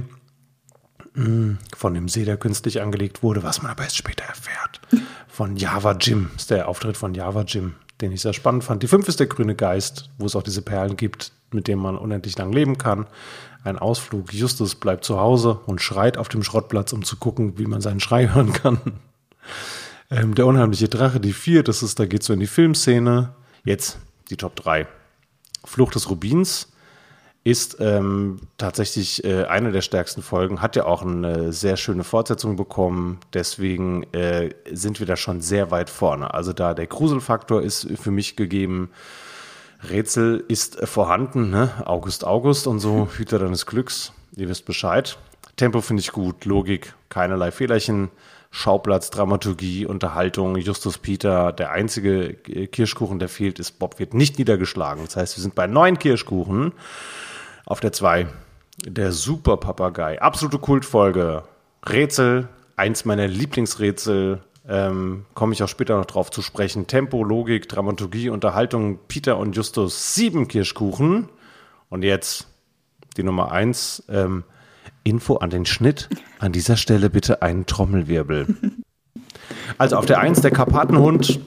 Mm, 1.14 1.54
Von 1.76 1.94
dem 1.94 2.08
See, 2.10 2.26
der 2.26 2.38
künstlich 2.38 2.82
angelegt 2.82 3.24
wurde, 3.24 3.44
was 3.44 3.62
man 3.62 3.72
aber 3.72 3.84
erst 3.84 3.98
später 3.98 4.24
erfährt. 4.24 4.82
Von 5.28 5.56
Java 5.58 5.94
Jim 6.00 6.30
ist 6.36 6.52
der 6.52 6.68
Auftritt 6.68 6.98
von 6.98 7.14
Java 7.14 7.42
Jim, 7.42 7.76
den 8.02 8.12
ich 8.12 8.22
sehr 8.22 8.34
spannend 8.34 8.64
fand. 8.64 8.84
Die 8.84 8.88
5 8.88 9.08
ist 9.08 9.20
der 9.20 9.28
grüne 9.28 9.56
Geist, 9.56 10.10
wo 10.18 10.26
es 10.26 10.36
auch 10.36 10.44
diese 10.44 10.62
Perlen 10.62 10.98
gibt, 10.98 11.32
mit 11.52 11.68
denen 11.68 11.82
man 11.82 11.98
unendlich 11.98 12.38
lang 12.38 12.52
leben 12.52 12.78
kann. 12.78 13.08
Ein 13.64 13.78
Ausflug. 13.78 14.34
Justus 14.34 14.76
bleibt 14.76 15.04
zu 15.04 15.20
Hause 15.20 15.60
und 15.66 15.82
schreit 15.82 16.18
auf 16.18 16.30
dem 16.30 16.44
Schrottplatz, 16.44 16.94
um 16.94 17.04
zu 17.04 17.18
gucken, 17.18 17.58
wie 17.58 17.66
man 17.66 17.82
seinen 17.82 18.00
Schrei 18.00 18.28
hören 18.34 18.54
kann. 18.54 18.80
Ähm, 20.10 20.36
der 20.36 20.46
unheimliche 20.46 20.88
Drache, 20.88 21.20
die 21.20 21.34
4, 21.34 21.64
das 21.64 21.84
ist, 21.84 22.00
da 22.00 22.06
geht 22.06 22.24
so 22.24 22.34
in 22.34 22.40
die 22.40 22.48
Filmszene. 22.48 23.34
Jetzt 23.66 23.98
die 24.30 24.38
Top 24.38 24.56
3. 24.56 24.88
Flucht 25.66 25.96
des 25.96 26.10
Rubins 26.10 26.70
ist 27.48 27.78
ähm, 27.80 28.42
tatsächlich 28.58 29.24
äh, 29.24 29.46
eine 29.46 29.72
der 29.72 29.82
stärksten 29.82 30.22
Folgen, 30.22 30.62
hat 30.62 30.76
ja 30.76 30.86
auch 30.86 31.02
eine 31.02 31.54
sehr 31.54 31.78
schöne 31.78 32.04
Fortsetzung 32.04 32.58
bekommen. 32.58 33.22
Deswegen 33.34 34.04
äh, 34.12 34.50
sind 34.70 35.00
wir 35.00 35.08
da 35.08 35.16
schon 35.16 35.40
sehr 35.40 35.72
weit 35.72 35.90
vorne. 35.90 36.34
Also 36.34 36.52
da 36.52 36.74
der 36.74 36.88
Gruselfaktor 36.88 37.62
ist 37.62 37.88
für 38.02 38.12
mich 38.12 38.36
gegeben. 38.36 38.90
Rätsel 39.90 40.44
ist 40.50 40.86
vorhanden, 40.86 41.50
ne? 41.50 41.70
August, 41.86 42.28
August 42.28 42.68
und 42.68 42.82
so, 42.82 43.08
Hüter 43.16 43.40
deines 43.40 43.66
Glücks. 43.66 44.12
Ihr 44.36 44.50
wisst 44.50 44.66
Bescheid. 44.66 45.18
Tempo 45.56 45.80
finde 45.80 46.02
ich 46.02 46.12
gut, 46.12 46.44
Logik, 46.44 46.96
keinerlei 47.08 47.52
Fehlerchen. 47.52 48.10
Schauplatz, 48.52 49.10
Dramaturgie, 49.10 49.86
Unterhaltung, 49.86 50.58
Justus 50.58 50.98
Peter. 50.98 51.54
Der 51.54 51.72
einzige 51.72 52.36
äh, 52.50 52.68
Kirschkuchen, 52.68 53.20
der 53.20 53.30
fehlt, 53.30 53.58
ist 53.60 53.80
Bob 53.80 54.00
wird 54.00 54.14
nicht 54.14 54.38
niedergeschlagen. 54.38 55.06
Das 55.06 55.16
heißt, 55.16 55.38
wir 55.38 55.42
sind 55.42 55.56
bei 55.56 55.68
neun 55.68 55.98
Kirschkuchen. 55.98 56.74
Auf 57.68 57.82
der 57.82 57.92
2 57.92 58.28
der 58.86 59.12
Super 59.12 59.58
Papagei. 59.58 60.22
Absolute 60.22 60.58
Kultfolge. 60.58 61.44
Rätsel, 61.86 62.48
eins 62.78 63.04
meiner 63.04 63.28
Lieblingsrätsel. 63.28 64.42
Ähm, 64.70 65.26
Komme 65.34 65.52
ich 65.54 65.62
auch 65.62 65.68
später 65.68 65.98
noch 65.98 66.06
drauf 66.06 66.32
zu 66.32 66.42
sprechen. 66.42 66.88
Tempo, 66.88 67.26
Logik, 67.26 67.68
Dramaturgie, 67.68 68.30
Unterhaltung. 68.30 69.00
Peter 69.10 69.38
und 69.38 69.54
Justus, 69.54 70.16
sieben 70.16 70.48
Kirschkuchen. 70.48 71.28
Und 71.90 72.04
jetzt 72.04 72.48
die 73.18 73.24
Nummer 73.24 73.52
1. 73.52 74.06
Ähm, 74.08 74.46
Info 75.04 75.36
an 75.36 75.50
den 75.50 75.66
Schnitt. 75.66 76.08
An 76.40 76.54
dieser 76.54 76.78
Stelle 76.78 77.10
bitte 77.10 77.42
einen 77.42 77.66
Trommelwirbel. 77.66 78.56
Also 79.78 79.98
auf 79.98 80.06
der 80.06 80.20
1 80.20 80.40
der 80.42 80.52
Karpatenhund. 80.52 81.42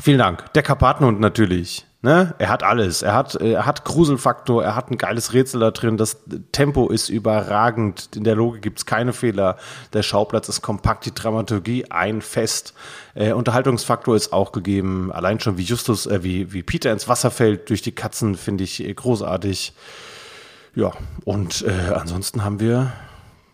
Vielen 0.00 0.18
Dank. 0.18 0.52
Der 0.54 0.62
Karpatenhund 0.62 1.20
natürlich. 1.20 1.86
Ne? 2.02 2.34
Er 2.38 2.48
hat 2.48 2.62
alles. 2.62 3.02
Er 3.02 3.12
hat, 3.12 3.34
er 3.34 3.66
hat 3.66 3.84
Gruselfaktor, 3.84 4.64
er 4.64 4.74
hat 4.74 4.90
ein 4.90 4.96
geiles 4.96 5.34
Rätsel 5.34 5.60
da 5.60 5.70
drin. 5.70 5.98
Das 5.98 6.16
Tempo 6.50 6.88
ist 6.88 7.10
überragend. 7.10 8.16
In 8.16 8.24
der 8.24 8.36
Logik 8.36 8.62
gibt's 8.62 8.86
keine 8.86 9.12
Fehler. 9.12 9.56
Der 9.92 10.02
Schauplatz 10.02 10.48
ist 10.48 10.62
kompakt, 10.62 11.04
die 11.04 11.14
Dramaturgie 11.14 11.90
ein 11.90 12.22
Fest. 12.22 12.72
Äh, 13.14 13.32
Unterhaltungsfaktor 13.32 14.16
ist 14.16 14.32
auch 14.32 14.52
gegeben. 14.52 15.12
Allein 15.12 15.40
schon 15.40 15.58
wie 15.58 15.62
Justus, 15.62 16.06
äh, 16.06 16.22
wie, 16.22 16.54
wie 16.54 16.62
Peter 16.62 16.90
ins 16.90 17.06
Wasser 17.06 17.30
fällt 17.30 17.68
durch 17.68 17.82
die 17.82 17.92
Katzen, 17.92 18.34
finde 18.34 18.64
ich 18.64 18.82
äh, 18.82 18.94
großartig. 18.94 19.74
Ja, 20.74 20.92
und 21.24 21.62
äh, 21.62 21.92
ansonsten 21.94 22.44
haben 22.44 22.60
wir 22.60 22.92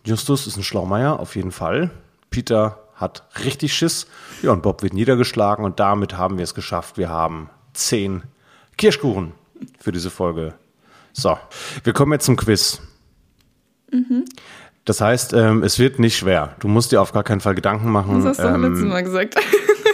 Justus 0.05 0.47
ist 0.47 0.55
ein 0.55 0.63
Schlaumeier, 0.63 1.19
auf 1.19 1.35
jeden 1.35 1.51
Fall. 1.51 1.89
Peter 2.29 2.79
hat 2.95 3.27
richtig 3.43 3.73
Schiss. 3.73 4.07
Ja, 4.41 4.51
und 4.51 4.63
Bob 4.63 4.81
wird 4.81 4.93
niedergeschlagen 4.93 5.65
und 5.65 5.81
damit 5.81 6.17
haben 6.17 6.37
wir 6.37 6.45
es 6.45 6.53
geschafft. 6.53 6.97
Wir 6.97 7.09
haben 7.09 7.49
zehn 7.73 8.23
Kirschkuchen 8.77 9.33
für 9.79 9.91
diese 9.91 10.09
Folge. 10.09 10.53
So, 11.13 11.37
wir 11.83 11.93
kommen 11.93 12.13
jetzt 12.13 12.25
zum 12.25 12.35
Quiz. 12.35 12.79
Das 14.85 15.01
heißt, 15.01 15.33
ähm, 15.33 15.63
es 15.63 15.79
wird 15.79 15.99
nicht 15.99 16.17
schwer. 16.17 16.55
Du 16.59 16.67
musst 16.67 16.91
dir 16.91 17.01
auf 17.01 17.11
gar 17.11 17.23
keinen 17.23 17.41
Fall 17.41 17.55
Gedanken 17.55 17.91
machen. 17.91 18.23
Das 18.23 18.37
hast 18.37 18.39
du 18.39 18.47
ähm, 18.47 18.61
letztes 18.63 18.85
Mal 18.85 19.03
gesagt. 19.03 19.35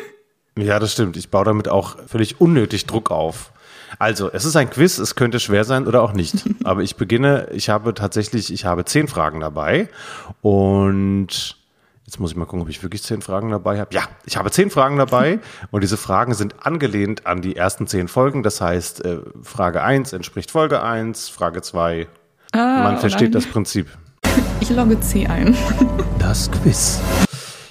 ja, 0.58 0.80
das 0.80 0.94
stimmt. 0.94 1.18
Ich 1.18 1.30
baue 1.30 1.46
damit 1.46 1.68
auch 1.68 1.98
völlig 2.08 2.40
unnötig 2.42 2.86
Druck 2.86 3.10
auf. 3.10 3.54
Also, 4.00 4.32
es 4.32 4.46
ist 4.46 4.56
ein 4.56 4.70
Quiz, 4.70 4.98
es 4.98 5.16
könnte 5.16 5.40
schwer 5.40 5.64
sein 5.64 5.88
oder 5.88 6.02
auch 6.02 6.14
nicht. 6.14 6.44
Aber 6.64 6.82
ich 6.82 6.96
beginne, 6.96 7.48
ich 7.54 7.70
habe 7.70 7.94
tatsächlich, 7.94 8.52
ich 8.52 8.66
habe 8.66 8.86
zehn 8.86 9.08
Fragen 9.08 9.40
dabei 9.40 9.90
und 10.42 11.58
jetzt 12.06 12.20
muss 12.20 12.32
ich 12.32 12.38
mal 12.38 12.46
gucken, 12.46 12.62
ob 12.62 12.70
ich 12.70 12.84
wirklich 12.84 13.04
zehn 13.04 13.22
Fragen 13.22 13.50
dabei 13.50 13.80
habe. 13.80 13.94
Ja, 13.94 14.04
ich 14.26 14.38
habe 14.38 14.52
zehn 14.52 14.70
Fragen 14.70 14.98
dabei 14.98 15.40
und 15.72 15.82
diese 15.82 15.98
Fragen 15.98 16.34
sind 16.34 16.66
angelehnt 16.66 17.26
an 17.26 17.42
die 17.42 17.56
ersten 17.56 17.88
zehn 17.88 18.08
Folgen. 18.08 18.44
Das 18.44 18.62
heißt, 18.62 19.06
äh, 19.06 19.20
Frage 19.42 19.82
eins 19.82 20.14
entspricht 20.14 20.52
Folge 20.52 20.82
eins, 20.84 21.30
Frage 21.30 21.62
zwei. 21.62 22.08
Man 22.54 22.98
oh 22.98 23.00
versteht 23.00 23.22
nein. 23.22 23.32
das 23.32 23.46
Prinzip. 23.46 23.88
Ich 24.60 24.70
logge 24.70 24.98
C 25.02 25.28
ein. 25.28 25.56
Das 26.20 26.50
Quiz. 26.50 27.02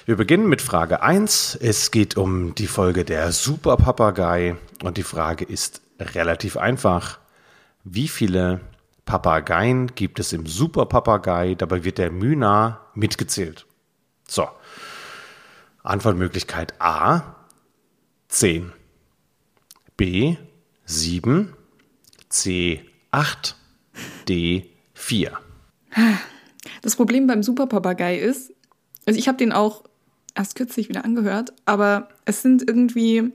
Wir 0.05 0.15
beginnen 0.15 0.47
mit 0.47 0.61
Frage 0.61 1.01
1. 1.01 1.57
Es 1.59 1.89
geht 1.89 2.17
um 2.17 2.53
die 2.53 2.67
Folge 2.67 3.03
der 3.03 3.31
Super 3.31 3.77
Papagei 3.77 4.57
und 4.83 4.97
die 4.97 5.03
Frage 5.03 5.43
ist 5.43 5.81
relativ 5.99 6.55
einfach. 6.55 7.19
Wie 7.83 8.07
viele 8.07 8.59
Papageien 9.05 9.95
gibt 9.95 10.19
es 10.19 10.33
im 10.33 10.45
Super 10.45 10.85
Papagei? 10.85 11.55
Dabei 11.55 11.83
wird 11.83 11.97
der 11.97 12.11
Myna 12.11 12.81
mitgezählt. 12.93 13.65
So. 14.33 14.47
Antwortmöglichkeit 15.83 16.73
A 16.81 17.35
10, 18.29 18.71
B 19.95 20.37
7, 20.85 21.53
C 22.29 22.83
8, 23.11 23.55
D 24.27 24.71
4. 24.95 25.37
Das 26.81 26.95
Problem 26.95 27.27
beim 27.27 27.43
Superpapagei 27.43 28.17
ist, 28.17 28.51
also 29.05 29.19
ich 29.19 29.27
habe 29.27 29.37
den 29.37 29.51
auch 29.51 29.83
erst 30.33 30.55
kürzlich 30.55 30.89
wieder 30.89 31.05
angehört, 31.05 31.53
aber 31.65 32.09
es 32.25 32.41
sind 32.41 32.67
irgendwie, 32.67 33.31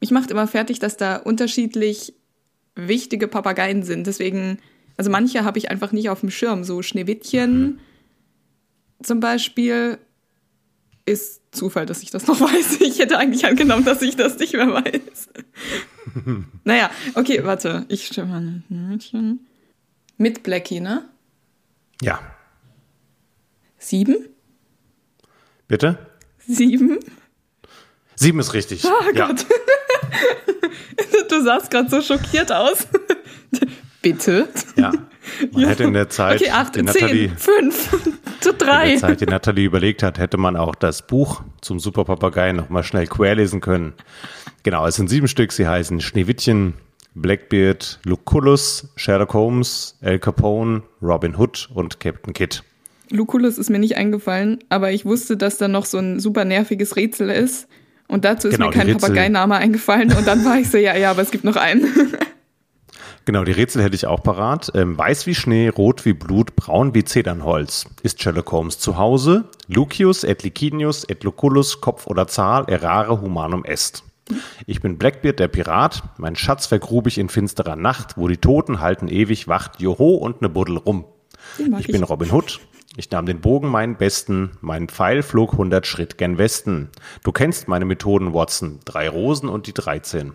mich 0.00 0.10
macht 0.10 0.32
immer 0.32 0.48
fertig, 0.48 0.80
dass 0.80 0.96
da 0.96 1.18
unterschiedlich 1.18 2.14
wichtige 2.74 3.28
Papageien 3.28 3.84
sind. 3.84 4.08
Deswegen, 4.08 4.58
also 4.96 5.08
manche 5.08 5.44
habe 5.44 5.58
ich 5.58 5.70
einfach 5.70 5.92
nicht 5.92 6.10
auf 6.10 6.18
dem 6.18 6.32
Schirm. 6.32 6.64
So 6.64 6.82
Schneewittchen 6.82 7.78
zum 9.02 9.20
Beispiel 9.20 9.98
ist 11.06 11.40
Zufall, 11.52 11.86
dass 11.86 12.02
ich 12.02 12.10
das 12.10 12.26
noch 12.26 12.40
weiß. 12.40 12.80
Ich 12.80 12.98
hätte 12.98 13.18
eigentlich 13.18 13.44
angenommen, 13.46 13.84
dass 13.84 14.02
ich 14.02 14.16
das 14.16 14.38
nicht 14.38 14.52
mehr 14.52 14.72
weiß. 14.72 15.28
naja, 16.64 16.90
okay, 17.14 17.44
warte. 17.44 17.84
Ich 17.88 18.06
stimme 18.06 18.28
mal. 18.28 18.62
Schneewittchen. 18.68 19.46
Mit 20.16 20.42
Blackie, 20.42 20.80
ne? 20.80 21.08
Ja, 22.02 22.20
Sieben? 23.82 24.28
bitte? 25.68 25.98
Sieben? 26.38 26.98
Sieben 28.14 28.38
ist 28.40 28.52
richtig. 28.52 28.84
Oh 28.84 29.10
ja. 29.14 29.26
Gott. 29.26 29.46
Du 31.28 31.42
sahst 31.42 31.70
gerade 31.70 31.88
so 31.88 32.02
schockiert 32.02 32.50
aus. 32.50 32.86
Bitte? 34.02 34.48
Ja. 34.76 34.92
Man 35.52 35.64
hätte 35.68 35.84
in 35.84 35.92
der 35.92 36.08
Zeit, 36.08 36.40
Okay, 36.40 36.50
acht, 36.50 36.74
die 36.76 36.82
Nathalie, 36.82 37.30
fünf, 37.36 37.90
zu 38.40 38.50
in 38.50 38.58
drei. 38.58 38.90
der 38.92 38.98
Zeit, 38.98 39.20
die 39.20 39.26
Nathalie 39.26 39.66
überlegt 39.66 40.02
hat, 40.02 40.18
hätte 40.18 40.36
man 40.38 40.56
auch 40.56 40.74
das 40.74 41.06
Buch 41.06 41.42
zum 41.60 41.78
Superpapagei 41.78 42.52
noch 42.52 42.70
mal 42.70 42.82
schnell 42.82 43.06
querlesen 43.06 43.60
können. 43.60 43.92
Genau, 44.62 44.86
es 44.86 44.96
sind 44.96 45.08
sieben 45.08 45.28
Stück. 45.28 45.52
Sie 45.52 45.66
heißen 45.68 46.00
Schneewittchen, 46.00 46.74
Blackbeard, 47.14 48.00
Lucullus, 48.04 48.88
Sherlock 48.96 49.34
Holmes, 49.34 49.96
Al 50.02 50.18
Capone, 50.18 50.82
Robin 51.02 51.36
Hood 51.36 51.68
und 51.74 52.00
Captain 52.00 52.32
Kidd. 52.32 52.62
Lucullus 53.10 53.58
ist 53.58 53.70
mir 53.70 53.80
nicht 53.80 53.96
eingefallen, 53.96 54.60
aber 54.68 54.92
ich 54.92 55.04
wusste, 55.04 55.36
dass 55.36 55.58
da 55.58 55.66
noch 55.68 55.84
so 55.84 55.98
ein 55.98 56.20
super 56.20 56.44
nerviges 56.44 56.96
Rätsel 56.96 57.28
ist. 57.28 57.66
Und 58.06 58.24
dazu 58.24 58.48
ist 58.48 58.54
Genau, 58.54 58.68
mir 58.68 58.72
kein 58.72 58.92
Papageiname 58.96 59.56
eingefallen. 59.56 60.12
Und 60.16 60.26
dann 60.26 60.44
war 60.44 60.58
ich 60.58 60.70
so, 60.70 60.78
ja, 60.78 60.96
ja, 60.96 61.10
aber 61.10 61.22
es 61.22 61.30
gibt 61.30 61.44
noch 61.44 61.56
einen. 61.56 61.86
Genau, 63.30 63.44
die 63.44 63.52
Rätsel 63.52 63.84
hätte 63.84 63.94
ich 63.94 64.08
auch 64.08 64.24
parat. 64.24 64.72
Ähm, 64.74 64.98
weiß 64.98 65.28
wie 65.28 65.36
Schnee, 65.36 65.68
rot 65.68 66.04
wie 66.04 66.14
Blut, 66.14 66.56
braun 66.56 66.96
wie 66.96 67.04
Zedernholz. 67.04 67.86
Ist 68.02 68.20
Sherlock 68.20 68.50
Holmes 68.50 68.80
zu 68.80 68.98
Hause? 68.98 69.44
Lucius 69.68 70.24
et 70.24 70.42
Licinius 70.42 71.04
et 71.04 71.22
Lucullus, 71.22 71.80
Kopf 71.80 72.08
oder 72.08 72.26
Zahl, 72.26 72.64
errare 72.66 73.20
humanum 73.20 73.64
est. 73.64 74.02
Ich 74.66 74.80
bin 74.80 74.98
Blackbeard, 74.98 75.38
der 75.38 75.46
Pirat. 75.46 76.02
Mein 76.18 76.34
Schatz 76.34 76.66
vergrub 76.66 77.06
ich 77.06 77.18
in 77.18 77.28
finsterer 77.28 77.76
Nacht, 77.76 78.16
wo 78.16 78.26
die 78.26 78.36
Toten 78.36 78.80
halten 78.80 79.06
ewig 79.06 79.46
Wacht. 79.46 79.80
Joho 79.80 80.16
und 80.16 80.42
ne 80.42 80.48
Buddel 80.48 80.78
rum. 80.78 81.04
Mag 81.68 81.82
Ich 81.82 81.86
bin 81.86 82.02
Robin 82.02 82.32
Hood. 82.32 82.58
Ich 82.96 83.12
nahm 83.12 83.26
den 83.26 83.40
Bogen 83.40 83.68
meinen 83.68 83.94
besten, 83.94 84.58
mein 84.60 84.88
Pfeil 84.88 85.22
flog 85.22 85.52
hundert 85.52 85.86
Schritt 85.86 86.18
gen 86.18 86.36
Westen. 86.36 86.90
Du 87.22 87.30
kennst 87.30 87.68
meine 87.68 87.84
Methoden, 87.84 88.34
Watson, 88.34 88.80
drei 88.84 89.08
Rosen 89.08 89.48
und 89.48 89.68
die 89.68 89.72
dreizehn. 89.72 90.32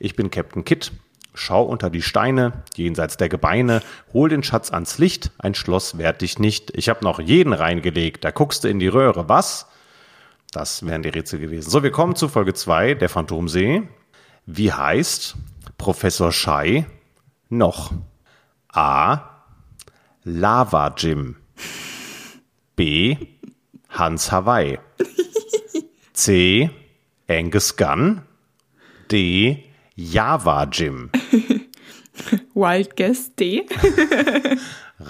Ich 0.00 0.16
bin 0.16 0.32
Captain 0.32 0.64
Kidd. 0.64 0.90
Schau 1.34 1.62
unter 1.62 1.88
die 1.88 2.02
Steine, 2.02 2.52
jenseits 2.76 3.16
der 3.16 3.28
Gebeine, 3.28 3.80
hol 4.12 4.28
den 4.28 4.42
Schatz 4.42 4.70
ans 4.70 4.98
Licht, 4.98 5.30
ein 5.38 5.54
Schloss 5.54 5.96
wehrt 5.96 6.20
dich 6.20 6.38
nicht. 6.38 6.76
Ich 6.76 6.88
hab 6.88 7.02
noch 7.02 7.20
jeden 7.20 7.52
reingelegt, 7.52 8.24
da 8.24 8.30
guckst 8.30 8.64
du 8.64 8.68
in 8.68 8.78
die 8.78 8.88
Röhre, 8.88 9.28
was? 9.28 9.66
Das 10.52 10.84
wären 10.86 11.02
die 11.02 11.08
Rätsel 11.08 11.40
gewesen. 11.40 11.70
So, 11.70 11.82
wir 11.82 11.90
kommen 11.90 12.14
zu 12.14 12.28
Folge 12.28 12.52
2, 12.52 12.94
der 12.94 13.08
Phantomsee. 13.08 13.88
Wie 14.44 14.72
heißt 14.72 15.36
Professor 15.78 16.32
Schei 16.32 16.86
noch? 17.48 17.92
A. 18.68 19.20
Lava 20.24 20.94
Jim. 20.96 21.36
B. 22.76 23.16
Hans 23.88 24.30
Hawaii. 24.30 24.78
C. 26.12 26.70
Angus 27.28 27.76
Gunn. 27.76 28.22
D. 29.10 29.71
Java 30.10 30.64
Jim. 30.64 31.10
Wild 32.54 32.96
Guess 32.96 33.34
D. 33.36 33.66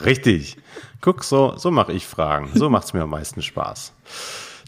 Richtig. 0.05 0.57
Guck, 1.01 1.25
so, 1.25 1.57
so 1.57 1.71
mache 1.71 1.93
ich 1.93 2.07
Fragen. 2.07 2.51
So 2.55 2.69
macht's 2.69 2.93
mir 2.93 3.03
am 3.03 3.11
meisten 3.11 3.43
Spaß. 3.43 3.93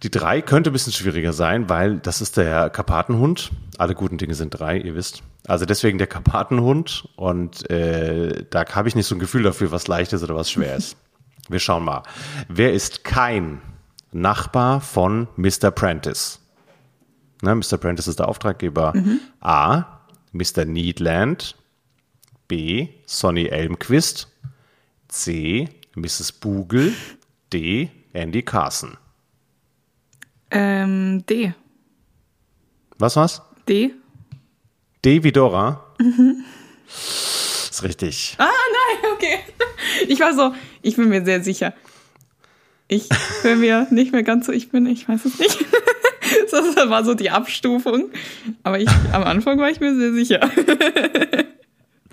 Die 0.02 0.10
drei 0.10 0.42
könnte 0.42 0.70
ein 0.70 0.72
bisschen 0.72 0.92
schwieriger 0.92 1.32
sein, 1.32 1.68
weil 1.68 1.98
das 1.98 2.20
ist 2.20 2.36
der 2.36 2.70
Karpatenhund. 2.70 3.52
Alle 3.78 3.94
guten 3.94 4.18
Dinge 4.18 4.34
sind 4.34 4.50
drei, 4.50 4.78
ihr 4.78 4.94
wisst. 4.94 5.22
Also 5.46 5.66
deswegen 5.66 5.98
der 5.98 6.06
Karpatenhund. 6.06 7.08
Und 7.16 7.70
äh, 7.70 8.44
da 8.48 8.64
habe 8.74 8.88
ich 8.88 8.94
nicht 8.94 9.06
so 9.06 9.14
ein 9.14 9.20
Gefühl 9.20 9.42
dafür, 9.42 9.70
was 9.70 9.86
leicht 9.88 10.12
ist 10.12 10.22
oder 10.22 10.34
was 10.34 10.50
schwer 10.50 10.76
ist. 10.76 10.96
Wir 11.48 11.60
schauen 11.60 11.84
mal. 11.84 12.02
Wer 12.48 12.72
ist 12.72 13.04
kein 13.04 13.60
Nachbar 14.12 14.80
von 14.80 15.28
Mr. 15.36 15.70
Prentice? 15.70 16.40
Ne, 17.42 17.54
Mr. 17.54 17.76
Prentice 17.76 18.08
ist 18.08 18.18
der 18.18 18.28
Auftraggeber. 18.28 18.94
A. 19.40 19.93
Mr. 20.34 20.66
Needland. 20.66 21.54
B. 22.48 22.88
Sonny 23.06 23.46
Elmquist. 23.46 24.28
C. 25.08 25.68
Mrs. 25.94 26.32
Bugel. 26.32 26.92
D. 27.52 27.90
Andy 28.12 28.42
Carson. 28.42 28.98
Ähm, 30.50 31.24
D. 31.26 31.54
Was 32.98 33.16
war's? 33.16 33.42
D. 33.68 33.94
D 35.04 35.22
wie 35.22 35.32
Dora. 35.32 35.94
Ist 36.86 37.82
richtig. 37.82 38.34
Ah, 38.38 38.44
nein, 38.44 39.12
okay. 39.14 39.38
Ich 40.08 40.20
war 40.20 40.34
so, 40.34 40.54
ich 40.82 40.96
bin 40.96 41.08
mir 41.08 41.24
sehr 41.24 41.42
sicher. 41.42 41.74
Ich 42.88 43.08
bin 43.42 43.60
mir 43.60 43.86
nicht 43.90 44.12
mehr 44.12 44.22
ganz 44.22 44.46
so, 44.46 44.52
ich 44.52 44.70
bin, 44.70 44.86
ich 44.86 45.08
weiß 45.08 45.24
es 45.24 45.38
nicht. 45.38 45.58
Das 46.54 46.88
war 46.88 47.04
so 47.04 47.14
die 47.14 47.30
Abstufung. 47.30 48.10
Aber 48.62 48.78
ich, 48.78 48.88
am 49.12 49.24
Anfang 49.24 49.58
war 49.58 49.70
ich 49.70 49.80
mir 49.80 49.94
sehr 49.96 50.12
sicher. 50.12 50.40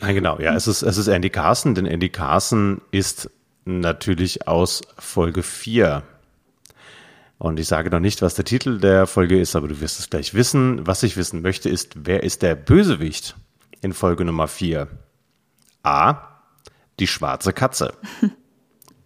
Nein, 0.01 0.15
genau. 0.15 0.39
Ja, 0.39 0.55
es 0.55 0.67
ist, 0.67 0.81
es 0.81 0.97
ist 0.97 1.07
Andy 1.07 1.29
Carson, 1.29 1.75
denn 1.75 1.85
Andy 1.85 2.09
Carson 2.09 2.81
ist 2.91 3.29
natürlich 3.65 4.47
aus 4.47 4.81
Folge 4.97 5.43
4. 5.43 6.03
Und 7.37 7.59
ich 7.59 7.67
sage 7.67 7.89
noch 7.89 7.99
nicht, 7.99 8.21
was 8.21 8.35
der 8.35 8.45
Titel 8.45 8.79
der 8.79 9.07
Folge 9.07 9.39
ist, 9.39 9.55
aber 9.55 9.67
du 9.67 9.79
wirst 9.81 9.99
es 9.99 10.09
gleich 10.09 10.33
wissen. 10.33 10.85
Was 10.85 11.03
ich 11.03 11.17
wissen 11.17 11.41
möchte, 11.41 11.69
ist, 11.69 11.93
wer 12.05 12.23
ist 12.23 12.41
der 12.41 12.55
Bösewicht 12.55 13.35
in 13.81 13.93
Folge 13.93 14.25
Nummer 14.25 14.47
4? 14.47 14.87
A. 15.83 16.17
Die 16.99 17.07
schwarze 17.07 17.53
Katze. 17.53 17.93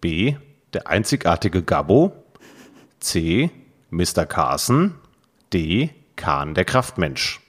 B. 0.00 0.36
Der 0.72 0.88
einzigartige 0.88 1.62
Gabbo. 1.62 2.12
C. 3.00 3.50
Mr. 3.90 4.26
Carson. 4.26 4.94
D. 5.56 5.88
Kahn 6.16 6.52
der 6.52 6.66
Kraftmensch. 6.66 7.40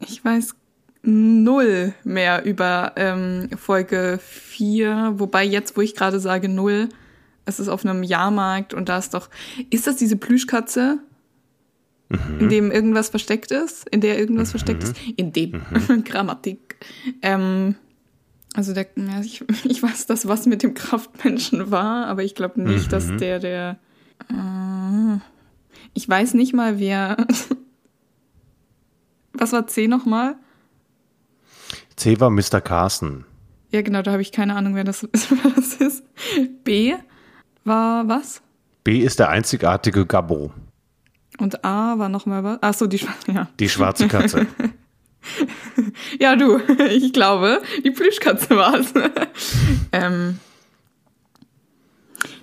Ich 0.00 0.24
weiß 0.24 0.56
null 1.04 1.94
mehr 2.02 2.44
über 2.44 2.94
ähm, 2.96 3.48
Folge 3.56 4.18
4, 4.20 5.14
wobei 5.18 5.44
jetzt, 5.44 5.76
wo 5.76 5.82
ich 5.82 5.94
gerade 5.94 6.18
sage 6.18 6.48
null, 6.48 6.88
es 7.44 7.60
ist 7.60 7.68
auf 7.68 7.84
einem 7.84 8.02
Jahrmarkt 8.02 8.74
und 8.74 8.88
da 8.88 8.98
ist 8.98 9.14
doch, 9.14 9.30
ist 9.70 9.86
das 9.86 9.94
diese 9.94 10.16
Plüschkatze, 10.16 10.98
mhm. 12.08 12.40
in 12.40 12.48
dem 12.48 12.70
irgendwas 12.72 13.10
versteckt 13.10 13.52
ist, 13.52 13.88
in 13.90 14.00
der 14.00 14.18
irgendwas 14.18 14.48
mhm. 14.48 14.50
versteckt 14.50 14.82
ist, 14.82 14.96
in 15.14 15.32
dem 15.32 15.62
mhm. 15.70 16.02
Grammatik. 16.04 16.74
Ähm, 17.22 17.76
also 18.52 18.74
der, 18.74 18.88
ja, 18.96 19.20
ich, 19.20 19.44
ich 19.64 19.80
weiß, 19.80 20.06
dass 20.06 20.26
was 20.26 20.46
mit 20.46 20.64
dem 20.64 20.74
Kraftmenschen 20.74 21.70
war, 21.70 22.08
aber 22.08 22.24
ich 22.24 22.34
glaube 22.34 22.60
nicht, 22.60 22.92
dass 22.92 23.06
mhm. 23.06 23.18
der 23.18 23.38
der 23.38 23.78
äh, 24.28 25.20
ich 25.94 26.08
weiß 26.08 26.34
nicht 26.34 26.54
mal, 26.54 26.78
wer. 26.78 27.16
was 29.32 29.52
war 29.52 29.66
C 29.66 29.88
nochmal? 29.88 30.36
C 31.96 32.20
war 32.20 32.30
Mr. 32.30 32.60
Carson. 32.60 33.24
Ja, 33.70 33.82
genau, 33.82 34.02
da 34.02 34.12
habe 34.12 34.22
ich 34.22 34.32
keine 34.32 34.54
Ahnung, 34.54 34.74
wer 34.74 34.84
das, 34.84 35.02
ist. 35.02 36.04
B 36.64 36.94
war 37.64 38.08
was? 38.08 38.42
B 38.84 38.98
ist 38.98 39.18
der 39.18 39.28
einzigartige 39.28 40.06
Gabbo. 40.06 40.52
Und 41.38 41.64
A 41.64 41.98
war 41.98 42.08
nochmal 42.08 42.44
was? 42.44 42.58
Ach 42.60 42.74
so, 42.74 42.86
die, 42.86 43.00
ja. 43.32 43.48
die 43.58 43.68
schwarze 43.68 44.08
Katze. 44.08 44.46
ja, 46.18 46.36
du, 46.36 46.58
ich 46.90 47.12
glaube, 47.12 47.62
die 47.84 47.90
Plüschkatze 47.90 48.56
war 48.56 48.74
es. 48.74 48.92
ähm, 49.92 50.38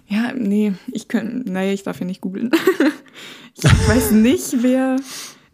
ja, 0.10 0.34
nee, 0.36 0.74
ich 0.91 1.07
kann, 1.07 1.43
naja, 1.45 1.72
ich 1.72 1.84
darf 1.84 1.99
ja 1.99 2.05
nicht 2.05 2.22
googeln. 2.22 2.51
ich 3.55 3.64
weiß 3.64 4.12
nicht, 4.12 4.64
wer. 4.64 4.97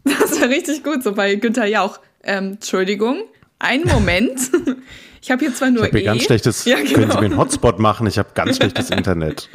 Das 0.04 0.40
wäre 0.40 0.50
richtig 0.50 0.82
gut, 0.82 1.02
so 1.02 1.12
bei 1.12 1.34
Günther 1.34 1.66
Jauch. 1.66 2.00
Ähm, 2.22 2.52
Entschuldigung, 2.52 3.22
einen 3.58 3.84
Moment. 3.84 4.40
Ich 5.22 5.32
habe 5.32 5.44
hier 5.44 5.52
zwar 5.52 5.72
nur 5.72 5.82
ich 5.82 5.88
hab 5.88 5.96
E. 5.96 6.04
ganz 6.04 6.22
schlechtes, 6.22 6.64
ja, 6.66 6.76
genau. 6.76 6.92
können 6.92 7.10
Sie 7.10 7.18
mir 7.18 7.24
einen 7.24 7.36
Hotspot 7.36 7.80
machen? 7.80 8.06
Ich 8.06 8.16
habe 8.16 8.28
ganz 8.34 8.56
schlechtes 8.58 8.90
Internet. 8.90 9.48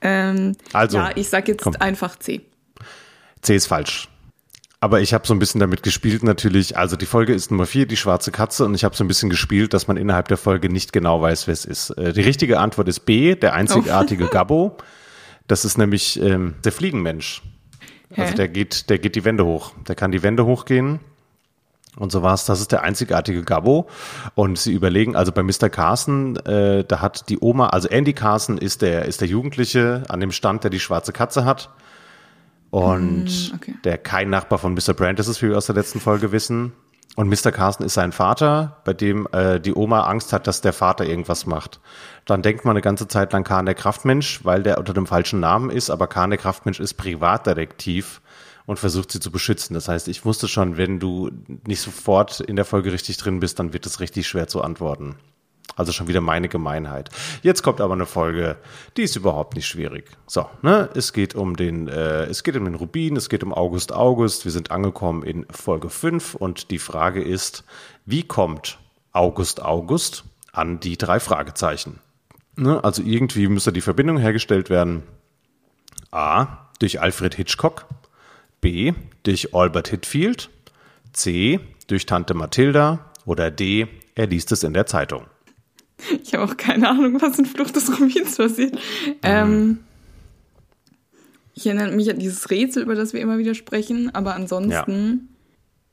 Ähm, 0.00 0.56
also, 0.72 0.98
ja, 0.98 1.12
ich 1.14 1.28
sag 1.28 1.46
jetzt 1.46 1.62
komm. 1.62 1.76
einfach 1.78 2.18
C. 2.18 2.40
C 3.40 3.54
ist 3.54 3.66
falsch. 3.66 4.08
Aber 4.80 5.00
ich 5.00 5.12
habe 5.12 5.26
so 5.26 5.34
ein 5.34 5.40
bisschen 5.40 5.60
damit 5.60 5.82
gespielt 5.82 6.22
natürlich. 6.22 6.76
Also 6.76 6.96
die 6.96 7.06
Folge 7.06 7.34
ist 7.34 7.50
Nummer 7.50 7.66
vier, 7.66 7.86
die 7.86 7.96
schwarze 7.96 8.30
Katze. 8.30 8.64
Und 8.64 8.74
ich 8.74 8.84
habe 8.84 8.94
so 8.94 9.02
ein 9.02 9.08
bisschen 9.08 9.28
gespielt, 9.28 9.74
dass 9.74 9.88
man 9.88 9.96
innerhalb 9.96 10.28
der 10.28 10.36
Folge 10.36 10.68
nicht 10.68 10.92
genau 10.92 11.20
weiß, 11.20 11.48
wer 11.48 11.52
es 11.52 11.64
ist. 11.64 11.90
Äh, 11.90 12.12
die 12.12 12.20
richtige 12.20 12.60
Antwort 12.60 12.86
ist 12.88 13.00
B, 13.00 13.34
der 13.34 13.54
einzigartige 13.54 14.26
oh. 14.26 14.28
Gabbo. 14.32 14.76
Das 15.48 15.64
ist 15.64 15.78
nämlich 15.78 16.20
ähm, 16.22 16.54
der 16.64 16.70
Fliegenmensch. 16.72 17.42
Hä? 18.12 18.22
Also 18.22 18.34
der 18.34 18.48
geht, 18.48 18.88
der 18.88 18.98
geht 18.98 19.16
die 19.16 19.24
Wände 19.24 19.44
hoch. 19.44 19.72
Der 19.88 19.96
kann 19.96 20.12
die 20.12 20.22
Wände 20.22 20.44
hochgehen. 20.44 21.00
Und 21.96 22.12
so 22.12 22.22
war 22.22 22.34
es, 22.34 22.44
das 22.44 22.60
ist 22.60 22.70
der 22.70 22.82
einzigartige 22.82 23.42
Gabbo. 23.42 23.88
Und 24.36 24.58
sie 24.58 24.72
überlegen, 24.72 25.16
also 25.16 25.32
bei 25.32 25.42
Mr. 25.42 25.68
Carson, 25.68 26.36
äh, 26.46 26.84
da 26.84 27.00
hat 27.00 27.28
die 27.28 27.38
Oma, 27.40 27.70
also 27.70 27.88
Andy 27.88 28.12
Carson 28.12 28.58
ist 28.58 28.82
der, 28.82 29.06
ist 29.06 29.20
der 29.20 29.26
Jugendliche 29.26 30.04
an 30.08 30.20
dem 30.20 30.30
Stand, 30.30 30.62
der 30.62 30.70
die 30.70 30.78
schwarze 30.78 31.12
Katze 31.12 31.44
hat. 31.44 31.70
Und 32.70 33.24
mm, 33.24 33.54
okay. 33.54 33.74
der 33.84 33.98
kein 33.98 34.30
Nachbar 34.30 34.58
von 34.58 34.74
Mr. 34.74 34.94
Brandt 34.94 35.20
ist, 35.20 35.42
wie 35.42 35.48
wir 35.48 35.56
aus 35.56 35.66
der 35.66 35.74
letzten 35.74 36.00
Folge 36.00 36.32
wissen. 36.32 36.72
Und 37.16 37.28
Mr. 37.28 37.50
Carsten 37.50 37.82
ist 37.82 37.94
sein 37.94 38.12
Vater, 38.12 38.80
bei 38.84 38.92
dem 38.92 39.26
äh, 39.32 39.58
die 39.58 39.74
Oma 39.74 40.02
Angst 40.02 40.32
hat, 40.32 40.46
dass 40.46 40.60
der 40.60 40.72
Vater 40.72 41.04
irgendwas 41.04 41.46
macht. 41.46 41.80
Dann 42.26 42.42
denkt 42.42 42.64
man 42.64 42.72
eine 42.72 42.82
ganze 42.82 43.08
Zeit 43.08 43.32
lang 43.32 43.42
Kahn 43.42 43.66
der 43.66 43.74
Kraftmensch, 43.74 44.44
weil 44.44 44.62
der 44.62 44.78
unter 44.78 44.94
dem 44.94 45.06
falschen 45.06 45.40
Namen 45.40 45.70
ist, 45.70 45.90
aber 45.90 46.06
Kahn 46.06 46.30
der 46.30 46.38
Kraftmensch 46.38 46.78
ist 46.78 46.94
Privatdetektiv 46.94 48.20
und 48.66 48.78
versucht 48.78 49.10
sie 49.10 49.18
zu 49.18 49.32
beschützen. 49.32 49.74
Das 49.74 49.88
heißt, 49.88 50.06
ich 50.08 50.24
wusste 50.24 50.46
schon, 50.46 50.76
wenn 50.76 51.00
du 51.00 51.30
nicht 51.66 51.80
sofort 51.80 52.38
in 52.38 52.54
der 52.54 52.64
Folge 52.64 52.92
richtig 52.92 53.16
drin 53.16 53.40
bist, 53.40 53.58
dann 53.58 53.72
wird 53.72 53.86
es 53.86 53.98
richtig 53.98 54.28
schwer 54.28 54.46
zu 54.46 54.62
antworten. 54.62 55.16
Also 55.76 55.92
schon 55.92 56.08
wieder 56.08 56.20
meine 56.20 56.48
Gemeinheit. 56.48 57.10
Jetzt 57.42 57.62
kommt 57.62 57.80
aber 57.80 57.94
eine 57.94 58.06
Folge, 58.06 58.56
die 58.96 59.02
ist 59.02 59.14
überhaupt 59.14 59.54
nicht 59.54 59.66
schwierig. 59.66 60.10
So, 60.26 60.46
ne, 60.62 60.88
es 60.94 61.12
geht 61.12 61.34
um 61.34 61.56
den, 61.56 61.86
äh, 61.86 62.24
es 62.24 62.42
geht 62.42 62.56
um 62.56 62.64
den 62.64 62.74
Rubin, 62.74 63.16
es 63.16 63.28
geht 63.28 63.44
um 63.44 63.54
August 63.54 63.92
August. 63.92 64.44
Wir 64.44 64.52
sind 64.52 64.70
angekommen 64.72 65.22
in 65.22 65.46
Folge 65.50 65.88
5 65.88 66.34
und 66.34 66.70
die 66.72 66.80
Frage 66.80 67.22
ist, 67.22 67.64
wie 68.06 68.24
kommt 68.24 68.78
August 69.12 69.62
August 69.62 70.24
an 70.52 70.80
die 70.80 70.96
drei 70.96 71.20
Fragezeichen? 71.20 72.00
Ne, 72.56 72.82
also 72.82 73.02
irgendwie 73.02 73.46
müsste 73.46 73.72
die 73.72 73.80
Verbindung 73.80 74.18
hergestellt 74.18 74.70
werden. 74.70 75.04
A. 76.10 76.68
Durch 76.80 77.00
Alfred 77.00 77.34
Hitchcock. 77.34 77.86
B. 78.60 78.94
Durch 79.22 79.54
Albert 79.54 79.88
Hitfield. 79.88 80.50
C. 81.12 81.60
Durch 81.86 82.06
Tante 82.06 82.34
Mathilda. 82.34 83.12
Oder 83.24 83.50
D. 83.52 83.86
Er 84.14 84.26
liest 84.26 84.50
es 84.50 84.64
in 84.64 84.72
der 84.72 84.86
Zeitung. 84.86 85.26
Ich 86.22 86.34
habe 86.34 86.44
auch 86.44 86.56
keine 86.56 86.88
Ahnung, 86.88 87.20
was 87.20 87.38
in 87.38 87.46
Flucht 87.46 87.76
des 87.76 87.90
Rubins 87.90 88.36
passiert. 88.36 88.74
Mhm. 88.74 89.14
Ähm, 89.22 89.78
ich 91.54 91.66
erinnere 91.66 91.90
mich 91.90 92.08
an 92.08 92.18
dieses 92.18 92.50
Rätsel, 92.50 92.84
über 92.84 92.94
das 92.94 93.12
wir 93.12 93.20
immer 93.20 93.38
wieder 93.38 93.54
sprechen, 93.54 94.14
aber 94.14 94.34
ansonsten, 94.34 95.28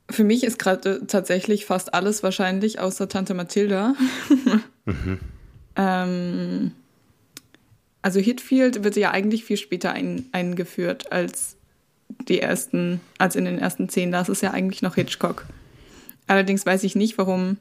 ja. 0.08 0.14
für 0.14 0.24
mich 0.24 0.44
ist 0.44 0.58
gerade 0.60 1.06
tatsächlich 1.06 1.66
fast 1.66 1.92
alles 1.92 2.22
wahrscheinlich 2.22 2.78
außer 2.78 3.08
Tante 3.08 3.34
Mathilda. 3.34 3.94
mhm. 4.84 5.18
ähm, 5.74 6.70
also 8.00 8.20
Hitfield 8.20 8.84
wird 8.84 8.94
ja 8.94 9.10
eigentlich 9.10 9.44
viel 9.44 9.56
später 9.56 9.90
ein, 9.90 10.26
eingeführt 10.30 11.10
als 11.10 11.56
die 12.28 12.40
ersten, 12.40 13.00
als 13.18 13.34
in 13.34 13.44
den 13.44 13.58
ersten 13.58 13.88
zehn. 13.88 14.12
Da 14.12 14.20
ist 14.20 14.28
es 14.28 14.40
ja 14.42 14.52
eigentlich 14.52 14.82
noch 14.82 14.94
Hitchcock. 14.94 15.46
Allerdings 16.28 16.64
weiß 16.64 16.84
ich 16.84 16.94
nicht, 16.94 17.18
warum 17.18 17.56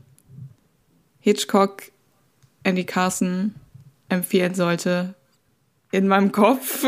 Hitchcock 1.19 1.85
Andy 2.65 2.83
Carson 2.83 3.55
empfehlen 4.09 4.55
sollte. 4.55 5.15
In 5.91 6.07
meinem 6.07 6.31
Kopf 6.31 6.85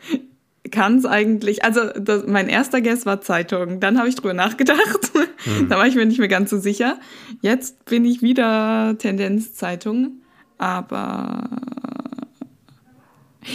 kann 0.70 0.98
es 0.98 1.06
eigentlich, 1.06 1.64
also 1.64 1.86
das, 1.98 2.26
mein 2.26 2.48
erster 2.48 2.80
Guess 2.80 3.06
war 3.06 3.20
Zeitung. 3.20 3.80
Dann 3.80 3.98
habe 3.98 4.08
ich 4.08 4.14
drüber 4.14 4.34
nachgedacht. 4.34 5.10
Mhm. 5.46 5.68
da 5.68 5.78
war 5.78 5.86
ich 5.86 5.94
mir 5.94 6.06
nicht 6.06 6.18
mehr 6.18 6.28
ganz 6.28 6.50
so 6.50 6.58
sicher. 6.58 6.98
Jetzt 7.40 7.84
bin 7.86 8.04
ich 8.04 8.22
wieder 8.22 8.96
Tendenz 8.98 9.54
Zeitung. 9.54 10.20
Aber 10.58 11.48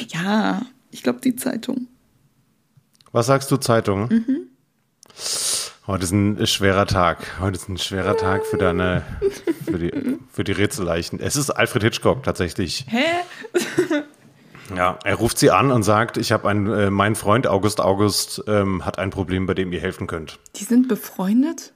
ja, 0.09 0.63
ich 0.91 1.03
glaube 1.03 1.21
die 1.21 1.35
Zeitung. 1.35 1.87
Was 3.11 3.27
sagst 3.27 3.51
du 3.51 3.57
Zeitung? 3.57 4.07
Mhm. 4.09 4.47
Heute 5.85 6.05
ist 6.05 6.11
ein 6.11 6.47
schwerer 6.47 6.85
Tag. 6.85 7.41
Heute 7.41 7.57
ist 7.57 7.67
ein 7.67 7.77
schwerer 7.77 8.15
Tag 8.15 8.45
für 8.45 8.57
deine, 8.57 9.01
für 9.65 9.77
die, 9.77 10.17
für 10.31 10.45
die 10.45 10.53
Rätselleichen. 10.53 11.19
Es 11.19 11.35
ist 11.35 11.49
Alfred 11.49 11.83
Hitchcock 11.83 12.23
tatsächlich. 12.23 12.85
Hä? 12.87 13.03
Ja, 14.73 14.97
er 15.03 15.15
ruft 15.15 15.37
sie 15.37 15.51
an 15.51 15.71
und 15.71 15.83
sagt, 15.83 16.15
ich 16.15 16.31
habe 16.31 16.47
einen, 16.47 16.71
äh, 16.71 16.89
mein 16.89 17.15
Freund 17.15 17.47
August 17.47 17.81
August 17.81 18.43
ähm, 18.47 18.85
hat 18.85 18.97
ein 18.97 19.09
Problem, 19.09 19.45
bei 19.45 19.53
dem 19.53 19.73
ihr 19.73 19.81
helfen 19.81 20.07
könnt. 20.07 20.39
Die 20.55 20.63
sind 20.63 20.87
befreundet? 20.87 21.73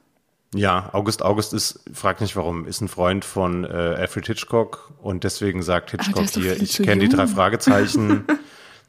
Ja, 0.54 0.88
August 0.94 1.22
August 1.22 1.52
ist, 1.52 1.80
frag 1.92 2.22
nicht 2.22 2.34
warum, 2.34 2.66
ist 2.66 2.80
ein 2.80 2.88
Freund 2.88 3.26
von 3.26 3.64
äh, 3.64 3.68
Alfred 3.68 4.26
Hitchcock 4.26 4.90
und 5.02 5.24
deswegen 5.24 5.60
sagt 5.62 5.90
Hitchcock 5.90 6.24
hier, 6.30 6.60
ich 6.60 6.78
kenne 6.78 7.02
die 7.06 7.14
drei 7.14 7.26
Fragezeichen. 7.26 8.24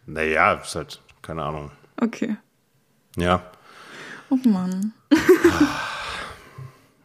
naja, 0.05 0.53
ist 0.53 0.75
halt, 0.75 1.01
keine 1.21 1.43
Ahnung. 1.43 1.71
Okay. 2.01 2.37
Ja. 3.17 3.43
Oh 4.29 4.37
Mann. 4.47 4.93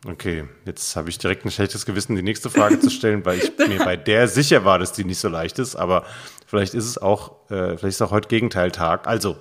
Okay, 0.06 0.44
jetzt 0.66 0.96
habe 0.96 1.08
ich 1.08 1.16
direkt 1.16 1.46
ein 1.46 1.50
schlechtes 1.50 1.86
Gewissen, 1.86 2.14
die 2.14 2.22
nächste 2.22 2.50
Frage 2.50 2.78
zu 2.78 2.90
stellen, 2.90 3.24
weil 3.24 3.38
ich 3.38 3.52
mir 3.56 3.78
bei 3.78 3.96
der 3.96 4.28
sicher 4.28 4.64
war, 4.64 4.78
dass 4.78 4.92
die 4.92 5.04
nicht 5.04 5.18
so 5.18 5.28
leicht 5.28 5.58
ist. 5.58 5.76
Aber 5.76 6.04
vielleicht 6.46 6.74
ist 6.74 6.84
es 6.84 6.98
auch, 6.98 7.50
äh, 7.50 7.78
vielleicht 7.78 7.84
ist 7.84 8.02
auch 8.02 8.10
heute 8.10 8.28
Gegenteiltag. 8.28 9.06
Also, 9.06 9.36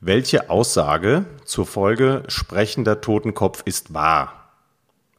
welche 0.00 0.50
Aussage 0.50 1.26
zur 1.44 1.64
Folge 1.64 2.24
sprechender 2.26 3.00
Totenkopf 3.00 3.62
ist 3.64 3.94
wahr? 3.94 4.50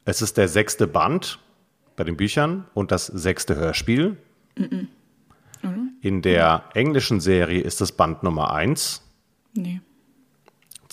Es 0.04 0.22
ist 0.22 0.36
der 0.36 0.50
sechste 0.50 0.86
Band 0.86 1.40
bei 1.96 2.04
den 2.04 2.18
Büchern 2.18 2.66
und 2.74 2.92
das 2.92 3.06
sechste 3.06 3.56
Hörspiel. 3.56 4.18
Mhm. 4.58 4.90
In 6.02 6.22
der 6.22 6.66
englischen 6.74 7.22
Serie 7.22 7.62
ist 7.62 7.80
das 7.80 7.94
Band 7.94 8.24
Nummer 8.24 8.52
eins. 8.54 9.02
Nee. 9.54 9.80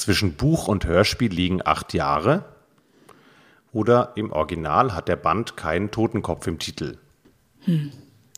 Zwischen 0.00 0.32
Buch 0.32 0.66
und 0.66 0.86
Hörspiel 0.86 1.30
liegen 1.30 1.60
acht 1.62 1.92
Jahre. 1.92 2.46
Oder 3.70 4.12
im 4.14 4.32
Original 4.32 4.94
hat 4.94 5.08
der 5.08 5.16
Band 5.16 5.58
keinen 5.58 5.90
Totenkopf 5.90 6.46
im 6.46 6.58
Titel. 6.58 6.96
Hm. 7.66 7.92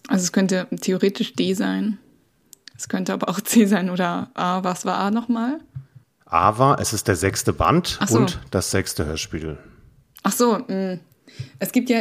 Also 0.09 0.25
es 0.25 0.33
könnte 0.33 0.67
theoretisch 0.81 1.35
D 1.35 1.55
sein. 1.55 1.99
Es 2.77 2.89
könnte 2.89 3.13
aber 3.13 3.29
auch 3.29 3.41
C 3.41 3.67
sein 3.67 3.91
oder 3.91 4.33
A. 4.35 4.65
Was 4.65 4.85
war 4.85 4.99
A 4.99 5.13
nochmal? 5.13 5.61
A 6.25 6.59
war, 6.59 6.81
es 6.81 6.93
ist 6.93 7.07
der 7.07 7.15
sechste 7.15 7.53
Band 7.53 7.97
so. 8.09 8.19
und 8.19 8.41
das 8.51 8.73
sechste 8.73 9.07
Hörspiel. 9.07 9.57
Ach 10.25 10.33
so, 10.33 10.59
mh. 10.67 10.99
es 11.61 11.71
gibt 11.71 11.91
ja. 11.91 12.01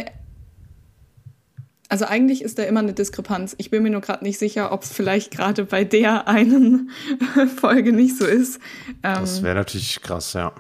Also 1.92 2.06
eigentlich 2.06 2.42
ist 2.42 2.58
da 2.58 2.64
immer 2.64 2.80
eine 2.80 2.94
Diskrepanz. 2.94 3.54
Ich 3.58 3.70
bin 3.70 3.84
mir 3.84 3.90
nur 3.90 4.00
gerade 4.00 4.24
nicht 4.24 4.40
sicher, 4.40 4.72
ob 4.72 4.84
es 4.84 4.94
vielleicht 4.94 5.30
gerade 5.30 5.66
bei 5.66 5.84
der 5.84 6.26
einen 6.26 6.90
Folge 7.58 7.92
nicht 7.92 8.18
so 8.18 8.26
ist. 8.26 8.62
Ähm, 9.04 9.16
Das 9.20 9.44
wäre 9.44 9.56
natürlich 9.56 10.02
krass, 10.02 10.32
ja. 10.32 10.54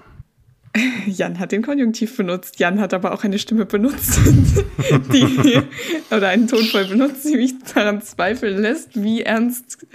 Jan 1.08 1.40
hat 1.40 1.54
den 1.54 1.62
Konjunktiv 1.62 2.18
benutzt. 2.18 2.60
Jan 2.60 2.82
hat 2.82 2.94
aber 2.94 3.14
auch 3.14 3.24
eine 3.24 3.40
Stimme 3.40 3.66
benutzt, 3.66 4.20
die 5.14 5.62
oder 6.14 6.28
einen 6.28 6.50
Tonfall 6.50 6.84
benutzt, 6.84 7.24
die 7.24 7.38
mich 7.38 7.54
daran 7.74 8.02
zweifeln 8.02 8.62
lässt, 8.62 9.02
wie 9.02 9.22
ernst 9.22 9.88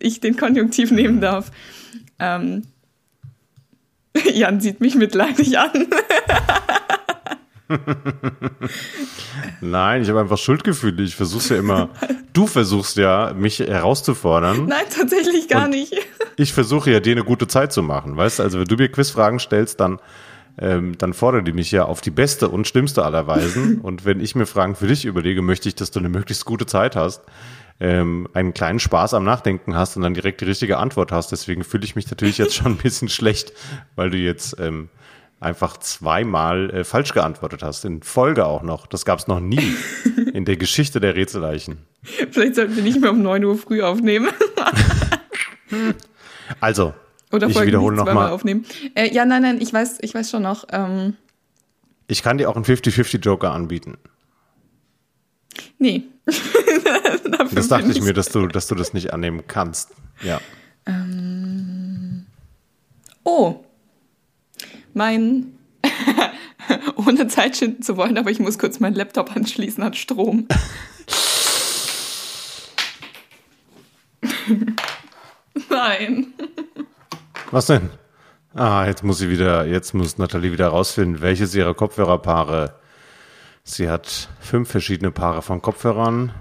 ich 0.00 0.18
den 0.18 0.36
Konjunktiv 0.36 0.90
nehmen 0.90 1.20
darf. 1.20 1.52
Ähm, 2.18 2.64
Jan 4.32 4.60
sieht 4.60 4.80
mich 4.80 4.96
mitleidig 4.96 5.56
an. 5.56 5.86
Nein, 9.60 10.02
ich 10.02 10.08
habe 10.08 10.20
einfach 10.20 10.38
Schuldgefühle. 10.38 11.02
Ich 11.02 11.16
versuch's 11.16 11.48
ja 11.48 11.56
immer. 11.56 11.88
Du 12.32 12.46
versuchst 12.46 12.96
ja, 12.96 13.32
mich 13.36 13.58
herauszufordern. 13.60 14.66
Nein, 14.66 14.84
tatsächlich 14.94 15.48
gar 15.48 15.64
Und- 15.64 15.70
nicht. 15.70 15.94
Ich 16.36 16.52
versuche 16.52 16.90
ja, 16.90 17.00
dir 17.00 17.12
eine 17.12 17.24
gute 17.24 17.46
Zeit 17.46 17.72
zu 17.72 17.82
machen. 17.82 18.16
Weißt 18.16 18.38
du, 18.38 18.42
also 18.42 18.58
wenn 18.58 18.66
du 18.66 18.76
mir 18.76 18.88
Quizfragen 18.88 19.38
stellst, 19.38 19.78
dann, 19.80 20.00
ähm, 20.58 20.98
dann 20.98 21.12
fordert 21.14 21.46
die 21.46 21.52
mich 21.52 21.70
ja 21.70 21.84
auf 21.84 22.00
die 22.00 22.10
beste 22.10 22.48
und 22.48 22.66
schlimmste 22.66 23.04
aller 23.04 23.26
Weisen. 23.26 23.80
Und 23.82 24.04
wenn 24.04 24.20
ich 24.20 24.34
mir 24.34 24.46
Fragen 24.46 24.74
für 24.74 24.86
dich 24.88 25.04
überlege, 25.04 25.42
möchte 25.42 25.68
ich, 25.68 25.74
dass 25.76 25.90
du 25.90 26.00
eine 26.00 26.08
möglichst 26.08 26.44
gute 26.44 26.66
Zeit 26.66 26.96
hast, 26.96 27.22
ähm, 27.80 28.28
einen 28.34 28.52
kleinen 28.54 28.78
Spaß 28.80 29.14
am 29.14 29.24
Nachdenken 29.24 29.74
hast 29.74 29.96
und 29.96 30.02
dann 30.02 30.14
direkt 30.14 30.40
die 30.40 30.44
richtige 30.44 30.78
Antwort 30.78 31.10
hast. 31.12 31.32
Deswegen 31.32 31.64
fühle 31.64 31.84
ich 31.84 31.96
mich 31.96 32.08
natürlich 32.10 32.38
jetzt 32.38 32.54
schon 32.56 32.72
ein 32.72 32.76
bisschen 32.76 33.08
schlecht, 33.08 33.52
weil 33.96 34.10
du 34.10 34.16
jetzt 34.16 34.56
ähm, 34.60 34.88
einfach 35.44 35.76
zweimal 35.78 36.70
äh, 36.70 36.84
falsch 36.84 37.12
geantwortet 37.12 37.62
hast. 37.62 37.84
In 37.84 38.02
Folge 38.02 38.46
auch 38.46 38.62
noch. 38.62 38.86
Das 38.86 39.04
gab 39.04 39.18
es 39.18 39.26
noch 39.28 39.40
nie 39.40 39.74
in 40.32 40.44
der 40.44 40.56
Geschichte 40.56 41.00
der 41.00 41.14
Rätselleichen. 41.14 41.78
Vielleicht 42.30 42.56
sollten 42.56 42.76
wir 42.76 42.82
nicht 42.82 43.00
mehr 43.00 43.10
um 43.10 43.22
9 43.22 43.44
Uhr 43.44 43.56
früh 43.58 43.82
aufnehmen. 43.82 44.28
Also, 46.60 46.92
Oder 47.32 47.48
ich 47.48 47.58
wiederhole 47.60 47.96
nochmal. 47.96 48.30
aufnehmen. 48.30 48.64
Äh, 48.94 49.12
ja, 49.12 49.24
nein, 49.24 49.42
nein, 49.42 49.60
ich 49.60 49.72
weiß, 49.72 49.98
ich 50.02 50.14
weiß 50.14 50.30
schon 50.30 50.42
noch. 50.42 50.66
Ähm, 50.70 51.16
Ich 52.06 52.22
kann 52.22 52.36
dir 52.38 52.48
auch 52.50 52.54
einen 52.54 52.66
50-50 52.66 53.20
Joker 53.24 53.50
anbieten. 53.52 53.96
nee. 55.78 56.02
Das 57.54 57.68
dachte 57.68 57.90
ich 57.90 58.00
mir, 58.02 58.12
dass 58.12 58.28
du, 58.28 58.46
dass 58.46 58.66
du 58.68 58.74
das 58.74 58.92
nicht 58.94 59.12
annehmen 59.12 59.42
kannst. 59.48 59.90
Ja. 60.22 60.40
Oh. 63.24 63.63
Mein. 64.94 65.58
Ohne 66.96 67.28
Zeit 67.28 67.56
schinden 67.56 67.82
zu 67.82 67.96
wollen, 67.98 68.16
aber 68.16 68.30
ich 68.30 68.38
muss 68.38 68.58
kurz 68.58 68.80
meinen 68.80 68.94
Laptop 68.94 69.36
anschließen, 69.36 69.84
hat 69.84 69.96
Strom. 69.96 70.48
Nein. 75.68 76.28
Was 77.50 77.66
denn? 77.66 77.90
Ah, 78.54 78.86
jetzt 78.86 79.02
muss 79.02 79.18
sie 79.18 79.28
wieder, 79.28 79.66
jetzt 79.66 79.94
muss 79.94 80.16
Nathalie 80.16 80.52
wieder 80.52 80.68
rausfinden, 80.68 81.20
welches 81.20 81.54
ihrer 81.54 81.74
Kopfhörerpaare. 81.74 82.78
Sie 83.64 83.90
hat 83.90 84.28
fünf 84.40 84.70
verschiedene 84.70 85.10
Paare 85.10 85.42
von 85.42 85.60
Kopfhörern. 85.60 86.32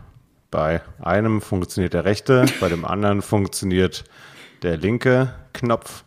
Bei 0.51 0.81
einem 1.01 1.41
funktioniert 1.41 1.93
der 1.93 2.05
rechte, 2.05 2.45
bei 2.59 2.69
dem 2.69 2.85
anderen 2.85 3.23
funktioniert 3.23 4.03
der 4.61 4.77
linke 4.77 5.33
Knopf. 5.53 6.03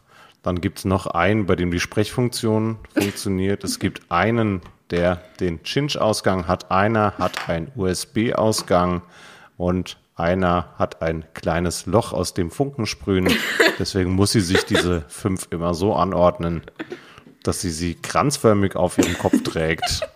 Dann 0.47 0.61
gibt 0.61 0.79
es 0.79 0.85
noch 0.85 1.09
einen, 1.09 1.47
bei 1.47 1.57
dem 1.57 1.73
die 1.73 1.81
Sprechfunktion 1.81 2.79
funktioniert. 2.95 3.65
Es 3.65 3.81
gibt 3.81 4.13
einen, 4.13 4.61
der 4.91 5.21
den 5.41 5.65
Cinch-Ausgang 5.65 6.47
hat. 6.47 6.71
Einer 6.71 7.15
hat 7.19 7.49
einen 7.49 7.73
USB-Ausgang 7.75 9.03
und 9.57 9.99
einer 10.15 10.69
hat 10.79 11.03
ein 11.03 11.25
kleines 11.35 11.87
Loch, 11.87 12.13
aus 12.13 12.33
dem 12.33 12.53
Funken 12.53 12.87
sprühen. 12.87 13.29
Deswegen 13.81 14.13
muss 14.13 14.31
sie 14.31 14.41
sich 14.41 14.65
diese 14.65 15.01
fünf 15.09 15.49
immer 15.51 15.75
so 15.75 15.97
anordnen, 15.97 16.63
dass 17.43 17.61
sie 17.61 17.71
sie 17.71 17.97
kranzförmig 17.97 18.77
auf 18.77 18.99
ihrem 18.99 19.19
Kopf 19.19 19.43
trägt 19.43 20.09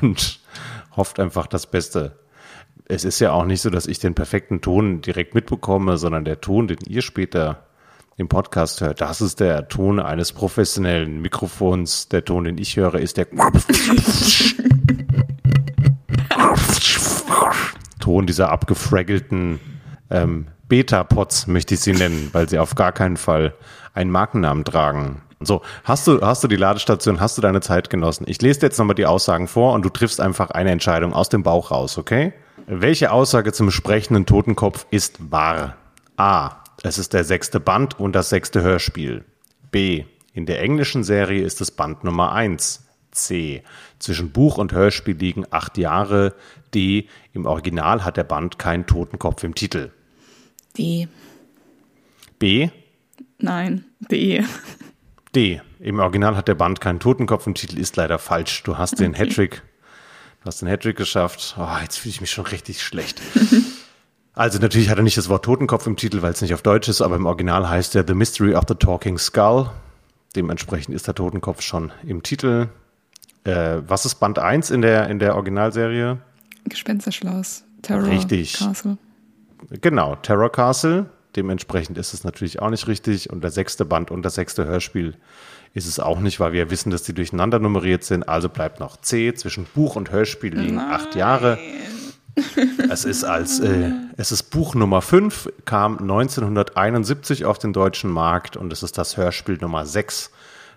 und 0.00 0.38
hofft 0.96 1.18
einfach 1.18 1.48
das 1.48 1.66
Beste. 1.66 2.16
Es 2.84 3.02
ist 3.02 3.18
ja 3.18 3.32
auch 3.32 3.44
nicht 3.44 3.60
so, 3.60 3.70
dass 3.70 3.88
ich 3.88 3.98
den 3.98 4.14
perfekten 4.14 4.60
Ton 4.60 5.00
direkt 5.00 5.34
mitbekomme, 5.34 5.98
sondern 5.98 6.24
der 6.24 6.40
Ton, 6.40 6.68
den 6.68 6.78
ihr 6.86 7.02
später 7.02 7.66
im 8.16 8.28
Podcast 8.28 8.80
hört, 8.80 9.00
das 9.00 9.20
ist 9.20 9.40
der 9.40 9.68
Ton 9.68 9.98
eines 9.98 10.32
professionellen 10.32 11.20
Mikrofons. 11.22 12.08
Der 12.08 12.24
Ton, 12.24 12.44
den 12.44 12.58
ich 12.58 12.76
höre, 12.76 12.94
ist 12.96 13.16
der 13.16 13.26
Ton 18.00 18.26
dieser 18.26 18.50
abgefraggelten 18.50 19.60
ähm, 20.10 20.46
Beta-Pots, 20.68 21.46
möchte 21.46 21.74
ich 21.74 21.80
sie 21.80 21.92
nennen, 21.92 22.30
weil 22.32 22.48
sie 22.48 22.58
auf 22.58 22.74
gar 22.74 22.92
keinen 22.92 23.16
Fall 23.16 23.54
einen 23.94 24.10
Markennamen 24.10 24.64
tragen. 24.64 25.22
So, 25.40 25.62
hast 25.84 26.06
du, 26.06 26.20
hast 26.20 26.44
du 26.44 26.48
die 26.48 26.56
Ladestation, 26.56 27.20
hast 27.20 27.36
du 27.36 27.42
deine 27.42 27.60
Zeit 27.60 27.90
genossen? 27.90 28.24
Ich 28.28 28.40
lese 28.40 28.60
dir 28.60 28.66
jetzt 28.66 28.78
nochmal 28.78 28.94
die 28.94 29.06
Aussagen 29.06 29.48
vor 29.48 29.72
und 29.72 29.84
du 29.84 29.88
triffst 29.88 30.20
einfach 30.20 30.50
eine 30.50 30.70
Entscheidung 30.70 31.12
aus 31.12 31.28
dem 31.28 31.42
Bauch 31.42 31.70
raus, 31.70 31.98
okay? 31.98 32.32
Welche 32.66 33.10
Aussage 33.10 33.52
zum 33.52 33.70
sprechenden 33.70 34.24
Totenkopf 34.24 34.86
ist 34.90 35.32
wahr? 35.32 35.76
A. 36.16 36.61
Es 36.82 36.98
ist 36.98 37.12
der 37.12 37.24
sechste 37.24 37.60
Band 37.60 38.00
und 38.00 38.12
das 38.12 38.28
sechste 38.28 38.62
Hörspiel. 38.62 39.24
B. 39.70 40.04
In 40.34 40.46
der 40.46 40.60
englischen 40.60 41.04
Serie 41.04 41.44
ist 41.44 41.60
es 41.60 41.70
Band 41.70 42.02
Nummer 42.02 42.32
1. 42.32 42.84
C. 43.12 43.62
Zwischen 43.98 44.32
Buch 44.32 44.58
und 44.58 44.72
Hörspiel 44.72 45.16
liegen 45.16 45.44
acht 45.50 45.78
Jahre. 45.78 46.34
D. 46.74 47.08
Im 47.34 47.46
Original 47.46 48.04
hat 48.04 48.16
der 48.16 48.24
Band 48.24 48.58
keinen 48.58 48.86
Totenkopf 48.86 49.44
im 49.44 49.54
Titel. 49.54 49.92
D. 50.76 51.06
B. 52.38 52.70
Nein. 53.38 53.84
D. 54.10 54.42
D. 55.34 55.60
Im 55.78 56.00
Original 56.00 56.36
hat 56.36 56.48
der 56.48 56.54
Band 56.54 56.80
keinen 56.80 57.00
Totenkopf 57.00 57.46
im 57.46 57.54
Titel, 57.54 57.78
ist 57.78 57.96
leider 57.96 58.18
falsch. 58.18 58.62
Du 58.64 58.78
hast 58.78 58.98
den 58.98 59.14
Hattrick, 59.14 59.62
du 60.40 60.46
hast 60.46 60.62
den 60.62 60.68
Hattrick 60.68 60.96
geschafft. 60.96 61.54
Oh, 61.58 61.76
jetzt 61.80 61.98
fühle 61.98 62.14
ich 62.14 62.20
mich 62.20 62.30
schon 62.30 62.46
richtig 62.46 62.82
schlecht. 62.82 63.20
Also 64.34 64.58
natürlich 64.58 64.88
hat 64.88 64.96
er 64.96 65.02
nicht 65.02 65.18
das 65.18 65.28
Wort 65.28 65.44
Totenkopf 65.44 65.86
im 65.86 65.96
Titel, 65.96 66.22
weil 66.22 66.32
es 66.32 66.40
nicht 66.40 66.54
auf 66.54 66.62
Deutsch 66.62 66.88
ist, 66.88 67.02
aber 67.02 67.16
im 67.16 67.26
Original 67.26 67.68
heißt 67.68 67.94
er 67.96 68.04
The 68.06 68.14
Mystery 68.14 68.54
of 68.54 68.64
the 68.66 68.74
Talking 68.74 69.18
Skull. 69.18 69.70
Dementsprechend 70.34 70.94
ist 70.94 71.06
der 71.06 71.14
Totenkopf 71.14 71.60
schon 71.60 71.92
im 72.06 72.22
Titel. 72.22 72.68
Äh, 73.44 73.78
was 73.86 74.06
ist 74.06 74.14
Band 74.16 74.38
1 74.38 74.70
in 74.70 74.80
der, 74.80 75.08
in 75.08 75.18
der 75.18 75.34
Originalserie? 75.34 76.18
Gespensterschloss. 76.64 77.64
Terror 77.82 78.06
Richtig. 78.06 78.58
Castle. 78.58 78.96
Genau, 79.80 80.16
Terror 80.16 80.50
Castle. 80.50 81.06
Dementsprechend 81.36 81.98
ist 81.98 82.14
es 82.14 82.24
natürlich 82.24 82.60
auch 82.60 82.70
nicht 82.70 82.86
richtig. 82.88 83.30
Und 83.30 83.42
der 83.42 83.50
sechste 83.50 83.84
Band 83.84 84.10
und 84.10 84.22
das 84.22 84.36
sechste 84.36 84.64
Hörspiel 84.64 85.14
ist 85.74 85.86
es 85.86 85.98
auch 85.98 86.20
nicht, 86.20 86.40
weil 86.40 86.52
wir 86.52 86.70
wissen, 86.70 86.90
dass 86.90 87.02
die 87.02 87.14
durcheinander 87.14 87.58
nummeriert 87.58 88.04
sind. 88.04 88.28
Also 88.28 88.48
bleibt 88.48 88.80
noch 88.80 88.98
C. 89.00 89.34
Zwischen 89.34 89.66
Buch 89.74 89.96
und 89.96 90.10
Hörspiel 90.10 90.56
liegen 90.58 90.78
acht 90.78 91.14
Jahre. 91.16 91.58
Es 92.90 93.04
ist 93.04 93.24
als, 93.24 93.60
äh, 93.60 93.90
es 94.16 94.32
ist 94.32 94.44
Buch 94.44 94.74
Nummer 94.74 95.02
5, 95.02 95.50
kam 95.64 95.98
1971 95.98 97.44
auf 97.44 97.58
den 97.58 97.72
deutschen 97.72 98.10
Markt 98.10 98.56
und 98.56 98.72
es 98.72 98.82
ist 98.82 98.98
das 98.98 99.16
Hörspiel 99.16 99.58
Nummer 99.60 99.86
6. 99.86 100.30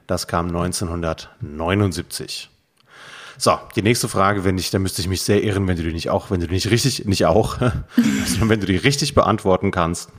Das 0.08 0.28
kam 0.28 0.48
1979. 0.48 2.50
So, 3.38 3.58
die 3.76 3.82
nächste 3.82 4.08
Frage, 4.08 4.44
wenn 4.44 4.58
ich, 4.58 4.70
da 4.70 4.80
müsste 4.80 5.02
ich 5.02 5.08
mich 5.08 5.22
sehr 5.22 5.44
irren, 5.44 5.68
wenn 5.68 5.78
du 5.78 5.84
die 5.84 5.94
nicht 5.94 6.10
auch, 6.10 6.32
wenn 6.32 6.40
du 6.40 6.48
die 6.48 6.54
nicht 6.54 6.72
richtig, 6.72 7.06
nicht 7.06 7.26
auch, 7.26 7.58
sondern 8.26 8.50
wenn 8.50 8.60
du 8.62 8.66
die 8.66 8.78
richtig 8.78 9.14
beantworten 9.14 9.72
kannst. 9.72 10.10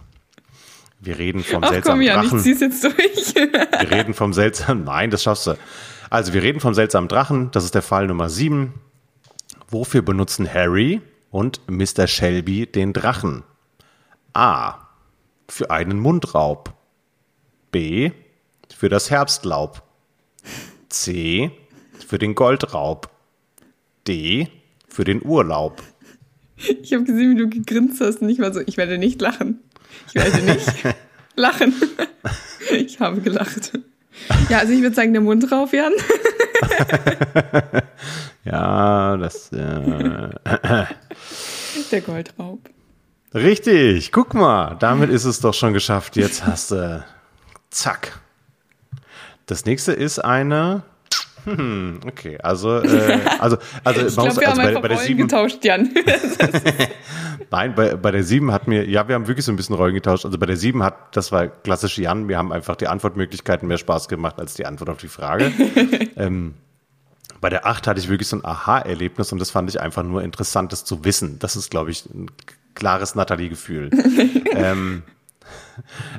Wir 1.01 1.19
reden 1.19 1.45
vom 1.45 1.63
Ach 1.63 1.69
komm, 1.69 1.75
seltsamen 1.75 2.03
Jan, 2.03 2.25
ich 2.25 2.31
Drachen. 2.31 2.43
zieh's 2.43 2.61
jetzt 2.61 2.83
durch. 2.83 2.97
Wir 3.35 3.91
reden 3.91 4.15
vom 4.15 4.33
seltsamen, 4.33 4.85
nein, 4.85 5.11
das 5.11 5.23
schaffst 5.23 5.47
du. 5.47 5.55
Also, 6.09 6.33
wir 6.33 6.43
reden 6.43 6.61
vom 6.61 6.73
seltsamen 6.73 7.09
Drachen. 7.09 7.51
Das 7.51 7.65
ist 7.65 7.75
der 7.75 7.83
Fall 7.83 8.07
Nummer 8.07 8.31
7. 8.31 8.73
Wofür 9.69 10.03
benutzen 10.03 10.53
Harry 10.53 11.03
und 11.31 11.61
Mr. 11.69 12.07
Shelby 12.07 12.67
den 12.67 12.93
Drachen? 12.93 13.45
A. 14.33 14.75
Für 15.49 15.71
einen 15.71 15.99
Mundraub. 15.99 16.75
B. 17.71 18.11
Für 18.75 18.89
das 18.89 19.11
Herbstlaub. 19.11 19.83
C. 20.89 21.51
Für 22.07 22.19
den 22.19 22.35
Goldraub. 22.35 23.11
D. 24.07 24.49
Für 24.89 25.05
den 25.05 25.25
Urlaub. 25.25 25.83
Ich 26.57 26.93
habe 26.95 27.05
gesehen, 27.05 27.37
wie 27.37 27.43
du 27.43 27.49
gegrinst 27.49 28.01
hast 28.01 28.23
und 28.23 28.29
ich 28.29 28.39
war 28.39 28.53
so, 28.53 28.61
ich 28.61 28.77
werde 28.77 28.99
nicht 28.99 29.21
lachen. 29.21 29.61
Ich 30.09 30.15
werde 30.15 30.43
nicht 30.43 30.67
lachen. 31.37 31.75
Ich 32.73 32.99
habe 33.01 33.21
gelacht. 33.21 33.79
Ja, 34.49 34.59
also 34.59 34.73
ich 34.73 34.81
würde 34.81 34.97
sagen, 34.97 35.13
der 35.13 35.21
Mund 35.23 35.51
drauf, 35.51 35.73
Jan. 35.73 35.93
Ja, 38.47 39.17
das. 39.17 39.53
Äh, 39.53 39.57
Der 41.91 42.01
Goldraub. 42.01 42.61
Richtig, 43.35 44.13
guck 44.13 44.35
mal, 44.35 44.77
damit 44.79 45.11
ist 45.11 45.25
es 45.25 45.41
doch 45.41 45.53
schon 45.53 45.73
geschafft. 45.73 46.17
Jetzt 46.17 46.47
hast 46.47 46.71
du, 46.71 47.05
zack. 47.71 48.21
Das 49.47 49.65
nächste 49.65 49.93
ist 49.93 50.19
eine, 50.21 50.83
hm, 51.47 52.01
okay, 52.07 52.39
also, 52.43 52.81
äh, 52.83 53.21
also, 53.39 53.59
also, 53.85 54.07
Ich 54.07 54.15
glaube, 54.15 54.37
wir 54.41 54.49
also 54.49 54.61
haben 54.63 54.77
einfach 54.77 54.91
Rollen 54.91 55.17
getauscht, 55.17 55.65
Jan. 55.65 55.95
Nein, 57.51 57.75
bei, 57.77 57.95
bei 57.95 58.11
der 58.11 58.25
7 58.25 58.51
hat 58.51 58.67
mir, 58.67 58.89
ja, 58.89 59.07
wir 59.07 59.15
haben 59.15 59.29
wirklich 59.29 59.45
so 59.45 59.53
ein 59.53 59.57
bisschen 59.57 59.77
Rollen 59.77 59.95
getauscht. 59.95 60.25
Also 60.25 60.39
bei 60.39 60.47
der 60.47 60.57
7 60.57 60.83
hat, 60.83 61.15
das 61.17 61.31
war 61.31 61.47
klassisch 61.47 61.99
Jan, 61.99 62.25
mir 62.25 62.39
haben 62.39 62.53
einfach 62.53 62.75
die 62.75 62.89
Antwortmöglichkeiten 62.89 63.69
mehr 63.69 63.79
Spaß 63.79 64.09
gemacht 64.09 64.41
als 64.41 64.55
die 64.55 64.67
Antwort 64.67 64.91
auf 64.91 64.99
die 64.99 65.09
Frage. 65.09 65.53
ähm, 66.17 66.55
bei 67.41 67.51
der 67.51 67.67
8 67.67 67.87
hatte 67.87 68.01
ich 68.01 68.09
wirklich 68.09 68.29
so 68.29 68.37
ein 68.37 68.45
Aha-Erlebnis 68.45 69.33
und 69.33 69.39
das 69.39 69.51
fand 69.51 69.69
ich 69.71 69.81
einfach 69.81 70.03
nur 70.03 70.23
interessant, 70.23 70.73
das 70.73 70.85
zu 70.85 71.05
wissen. 71.05 71.39
Das 71.39 71.57
ist, 71.57 71.71
glaube 71.71 71.91
ich, 71.91 72.07
ein 72.07 72.31
klares 72.75 73.15
Nathalie-Gefühl. 73.15 73.91
ähm, 74.53 75.03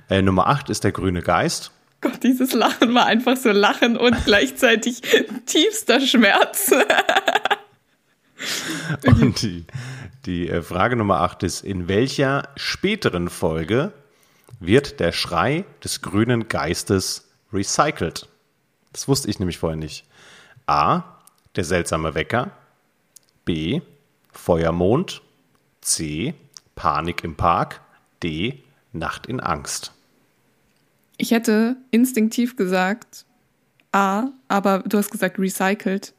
äh, 0.09 0.21
Nummer 0.21 0.47
8 0.47 0.69
ist 0.69 0.83
der 0.83 0.91
grüne 0.91 1.21
Geist. 1.21 1.71
Gott, 2.01 2.23
dieses 2.23 2.53
Lachen 2.53 2.93
war 2.93 3.07
einfach 3.07 3.37
so 3.37 3.51
Lachen 3.51 3.97
und 3.97 4.25
gleichzeitig 4.25 5.01
tiefster 5.45 5.99
Schmerz. 5.99 6.71
Und 9.05 9.41
die, 9.41 9.65
die 10.27 10.47
äh, 10.47 10.61
Frage 10.61 10.95
Nummer 10.95 11.21
8 11.21 11.41
ist, 11.41 11.63
in 11.63 11.87
welcher 11.87 12.49
späteren 12.55 13.29
Folge 13.29 13.93
wird 14.59 14.99
der 14.99 15.11
Schrei 15.11 15.65
des 15.83 16.03
grünen 16.03 16.47
Geistes 16.47 17.29
recycelt? 17.51 18.27
Das 18.93 19.07
wusste 19.07 19.29
ich 19.29 19.39
nämlich 19.39 19.57
vorher 19.57 19.75
nicht. 19.75 20.05
A. 20.67 21.03
Der 21.55 21.63
seltsame 21.63 22.13
Wecker. 22.13 22.51
B. 23.45 23.81
Feuermond. 24.31 25.21
C. 25.81 26.35
Panik 26.75 27.23
im 27.23 27.35
Park. 27.35 27.81
D. 28.21 28.63
Nacht 28.93 29.25
in 29.25 29.39
Angst. 29.39 29.93
Ich 31.17 31.31
hätte 31.31 31.77
instinktiv 31.91 32.55
gesagt 32.55 33.25
A, 33.91 34.29
aber 34.47 34.79
du 34.79 34.97
hast 34.97 35.09
gesagt 35.09 35.39
recycelt. 35.39 36.13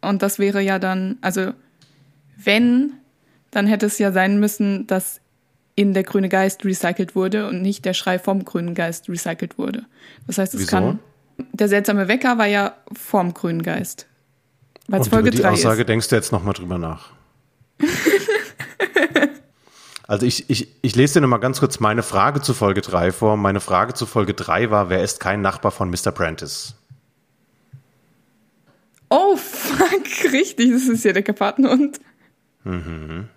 Und 0.00 0.22
das 0.22 0.38
wäre 0.38 0.60
ja 0.60 0.78
dann, 0.78 1.18
also 1.20 1.52
wenn, 2.36 2.94
dann 3.50 3.66
hätte 3.66 3.86
es 3.86 3.98
ja 3.98 4.12
sein 4.12 4.40
müssen, 4.40 4.86
dass 4.86 5.20
in 5.74 5.92
der 5.92 6.02
grüne 6.02 6.28
Geist 6.28 6.64
recycelt 6.64 7.14
wurde 7.14 7.46
und 7.48 7.62
nicht 7.62 7.84
der 7.84 7.94
Schrei 7.94 8.18
vom 8.18 8.44
grünen 8.44 8.74
Geist 8.74 9.08
recycelt 9.08 9.58
wurde. 9.58 9.84
Das 10.26 10.38
heißt, 10.38 10.54
es 10.54 10.62
Wieso? 10.62 10.70
kann. 10.70 10.98
Der 11.52 11.68
seltsame 11.68 12.08
Wecker 12.08 12.38
war 12.38 12.46
ja 12.46 12.74
vom 12.92 13.34
grünen 13.34 13.62
Geist. 13.62 14.06
Weil 14.88 15.00
es 15.00 15.08
Folge 15.08 15.28
über 15.28 15.36
die 15.36 15.42
3 15.42 15.50
Aussage 15.50 15.80
ist. 15.82 15.88
denkst 15.88 16.08
du 16.08 16.16
jetzt 16.16 16.32
nochmal 16.32 16.54
drüber 16.54 16.78
nach. 16.78 17.10
also 20.06 20.26
ich, 20.26 20.48
ich, 20.48 20.68
ich 20.82 20.94
lese 20.94 21.14
dir 21.14 21.20
nochmal 21.22 21.40
ganz 21.40 21.60
kurz 21.60 21.80
meine 21.80 22.02
Frage 22.02 22.40
zu 22.40 22.54
Folge 22.54 22.80
3 22.80 23.12
vor. 23.12 23.36
Meine 23.36 23.60
Frage 23.60 23.94
zu 23.94 24.06
Folge 24.06 24.34
3 24.34 24.70
war, 24.70 24.88
wer 24.88 25.02
ist 25.02 25.20
kein 25.20 25.42
Nachbar 25.42 25.72
von 25.72 25.90
Mr. 25.90 26.12
Prentice? 26.12 26.74
Oh, 29.08 29.36
fuck, 29.36 30.04
richtig, 30.32 30.72
das 30.72 30.88
ist 30.88 31.04
ja 31.04 31.12
der 31.12 31.22
Karpatenhund. 31.22 32.00
Mhm. 32.64 33.28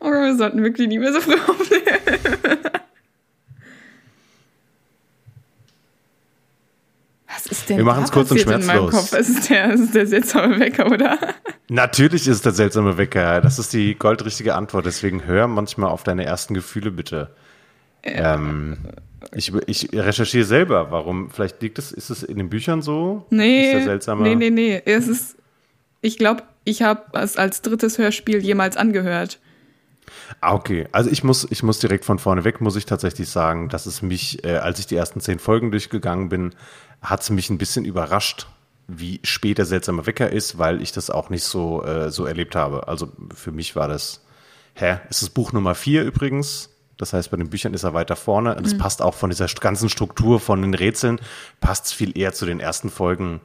Oh, 0.00 0.10
wir 0.10 0.36
sollten 0.36 0.62
wirklich 0.62 0.88
nie 0.88 0.98
mehr 0.98 1.12
so 1.12 1.20
früh 1.20 1.34
aufnehmen. 1.34 2.60
Was 7.44 7.58
ist 7.58 7.68
denn 7.68 7.76
Wir 7.78 7.84
machen's 7.84 8.10
kurz 8.10 8.30
und 8.30 8.40
schmerzlos. 8.40 8.90
Kopf? 8.90 9.12
Es 9.12 9.28
ist 9.28 9.50
der, 9.50 9.72
es 9.74 9.80
ist 9.80 9.94
der 9.94 10.06
seltsame 10.06 10.58
Wecker, 10.58 10.86
oder? 10.90 11.18
Natürlich 11.68 12.26
ist 12.26 12.36
es 12.36 12.42
der 12.42 12.52
seltsame 12.52 12.96
Wecker. 12.96 13.40
Das 13.40 13.58
ist 13.58 13.72
die 13.72 13.94
goldrichtige 13.94 14.54
Antwort. 14.54 14.86
Deswegen 14.86 15.24
hör 15.26 15.46
manchmal 15.46 15.90
auf 15.90 16.02
deine 16.02 16.24
ersten 16.24 16.54
Gefühle 16.54 16.90
bitte. 16.90 17.34
Ähm, 18.02 18.78
ich, 19.32 19.52
ich 19.66 19.88
recherchiere 19.92 20.44
selber. 20.44 20.90
Warum? 20.90 21.30
Vielleicht 21.30 21.60
liegt 21.62 21.78
es, 21.78 21.92
ist 21.92 22.10
es 22.10 22.22
in 22.22 22.36
den 22.38 22.48
Büchern 22.50 22.82
so? 22.82 23.26
Nee, 23.30 23.66
Ist 23.66 23.72
der 23.72 23.84
seltsame? 23.84 24.22
nee, 24.22 24.34
nee, 24.34 24.50
nee. 24.50 24.82
Es 24.84 25.08
ist, 25.08 25.36
ich 26.00 26.18
glaube, 26.18 26.42
ich 26.64 26.82
habe 26.82 27.02
es 27.12 27.36
als 27.36 27.62
drittes 27.62 27.98
Hörspiel 27.98 28.38
jemals 28.42 28.76
angehört. 28.76 29.38
Ah, 30.40 30.54
okay. 30.54 30.86
Also 30.92 31.10
ich 31.10 31.24
muss, 31.24 31.46
ich 31.50 31.62
muss 31.62 31.78
direkt 31.78 32.04
von 32.04 32.18
vorne 32.18 32.44
weg, 32.44 32.60
muss 32.60 32.76
ich 32.76 32.86
tatsächlich 32.86 33.28
sagen, 33.28 33.68
dass 33.68 33.86
es 33.86 34.02
mich, 34.02 34.44
äh, 34.44 34.56
als 34.56 34.78
ich 34.78 34.86
die 34.86 34.96
ersten 34.96 35.20
zehn 35.20 35.38
Folgen 35.38 35.70
durchgegangen 35.70 36.28
bin, 36.28 36.54
hat 37.02 37.22
es 37.22 37.30
mich 37.30 37.50
ein 37.50 37.58
bisschen 37.58 37.84
überrascht, 37.84 38.46
wie 38.86 39.20
spät 39.22 39.58
der 39.58 39.64
seltsame 39.64 40.06
Wecker 40.06 40.30
ist, 40.30 40.58
weil 40.58 40.82
ich 40.82 40.92
das 40.92 41.10
auch 41.10 41.30
nicht 41.30 41.44
so, 41.44 41.82
äh, 41.84 42.10
so 42.10 42.26
erlebt 42.26 42.54
habe. 42.54 42.88
Also 42.88 43.12
für 43.34 43.52
mich 43.52 43.76
war 43.76 43.88
das, 43.88 44.24
hä? 44.74 44.98
Es 45.08 45.22
ist 45.22 45.30
Buch 45.30 45.52
Nummer 45.52 45.74
vier 45.74 46.04
übrigens. 46.04 46.70
Das 46.96 47.12
heißt, 47.12 47.30
bei 47.30 47.36
den 47.36 47.50
Büchern 47.50 47.74
ist 47.74 47.82
er 47.82 47.94
weiter 47.94 48.14
vorne. 48.14 48.54
Und 48.54 48.66
es 48.66 48.78
passt 48.78 49.02
auch 49.02 49.14
von 49.14 49.30
dieser 49.30 49.46
ganzen 49.46 49.88
Struktur 49.88 50.38
von 50.38 50.62
den 50.62 50.74
Rätseln, 50.74 51.18
passt 51.60 51.92
viel 51.92 52.16
eher 52.16 52.32
zu 52.32 52.46
den 52.46 52.60
ersten 52.60 52.88
Folgen. 52.88 53.40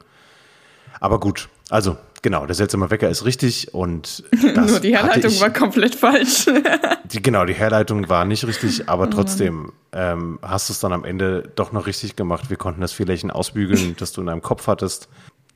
Aber 0.98 1.20
gut, 1.20 1.48
also 1.68 1.96
genau, 2.22 2.46
der 2.46 2.54
seltsame 2.54 2.90
Wecker 2.90 3.08
ist 3.08 3.24
richtig 3.24 3.72
und 3.72 4.24
das 4.54 4.70
Nur 4.70 4.80
die 4.80 4.96
Herleitung 4.96 5.30
ich- 5.30 5.40
war 5.40 5.50
komplett 5.50 5.94
falsch. 5.94 6.46
die, 7.04 7.22
genau, 7.22 7.44
die 7.44 7.54
Herleitung 7.54 8.08
war 8.08 8.24
nicht 8.24 8.46
richtig, 8.46 8.88
aber 8.88 9.08
trotzdem 9.10 9.72
ähm, 9.92 10.38
hast 10.42 10.68
du 10.68 10.72
es 10.72 10.80
dann 10.80 10.92
am 10.92 11.04
Ende 11.04 11.50
doch 11.56 11.72
noch 11.72 11.86
richtig 11.86 12.16
gemacht. 12.16 12.50
Wir 12.50 12.56
konnten 12.56 12.80
das 12.80 12.92
Fehlerchen 12.92 13.30
ausbügeln, 13.30 13.94
das 13.98 14.12
du 14.12 14.20
in 14.20 14.26
deinem 14.26 14.42
Kopf 14.42 14.66
hattest. 14.66 15.08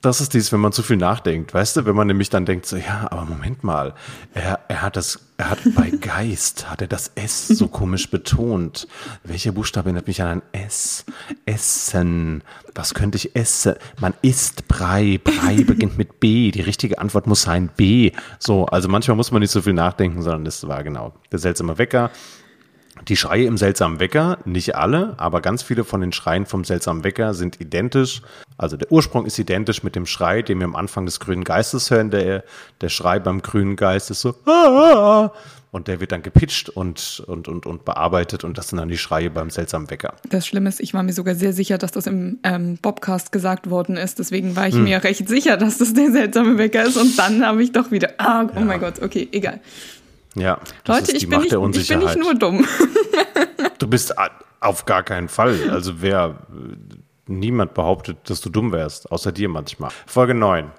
Das 0.04 0.20
ist 0.20 0.34
dies, 0.34 0.52
wenn 0.52 0.60
man 0.60 0.70
zu 0.70 0.82
viel 0.82 0.98
nachdenkt, 0.98 1.54
weißt 1.54 1.78
du, 1.78 1.86
wenn 1.86 1.96
man 1.96 2.06
nämlich 2.06 2.28
dann 2.28 2.44
denkt 2.44 2.66
so, 2.66 2.76
ja, 2.76 3.08
aber 3.10 3.24
Moment 3.24 3.64
mal, 3.64 3.94
er, 4.34 4.60
er 4.68 4.82
hat 4.82 4.96
das, 4.96 5.18
er 5.38 5.48
hat 5.48 5.60
bei 5.74 5.88
Geist, 6.00 6.70
hat 6.70 6.82
er 6.82 6.88
das 6.88 7.12
S 7.14 7.48
so 7.48 7.68
komisch 7.68 8.10
betont. 8.10 8.86
Welcher 9.22 9.52
Buchstabe 9.52 9.86
erinnert 9.86 10.06
mich 10.06 10.20
an 10.20 10.28
ein 10.28 10.42
S? 10.52 11.06
Essen. 11.46 12.44
Was 12.74 12.92
könnte 12.92 13.16
ich 13.16 13.34
essen? 13.34 13.76
Man 13.98 14.12
isst 14.20 14.68
Brei. 14.68 15.18
Brei 15.24 15.64
beginnt 15.66 15.96
mit 15.96 16.20
B. 16.20 16.50
Die 16.50 16.60
richtige 16.60 16.98
Antwort 16.98 17.26
muss 17.26 17.40
sein 17.40 17.70
B. 17.74 18.12
So, 18.38 18.66
also 18.66 18.90
manchmal 18.90 19.16
muss 19.16 19.32
man 19.32 19.40
nicht 19.40 19.52
so 19.52 19.62
viel 19.62 19.72
nachdenken, 19.72 20.20
sondern 20.20 20.44
das 20.44 20.68
war 20.68 20.84
genau 20.84 21.14
der 21.32 21.38
seltsame 21.38 21.78
Wecker. 21.78 22.10
Die 23.08 23.16
Schreie 23.16 23.44
im 23.44 23.58
seltsamen 23.58 24.00
Wecker, 24.00 24.38
nicht 24.46 24.76
alle, 24.76 25.14
aber 25.18 25.40
ganz 25.42 25.62
viele 25.62 25.84
von 25.84 26.00
den 26.00 26.12
Schreien 26.12 26.46
vom 26.46 26.64
seltsamen 26.64 27.04
Wecker 27.04 27.34
sind 27.34 27.60
identisch. 27.60 28.22
Also 28.56 28.76
der 28.78 28.90
Ursprung 28.90 29.26
ist 29.26 29.38
identisch 29.38 29.82
mit 29.82 29.94
dem 29.94 30.06
Schrei, 30.06 30.40
den 30.42 30.58
wir 30.58 30.64
am 30.64 30.74
Anfang 30.76 31.04
des 31.04 31.20
grünen 31.20 31.44
Geistes 31.44 31.90
hören. 31.90 32.10
Der, 32.10 32.44
der 32.80 32.88
Schrei 32.88 33.18
beim 33.18 33.42
grünen 33.42 33.76
Geist 33.76 34.10
ist 34.10 34.22
so, 34.22 34.34
"Ah!" 34.46 35.32
und 35.70 35.88
der 35.88 35.98
wird 36.00 36.12
dann 36.12 36.22
gepitcht 36.22 36.68
und, 36.70 37.22
und, 37.26 37.48
und, 37.48 37.66
und 37.66 37.84
bearbeitet 37.84 38.44
und 38.44 38.56
das 38.56 38.68
sind 38.68 38.78
dann 38.78 38.88
die 38.88 38.96
Schreie 38.96 39.28
beim 39.28 39.50
seltsamen 39.50 39.90
Wecker. 39.90 40.14
Das 40.30 40.46
Schlimme 40.46 40.68
ist, 40.68 40.80
ich 40.80 40.94
war 40.94 41.02
mir 41.02 41.12
sogar 41.12 41.34
sehr 41.34 41.52
sicher, 41.52 41.78
dass 41.78 41.90
das 41.92 42.06
im 42.06 42.38
ähm, 42.44 42.78
Bobcast 42.80 43.32
gesagt 43.32 43.68
worden 43.68 43.96
ist. 43.96 44.18
Deswegen 44.20 44.54
war 44.56 44.68
ich 44.68 44.74
Hm. 44.76 44.84
mir 44.84 45.02
recht 45.04 45.28
sicher, 45.28 45.56
dass 45.56 45.78
das 45.78 45.92
der 45.92 46.10
seltsame 46.12 46.56
Wecker 46.58 46.84
ist. 46.84 46.96
Und 46.96 47.18
dann 47.18 47.44
habe 47.44 47.62
ich 47.62 47.72
doch 47.72 47.90
wieder, 47.90 48.10
ah, 48.18 48.46
oh 48.56 48.60
mein 48.60 48.78
Gott, 48.80 49.02
okay, 49.02 49.28
egal. 49.32 49.60
Ja, 50.34 50.58
das 50.84 50.96
Leute, 50.96 51.02
ist 51.02 51.12
die 51.12 51.16
ich 51.16 51.28
bin, 51.28 51.30
Macht 51.30 51.42
nicht, 51.42 51.52
der 51.52 51.58
ich 51.58 51.62
bin 51.62 51.66
Unsicherheit. 51.66 52.16
nicht 52.16 52.18
nur 52.18 52.34
dumm. 52.34 52.66
Du 53.78 53.88
bist 53.88 54.14
auf 54.60 54.86
gar 54.86 55.02
keinen 55.02 55.28
Fall. 55.28 55.70
Also 55.70 56.00
wer, 56.00 56.46
niemand 57.26 57.74
behauptet, 57.74 58.18
dass 58.30 58.40
du 58.40 58.48
dumm 58.48 58.72
wärst, 58.72 59.10
außer 59.12 59.30
dir 59.32 59.48
manchmal. 59.48 59.90
Folge 60.06 60.34
9. 60.34 60.70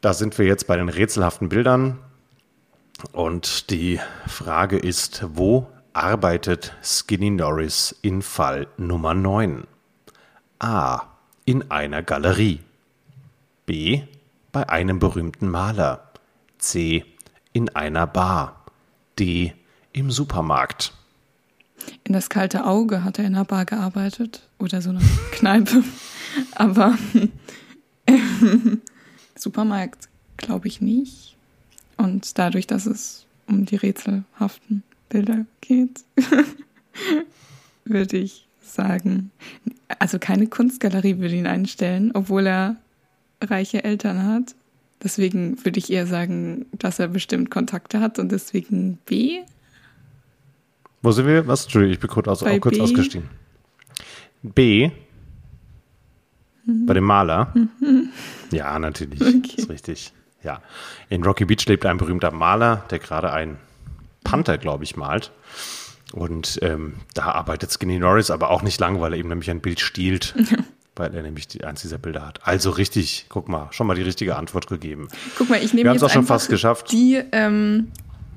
Da 0.00 0.14
sind 0.14 0.38
wir 0.38 0.46
jetzt 0.46 0.66
bei 0.66 0.76
den 0.76 0.88
rätselhaften 0.88 1.48
Bildern. 1.48 1.98
Und 3.12 3.70
die 3.70 4.00
Frage 4.26 4.78
ist, 4.78 5.24
wo 5.34 5.68
arbeitet 5.92 6.74
Skinny 6.82 7.30
Norris 7.30 7.94
in 8.02 8.22
Fall 8.22 8.66
Nummer 8.76 9.14
9? 9.14 9.66
A. 10.58 11.02
In 11.44 11.70
einer 11.70 12.02
Galerie. 12.02 12.60
B. 13.66 14.02
Bei 14.52 14.68
einem 14.68 14.98
berühmten 14.98 15.48
Maler. 15.48 16.10
C. 16.58 17.04
In 17.52 17.68
einer 17.70 18.06
Bar. 18.06 18.64
D. 19.18 19.52
Im 19.92 20.10
Supermarkt. 20.10 20.92
In 22.04 22.12
das 22.12 22.30
kalte 22.30 22.64
Auge 22.64 23.02
hat 23.04 23.18
er 23.18 23.24
in 23.24 23.34
einer 23.34 23.44
Bar 23.44 23.64
gearbeitet 23.64 24.48
oder 24.58 24.80
so 24.80 24.90
eine 24.90 25.00
Kneipe. 25.32 25.82
Aber 26.54 26.96
Supermarkt 29.34 30.08
glaube 30.36 30.68
ich 30.68 30.80
nicht. 30.80 31.36
Und 31.96 32.38
dadurch, 32.38 32.66
dass 32.66 32.86
es 32.86 33.26
um 33.46 33.66
die 33.66 33.76
rätselhaften 33.76 34.82
Bilder 35.08 35.44
geht, 35.60 36.04
würde 37.84 38.16
ich 38.16 38.46
sagen, 38.62 39.30
also 39.98 40.18
keine 40.18 40.46
Kunstgalerie 40.46 41.18
würde 41.18 41.34
ihn 41.34 41.46
einstellen, 41.46 42.12
obwohl 42.14 42.46
er 42.46 42.76
reiche 43.42 43.84
Eltern 43.84 44.24
hat. 44.24 44.54
Deswegen 45.02 45.64
würde 45.64 45.78
ich 45.78 45.90
eher 45.90 46.06
sagen, 46.06 46.66
dass 46.72 46.98
er 46.98 47.08
bestimmt 47.08 47.50
Kontakte 47.50 48.00
hat 48.00 48.18
und 48.18 48.30
deswegen 48.30 48.98
B. 49.06 49.40
Wo 51.02 51.12
sind 51.12 51.26
wir? 51.26 51.46
Was? 51.46 51.64
Entschuldigung, 51.64 51.94
ich 51.94 52.00
bin 52.00 52.10
kurz, 52.10 52.28
aus, 52.28 52.44
kurz 52.60 52.76
B. 52.76 52.82
ausgestiegen. 52.82 53.28
B. 54.42 54.90
Bei 56.66 56.94
dem 56.94 57.04
Maler. 57.04 57.52
Ja, 58.52 58.78
natürlich. 58.78 59.20
Okay. 59.20 59.54
Ist 59.56 59.70
richtig. 59.70 60.12
Ja. 60.42 60.60
In 61.08 61.24
Rocky 61.24 61.44
Beach 61.44 61.64
lebt 61.66 61.86
ein 61.86 61.96
berühmter 61.96 62.30
Maler, 62.30 62.84
der 62.90 62.98
gerade 62.98 63.32
ein 63.32 63.58
Panther, 64.24 64.58
glaube 64.58 64.84
ich, 64.84 64.96
malt. 64.96 65.32
Und 66.12 66.58
ähm, 66.62 66.94
da 67.14 67.32
arbeitet 67.32 67.72
Skinny 67.72 67.98
Norris 67.98 68.30
aber 68.30 68.50
auch 68.50 68.62
nicht 68.62 68.80
lang, 68.80 69.00
weil 69.00 69.12
er 69.12 69.18
eben 69.18 69.28
nämlich 69.28 69.50
ein 69.50 69.60
Bild 69.60 69.80
stiehlt. 69.80 70.34
weil 70.96 71.14
er 71.14 71.22
nämlich 71.22 71.48
die, 71.48 71.64
eins 71.64 71.82
dieser 71.82 71.98
Bilder 71.98 72.26
hat. 72.26 72.40
Also 72.46 72.70
richtig, 72.70 73.26
guck 73.28 73.48
mal, 73.48 73.68
schon 73.70 73.86
mal 73.86 73.94
die 73.94 74.02
richtige 74.02 74.36
Antwort 74.36 74.66
gegeben. 74.66 75.08
Guck 75.36 75.48
mal, 75.48 75.62
ich 75.62 75.72
nehme 75.72 75.88
Wir 75.88 75.94
jetzt 75.94 76.02
auch 76.02 76.10
schon 76.10 76.26
fast 76.26 76.48
geschafft. 76.48 76.92
Die 76.92 77.22
ähm, 77.32 77.88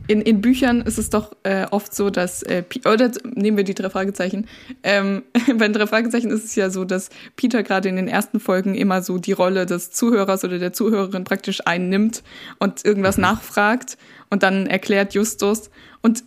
in, 0.08 0.22
in 0.22 0.42
Büchern 0.42 0.82
ist 0.82 0.98
es 0.98 1.10
doch 1.10 1.36
äh, 1.44 1.66
oft 1.72 1.96
so, 1.96 2.10
dass 2.10 2.44
äh, 2.44 2.64
oder 2.86 3.12
nehmen 3.24 3.56
wir 3.58 3.64
die 3.64 3.74
drei 3.74 3.90
Fragezeichen. 3.90 4.48
Ähm, 4.84 5.24
bei 5.48 5.68
den 5.68 5.74
drei 5.74 5.88
Fragezeichen 5.88 6.30
ist 6.30 6.44
es 6.44 6.56
ja 6.56 6.70
so, 6.70 6.84
dass 6.84 7.10
Peter 7.38 7.64
gerade 7.64 7.90
in 7.90 7.96
den 7.96 8.08
ersten 8.08 8.40
Folgen 8.40 8.76
immer 8.76 9.02
so 9.02 9.18
die 9.18 9.32
Rolle 9.32 9.66
des 9.66 9.92
Zuhörers 9.92 10.44
oder 10.44 10.60
der 10.60 10.74
Zuhörerin 10.74 11.24
praktisch 11.24 11.62
einnimmt 11.66 12.24
und 12.60 12.84
irgendwas 12.84 13.18
Mhm. 13.18 13.24
nachfragt 13.24 13.98
und 14.30 14.44
dann 14.44 14.68
erklärt 14.68 15.14
Justus 15.14 15.70
und 16.02 16.24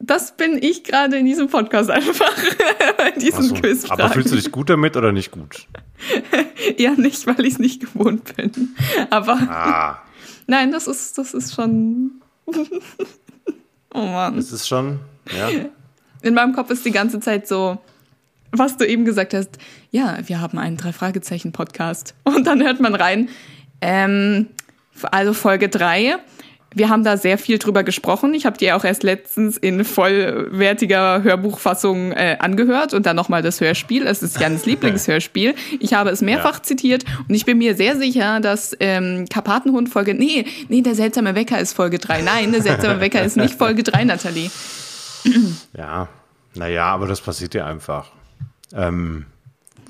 das 0.00 0.36
bin 0.36 0.58
ich 0.60 0.82
gerade 0.84 1.16
in 1.18 1.26
diesem 1.26 1.48
Podcast 1.48 1.90
einfach 1.90 2.32
diesen 3.20 3.38
Ach 3.38 3.42
so, 3.42 3.54
Quizfragen. 3.54 4.04
aber 4.04 4.12
fühlst 4.14 4.32
du 4.32 4.36
dich 4.36 4.50
gut 4.50 4.70
damit 4.70 4.96
oder 4.96 5.12
nicht 5.12 5.30
gut? 5.30 5.66
Eher 6.76 6.92
nicht, 6.96 7.26
weil 7.26 7.44
ich 7.44 7.54
es 7.54 7.58
nicht 7.58 7.80
gewohnt 7.80 8.36
bin. 8.36 8.74
Aber 9.10 9.34
Ah, 9.34 10.02
nein, 10.46 10.72
das 10.72 10.86
ist, 10.88 11.16
das 11.18 11.32
ist 11.34 11.54
schon. 11.54 12.20
oh 13.94 14.00
Mann. 14.02 14.36
es 14.38 14.52
ist 14.52 14.66
schon, 14.66 14.98
ja. 15.36 15.48
In 16.22 16.34
meinem 16.34 16.52
Kopf 16.54 16.70
ist 16.70 16.84
die 16.84 16.90
ganze 16.90 17.20
Zeit 17.20 17.46
so, 17.46 17.78
was 18.50 18.76
du 18.76 18.86
eben 18.86 19.04
gesagt 19.04 19.34
hast. 19.34 19.58
Ja, 19.92 20.18
wir 20.26 20.40
haben 20.40 20.58
einen 20.58 20.76
Drei-Fragezeichen-Podcast. 20.76 22.14
Und 22.24 22.46
dann 22.46 22.62
hört 22.62 22.80
man 22.80 22.94
rein, 22.96 23.28
ähm, 23.80 24.48
also 25.12 25.32
Folge 25.34 25.68
3. 25.68 26.16
Wir 26.74 26.90
haben 26.90 27.02
da 27.02 27.16
sehr 27.16 27.38
viel 27.38 27.58
drüber 27.58 27.82
gesprochen. 27.82 28.34
Ich 28.34 28.44
habe 28.44 28.58
die 28.58 28.70
auch 28.72 28.84
erst 28.84 29.02
letztens 29.02 29.56
in 29.56 29.84
vollwertiger 29.84 31.22
Hörbuchfassung 31.22 32.12
äh, 32.12 32.36
angehört 32.40 32.92
und 32.92 33.06
dann 33.06 33.16
nochmal 33.16 33.40
das 33.42 33.60
Hörspiel. 33.60 34.06
Es 34.06 34.22
ist 34.22 34.38
Jans 34.38 34.66
Lieblingshörspiel. 34.66 35.54
Ich 35.80 35.94
habe 35.94 36.10
es 36.10 36.20
mehrfach 36.20 36.56
Ja. 36.56 36.62
zitiert 36.62 37.04
und 37.26 37.34
ich 37.34 37.46
bin 37.46 37.56
mir 37.58 37.74
sehr 37.74 37.96
sicher, 37.96 38.40
dass 38.40 38.76
ähm, 38.80 39.24
Karpatenhund 39.32 39.88
Folge. 39.88 40.12
Nee, 40.14 40.44
nee, 40.68 40.82
der 40.82 40.94
seltsame 40.94 41.34
Wecker 41.34 41.58
ist 41.58 41.72
Folge 41.72 41.98
3. 41.98 42.20
Nein, 42.22 42.52
der 42.52 42.60
seltsame 42.62 43.00
Wecker 43.00 43.22
ist 43.22 43.36
nicht 43.38 43.54
Folge 43.54 43.82
3, 43.82 44.04
Nathalie. 44.04 44.50
Ja, 45.76 46.08
naja, 46.54 46.84
aber 46.86 47.06
das 47.06 47.20
passiert 47.20 47.54
ja 47.54 47.66
einfach. 47.66 48.10
Ähm, 48.74 49.26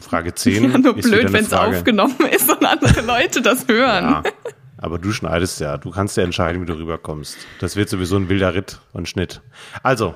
Frage 0.01 0.35
10. 0.35 0.71
Ja, 0.71 0.79
nur 0.79 0.95
blöd, 0.95 1.33
wenn 1.33 1.45
es 1.45 1.53
aufgenommen 1.53 2.15
ist 2.31 2.49
und 2.51 2.65
andere 2.65 3.01
Leute 3.01 3.43
das 3.43 3.67
hören. 3.69 4.05
Ja, 4.05 4.23
aber 4.79 4.99
du 4.99 5.13
schneidest 5.13 5.61
ja. 5.61 5.77
Du 5.77 5.91
kannst 5.91 6.17
ja 6.17 6.23
entscheiden, 6.23 6.63
wie 6.63 6.67
du 6.67 6.75
rüberkommst. 6.75 7.37
Das 7.61 7.77
wird 7.77 7.89
sowieso 7.89 8.17
ein 8.17 8.29
wilder 8.29 8.55
Ritt 8.55 8.81
und 8.93 9.09
Schnitt. 9.09 9.43
Also, 9.83 10.15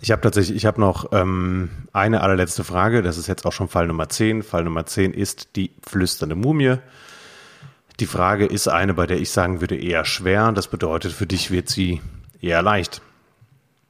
ich 0.00 0.10
habe 0.10 0.22
tatsächlich, 0.22 0.56
ich 0.56 0.66
habe 0.66 0.80
noch 0.80 1.12
ähm, 1.12 1.70
eine 1.92 2.22
allerletzte 2.22 2.64
Frage. 2.64 3.02
Das 3.02 3.18
ist 3.18 3.26
jetzt 3.26 3.46
auch 3.46 3.52
schon 3.52 3.68
Fall 3.68 3.86
Nummer 3.86 4.08
10. 4.08 4.42
Fall 4.42 4.64
Nummer 4.64 4.86
10 4.86 5.12
ist 5.12 5.56
die 5.56 5.72
flüsternde 5.86 6.34
Mumie. 6.34 6.76
Die 8.00 8.06
Frage 8.06 8.46
ist 8.46 8.66
eine, 8.66 8.94
bei 8.94 9.06
der 9.06 9.20
ich 9.20 9.30
sagen 9.30 9.60
würde, 9.60 9.76
eher 9.76 10.04
schwer. 10.04 10.52
Das 10.52 10.68
bedeutet, 10.68 11.12
für 11.12 11.26
dich 11.26 11.50
wird 11.50 11.68
sie 11.68 12.00
eher 12.40 12.62
leicht. 12.62 13.02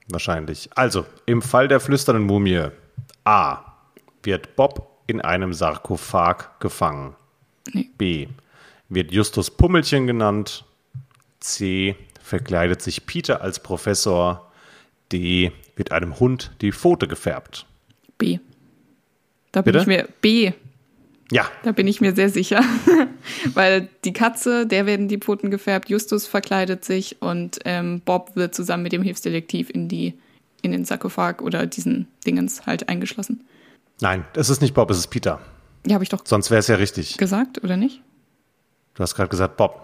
Wahrscheinlich. 0.09 0.69
Also, 0.75 1.07
im 1.27 1.43
Fall 1.43 1.69
der 1.69 1.79
flüsternden 1.79 2.27
Mumie 2.27 2.69
A. 3.25 3.59
Wird 4.23 4.57
Bob 4.57 5.05
in 5.07 5.21
einem 5.21 5.53
Sarkophag 5.53 6.59
gefangen. 6.59 7.15
Nee. 7.73 7.89
B. 7.97 8.27
Wird 8.91 9.13
Justus 9.13 9.51
Pummelchen 9.51 10.07
genannt. 10.07 10.65
C. 11.41 11.97
Verkleidet 12.23 12.83
sich 12.83 13.07
Peter 13.07 13.41
als 13.41 13.63
Professor. 13.63 14.51
D. 15.13 15.53
Wird 15.77 15.93
einem 15.93 16.21
Hund 16.21 16.51
die 16.61 16.73
Pfote 16.73 17.09
gefärbt. 17.09 17.67
B. 18.19 18.39
Da 19.53 19.63
bin 19.63 19.73
Bitte? 19.73 19.83
ich 19.83 19.87
mir 19.89 20.09
B. 20.21 20.53
Ja, 21.33 21.49
Da 21.63 21.71
bin 21.71 21.87
ich 21.87 22.01
mir 22.01 22.13
sehr 22.17 22.29
sicher, 22.29 22.61
weil 23.55 23.89
die 24.05 24.13
Katze, 24.13 24.67
der 24.67 24.85
werden 24.85 25.07
die 25.07 25.19
Pfoten 25.19 25.53
gefärbt, 25.53 25.89
Justus 25.89 26.27
verkleidet 26.27 26.85
sich 26.85 27.23
und 27.23 27.61
ähm, 27.65 28.01
Bob 28.05 28.35
wird 28.35 28.53
zusammen 28.53 28.83
mit 28.83 28.91
dem 28.93 29.03
Hilfsdetektiv 29.05 29.71
in 29.71 29.87
die 29.89 30.15
in 30.63 30.73
den 30.73 30.85
Sarkophag 30.85 31.41
oder 31.41 31.67
diesen 31.67 32.09
Dingens 32.27 32.67
halt 32.67 32.89
eingeschlossen. 32.89 33.45
nein, 34.01 34.25
es 34.35 34.51
ist 34.51 34.61
nicht 34.61 34.75
Bob, 34.75 34.91
es 34.91 34.99
ist 34.99 35.07
Peter. 35.07 35.41
Ja, 35.87 35.95
habe 35.95 36.03
ich 36.03 36.11
doch 36.11 36.21
Sonst 36.27 36.51
wäre 36.51 36.59
es 36.59 36.67
ja 36.67 36.75
richtig. 36.75 37.17
gesagt, 37.17 37.63
oder 37.63 37.77
nicht? 37.77 38.03
Du 39.01 39.05
hast 39.05 39.15
gerade 39.15 39.31
gesagt 39.31 39.57
Bob. 39.57 39.81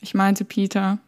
Ich 0.00 0.12
meinte 0.12 0.44
Peter. 0.44 0.98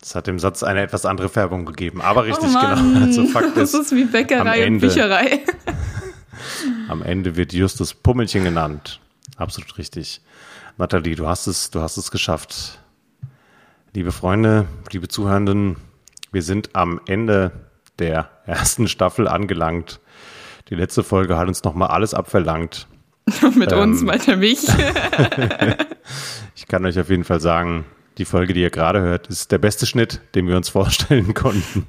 Das 0.00 0.14
hat 0.14 0.26
dem 0.26 0.38
Satz 0.38 0.62
eine 0.62 0.80
etwas 0.80 1.04
andere 1.04 1.28
Färbung 1.28 1.66
gegeben. 1.66 2.00
Aber 2.00 2.24
richtig, 2.24 2.48
oh 2.48 2.58
genau. 2.58 3.04
Also 3.04 3.26
Fakt 3.26 3.48
das 3.58 3.74
ist, 3.74 3.80
ist 3.80 3.94
wie 3.94 4.06
Bäckerei 4.06 4.40
am 4.40 4.46
und 4.48 4.54
Ende- 4.54 4.86
Bücherei. 4.86 5.40
am 6.88 7.02
Ende 7.02 7.36
wird 7.36 7.52
Justus 7.52 7.92
Pummelchen 7.92 8.42
genannt. 8.42 9.00
Absolut 9.36 9.76
richtig. 9.76 10.22
Nathalie, 10.78 11.14
du 11.14 11.28
hast 11.28 11.46
es, 11.46 11.70
du 11.70 11.82
hast 11.82 11.98
es 11.98 12.10
geschafft. 12.10 12.80
Liebe 13.92 14.12
Freunde, 14.12 14.66
liebe 14.92 15.08
Zuhörenden, 15.08 15.76
wir 16.32 16.42
sind 16.42 16.74
am 16.74 17.02
Ende 17.04 17.52
der 17.98 18.30
ersten 18.46 18.88
Staffel 18.88 19.28
angelangt. 19.28 20.00
Die 20.70 20.74
letzte 20.74 21.04
Folge 21.04 21.36
hat 21.36 21.48
uns 21.48 21.64
nochmal 21.64 21.88
alles 21.88 22.14
abverlangt. 22.14 22.86
mit 23.56 23.72
uns 23.72 24.00
Ähm. 24.00 24.06
meint 24.06 24.28
er 24.28 24.36
mich. 24.36 24.60
Ich 26.56 26.66
kann 26.66 26.84
euch 26.84 26.98
auf 27.00 27.08
jeden 27.08 27.24
Fall 27.24 27.40
sagen, 27.40 27.84
die 28.18 28.24
Folge, 28.24 28.52
die 28.52 28.60
ihr 28.60 28.70
gerade 28.70 29.00
hört, 29.00 29.28
ist 29.28 29.50
der 29.50 29.58
beste 29.58 29.86
Schnitt, 29.86 30.20
den 30.34 30.46
wir 30.46 30.56
uns 30.56 30.68
vorstellen 30.68 31.32
konnten. 31.34 31.86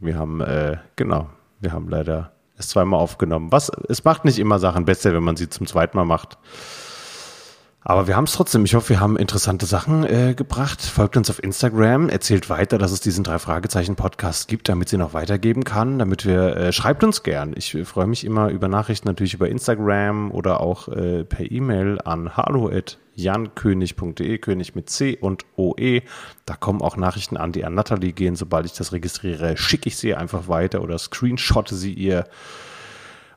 Wir 0.00 0.16
haben, 0.16 0.40
äh, 0.40 0.78
genau, 0.96 1.28
wir 1.60 1.72
haben 1.72 1.88
leider 1.88 2.32
es 2.56 2.68
zweimal 2.68 3.00
aufgenommen. 3.00 3.52
Was, 3.52 3.70
es 3.88 4.02
macht 4.02 4.24
nicht 4.24 4.38
immer 4.38 4.58
Sachen 4.58 4.86
besser, 4.86 5.12
wenn 5.12 5.22
man 5.22 5.36
sie 5.36 5.48
zum 5.48 5.66
zweiten 5.66 5.96
Mal 5.96 6.06
macht. 6.06 6.38
Aber 7.88 8.08
wir 8.08 8.16
haben 8.16 8.24
es 8.24 8.32
trotzdem. 8.32 8.64
Ich 8.64 8.74
hoffe, 8.74 8.88
wir 8.88 8.98
haben 8.98 9.16
interessante 9.16 9.64
Sachen 9.64 10.02
äh, 10.02 10.34
gebracht. 10.34 10.82
Folgt 10.82 11.16
uns 11.16 11.30
auf 11.30 11.40
Instagram, 11.40 12.08
erzählt 12.08 12.50
weiter, 12.50 12.78
dass 12.78 12.90
es 12.90 12.98
diesen 12.98 13.22
drei 13.22 13.38
Fragezeichen 13.38 13.94
Podcast 13.94 14.48
gibt, 14.48 14.68
damit 14.68 14.88
sie 14.88 14.96
noch 14.96 15.14
weitergeben 15.14 15.62
kann. 15.62 16.00
Damit 16.00 16.26
wir 16.26 16.56
äh, 16.56 16.72
schreibt 16.72 17.04
uns 17.04 17.22
gern. 17.22 17.54
Ich 17.56 17.76
äh, 17.76 17.84
freue 17.84 18.08
mich 18.08 18.24
immer 18.24 18.48
über 18.48 18.66
Nachrichten 18.66 19.06
natürlich 19.06 19.34
über 19.34 19.48
Instagram 19.48 20.32
oder 20.32 20.62
auch 20.62 20.88
äh, 20.88 21.22
per 21.22 21.48
E-Mail 21.48 22.00
an 22.04 22.36
hallo@jankönig.de, 22.36 24.38
König 24.38 24.74
mit 24.74 24.90
C 24.90 25.16
und 25.16 25.44
OE. 25.56 26.02
Da 26.44 26.56
kommen 26.56 26.82
auch 26.82 26.96
Nachrichten 26.96 27.36
an, 27.36 27.52
die 27.52 27.64
an 27.64 27.76
Natalie 27.76 28.12
gehen. 28.12 28.34
Sobald 28.34 28.66
ich 28.66 28.72
das 28.72 28.90
registriere, 28.90 29.56
schicke 29.56 29.88
ich 29.88 29.96
sie 29.96 30.16
einfach 30.16 30.48
weiter 30.48 30.82
oder 30.82 30.98
screenshotte 30.98 31.76
sie 31.76 31.92
ihr. 31.92 32.24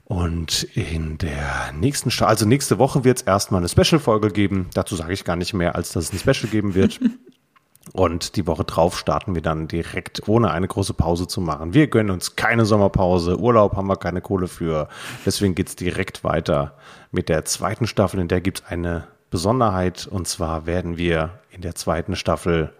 Und 0.10 0.64
in 0.76 1.20
der 1.20 1.72
nächsten, 1.72 2.10
Sta 2.10 2.26
also 2.26 2.48
nächste 2.48 2.80
Woche 2.80 3.04
wird 3.04 3.20
es 3.20 3.22
erstmal 3.22 3.62
eine 3.62 3.70
Special-Folge 3.70 4.32
geben. 4.32 4.68
Dazu 4.74 4.96
sage 4.96 5.14
ich 5.14 5.24
gar 5.24 5.36
nicht 5.36 5.54
mehr, 5.54 5.76
als 5.76 5.92
dass 5.92 6.06
es 6.06 6.10
eine 6.10 6.20
Special 6.20 6.50
geben 6.50 6.74
wird. 6.74 7.00
Und 7.94 8.36
die 8.36 8.48
Woche 8.48 8.64
drauf 8.64 8.98
starten 8.98 9.36
wir 9.36 9.44
dann 9.44 9.68
direkt, 9.68 10.28
ohne 10.28 10.50
eine 10.50 10.68
große 10.68 10.96
Pause 10.96 11.28
zu 11.28 11.42
machen. 11.42 11.76
Wir 11.76 11.88
gönnen 11.88 12.10
uns 12.10 12.36
keine 12.36 12.66
Sommerpause. 12.66 13.40
Urlaub 13.40 13.76
haben 13.76 13.88
wir 13.88 13.98
keine 13.98 14.22
Kohle 14.22 14.48
für. 14.48 14.90
Deswegen 15.28 15.54
geht's 15.54 15.76
direkt 15.76 16.24
weiter 16.24 16.76
mit 17.12 17.30
der 17.30 17.46
zweiten 17.46 17.86
Staffel. 17.86 18.20
In 18.20 18.28
der 18.28 18.42
gibt's 18.42 18.64
eine 18.68 19.08
Besonderheit. 19.30 20.08
Und 20.08 20.28
zwar 20.28 20.66
werden 20.66 20.98
wir 20.98 21.40
in 21.52 21.62
der 21.62 21.76
zweiten 21.76 22.16
Staffel 22.16 22.74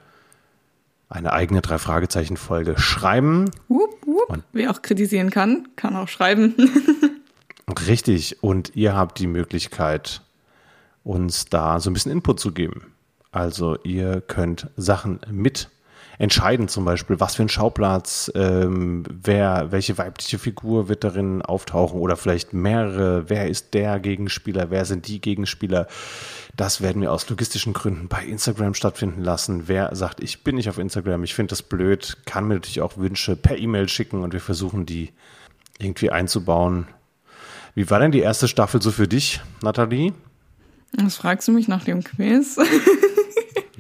eine 1.10 1.32
eigene 1.32 1.62
Drei-Fragezeichen-Folge 1.62 2.80
schreiben. 2.80 3.52
Wupp, 3.68 4.02
wupp. 4.08 4.44
Wer 4.52 4.72
auch 4.72 4.82
kritisieren 4.82 5.30
kann, 5.30 5.68
kann 5.76 5.96
auch 5.96 6.08
schreiben. 6.08 6.56
Richtig. 7.90 8.44
Und 8.44 8.76
ihr 8.76 8.96
habt 8.96 9.20
die 9.20 9.28
Möglichkeit, 9.28 10.22
uns 11.04 11.46
da 11.46 11.80
so 11.80 11.90
ein 11.90 11.94
bisschen 11.94 12.12
Input 12.12 12.40
zu 12.40 12.52
geben. 12.52 12.94
Also 13.32 13.78
ihr 13.84 14.22
könnt 14.22 14.68
Sachen 14.78 15.20
mit 15.30 15.70
entscheiden, 16.20 16.68
zum 16.68 16.86
Beispiel, 16.86 17.20
was 17.20 17.36
für 17.36 17.44
ein 17.44 17.50
Schauplatz, 17.50 18.32
ähm, 18.36 19.06
wer, 19.10 19.72
welche 19.72 19.98
weibliche 19.98 20.38
Figur 20.38 20.90
wird 20.90 21.04
darin 21.04 21.42
auftauchen 21.42 22.00
oder 22.00 22.18
vielleicht 22.18 22.54
mehrere, 22.54 23.30
wer 23.30 23.48
ist 23.48 23.74
der 23.74 24.00
Gegenspieler, 24.00 24.70
wer 24.70 24.86
sind 24.86 25.08
die 25.08 25.22
Gegenspieler. 25.22 25.88
Das 26.56 26.82
werden 26.82 27.02
wir 27.02 27.14
aus 27.14 27.30
logistischen 27.30 27.74
Gründen 27.74 28.08
bei 28.10 28.24
Instagram 28.26 28.74
stattfinden 28.74 29.24
lassen. 29.24 29.68
Wer 29.68 29.96
sagt, 29.96 30.22
ich 30.22 30.44
bin 30.44 30.58
nicht 30.58 30.70
auf 30.70 30.78
Instagram, 30.78 31.24
ich 31.24 31.34
finde 31.34 31.52
das 31.52 31.64
blöd, 31.64 32.18
kann 32.26 32.48
mir 32.48 32.56
natürlich 32.56 32.82
auch 32.82 32.98
Wünsche 32.98 33.36
per 33.36 33.58
E-Mail 33.58 33.88
schicken 33.88 34.22
und 34.22 34.34
wir 34.34 34.42
versuchen 34.42 34.86
die 34.86 35.12
irgendwie 35.80 36.12
einzubauen. 36.12 36.88
Wie 37.80 37.90
war 37.90 38.00
denn 38.00 38.12
die 38.12 38.20
erste 38.20 38.50
Staffel 38.50 38.82
so 38.82 38.92
für 38.92 39.08
dich, 39.08 39.40
Nathalie? 39.64 40.12
Was 40.98 41.16
fragst 41.16 41.48
du 41.48 41.54
mich 41.54 41.70
nach 41.70 41.86
dem 41.86 42.04
Quiz? 42.04 42.58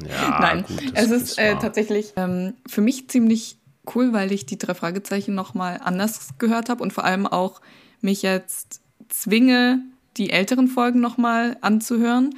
Ja, 0.08 0.39
Nein, 0.39 0.64
gut, 0.66 0.95
das 0.95 1.12
es 1.12 1.32
ist 1.32 1.38
äh, 1.38 1.52
wahr. 1.52 1.60
tatsächlich 1.60 2.14
ähm, 2.16 2.54
für 2.66 2.80
mich 2.80 3.10
ziemlich 3.10 3.58
cool, 3.93 4.14
weil 4.14 4.32
ich 4.32 4.45
die 4.45 4.58
drei 4.58 4.74
Fragezeichen 4.74 5.36
nochmal 5.36 5.82
anders 5.84 6.30
gehört 6.38 6.70
habe 6.70 6.82
und 6.82 6.93
vor 6.93 7.04
allem 7.04 7.28
auch 7.28 7.60
mich 8.00 8.22
jetzt 8.22 8.80
zwinge, 9.10 9.82
die 10.16 10.30
älteren 10.30 10.70
Folgen 10.70 11.02
nochmal 11.02 11.58
anzuhören. 11.60 12.36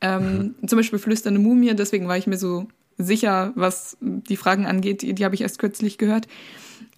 Ähm, 0.00 0.56
Zum 0.66 0.78
Beispiel 0.78 0.98
Flüsternde 0.98 1.38
Mumie, 1.38 1.76
deswegen 1.76 2.08
war 2.08 2.18
ich 2.18 2.26
mir 2.26 2.38
so 2.38 2.66
sicher, 2.98 3.52
was 3.54 3.96
die 4.00 4.36
Fragen 4.36 4.66
angeht. 4.66 5.02
Die, 5.02 5.14
die 5.14 5.24
habe 5.24 5.36
ich 5.36 5.42
erst 5.42 5.60
kürzlich 5.60 5.96
gehört. 5.96 6.26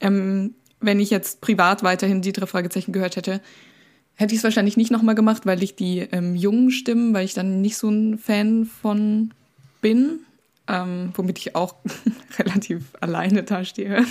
Ähm, 0.00 0.54
wenn 0.80 1.00
ich 1.00 1.10
jetzt 1.10 1.42
privat 1.42 1.82
weiterhin 1.82 2.22
die 2.22 2.32
drei 2.32 2.46
Fragezeichen 2.46 2.92
gehört 2.92 3.16
hätte, 3.16 3.42
hätte 4.16 4.34
ich 4.34 4.38
es 4.38 4.44
wahrscheinlich 4.44 4.76
nicht 4.76 4.90
nochmal 4.90 5.14
gemacht, 5.14 5.46
weil 5.46 5.62
ich 5.62 5.76
die 5.76 6.00
ähm, 6.00 6.34
jungen 6.34 6.70
Stimmen, 6.70 7.14
weil 7.14 7.24
ich 7.24 7.34
dann 7.34 7.60
nicht 7.60 7.76
so 7.76 7.88
ein 7.88 8.18
Fan 8.18 8.64
von 8.64 9.30
bin, 9.80 10.20
ähm, 10.68 11.12
womit 11.14 11.38
ich 11.38 11.54
auch 11.54 11.76
relativ 12.38 12.82
alleine 13.00 13.42
dastehe. 13.42 14.04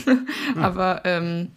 Aber 0.55 1.01
ähm, 1.03 1.49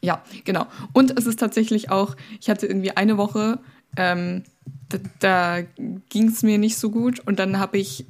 ja, 0.00 0.22
genau. 0.44 0.66
Und 0.92 1.18
es 1.18 1.26
ist 1.26 1.40
tatsächlich 1.40 1.90
auch, 1.90 2.16
ich 2.40 2.48
hatte 2.48 2.66
irgendwie 2.66 2.92
eine 2.92 3.18
Woche, 3.18 3.58
ähm, 3.96 4.44
da, 4.88 4.98
da 5.18 5.62
ging 6.08 6.28
es 6.28 6.42
mir 6.42 6.58
nicht 6.58 6.78
so 6.78 6.90
gut 6.90 7.20
und 7.20 7.38
dann 7.38 7.58
habe 7.58 7.78
ich, 7.78 8.06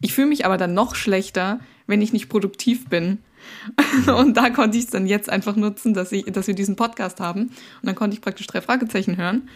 ich 0.00 0.14
fühle 0.14 0.28
mich 0.28 0.46
aber 0.46 0.56
dann 0.56 0.72
noch 0.72 0.94
schlechter, 0.94 1.60
wenn 1.86 2.00
ich 2.00 2.12
nicht 2.12 2.28
produktiv 2.28 2.88
bin. 2.88 3.18
Und 4.06 4.36
da 4.36 4.50
konnte 4.50 4.78
ich 4.78 4.84
es 4.84 4.90
dann 4.90 5.06
jetzt 5.06 5.28
einfach 5.28 5.56
nutzen, 5.56 5.94
dass, 5.94 6.12
ich, 6.12 6.24
dass 6.26 6.46
wir 6.46 6.54
diesen 6.54 6.76
Podcast 6.76 7.20
haben. 7.20 7.42
Und 7.42 7.52
dann 7.82 7.94
konnte 7.94 8.14
ich 8.14 8.20
praktisch 8.20 8.46
drei 8.46 8.60
Fragezeichen 8.60 9.16
hören 9.16 9.48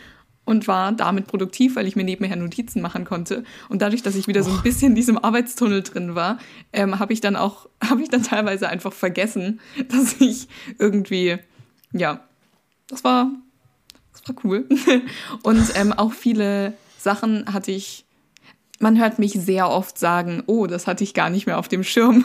und 0.44 0.66
war 0.66 0.92
damit 0.92 1.26
produktiv, 1.26 1.76
weil 1.76 1.86
ich 1.86 1.96
mir 1.96 2.04
nebenher 2.04 2.36
Notizen 2.36 2.82
machen 2.82 3.04
konnte. 3.04 3.44
Und 3.68 3.82
dadurch, 3.82 4.02
dass 4.02 4.16
ich 4.16 4.26
wieder 4.26 4.42
so 4.42 4.50
ein 4.50 4.62
bisschen 4.62 4.88
in 4.88 4.94
diesem 4.94 5.16
Arbeitstunnel 5.16 5.82
drin 5.82 6.14
war, 6.14 6.38
ähm, 6.72 6.98
habe 6.98 7.12
ich 7.12 7.20
dann 7.20 7.36
auch, 7.36 7.68
habe 7.84 8.02
ich 8.02 8.08
dann 8.08 8.22
teilweise 8.22 8.68
einfach 8.68 8.92
vergessen, 8.92 9.60
dass 9.88 10.20
ich 10.20 10.48
irgendwie, 10.78 11.38
ja, 11.92 12.24
das 12.88 13.04
war, 13.04 13.30
das 14.12 14.28
war 14.28 14.44
cool. 14.44 14.68
und 15.42 15.72
ähm, 15.76 15.92
auch 15.92 16.12
viele 16.12 16.74
Sachen 16.98 17.52
hatte 17.52 17.70
ich, 17.70 18.04
man 18.80 18.98
hört 18.98 19.18
mich 19.18 19.32
sehr 19.32 19.70
oft 19.70 19.98
sagen, 19.98 20.42
oh, 20.46 20.66
das 20.66 20.86
hatte 20.86 21.04
ich 21.04 21.14
gar 21.14 21.30
nicht 21.30 21.46
mehr 21.46 21.58
auf 21.58 21.68
dem 21.68 21.84
Schirm. 21.84 22.24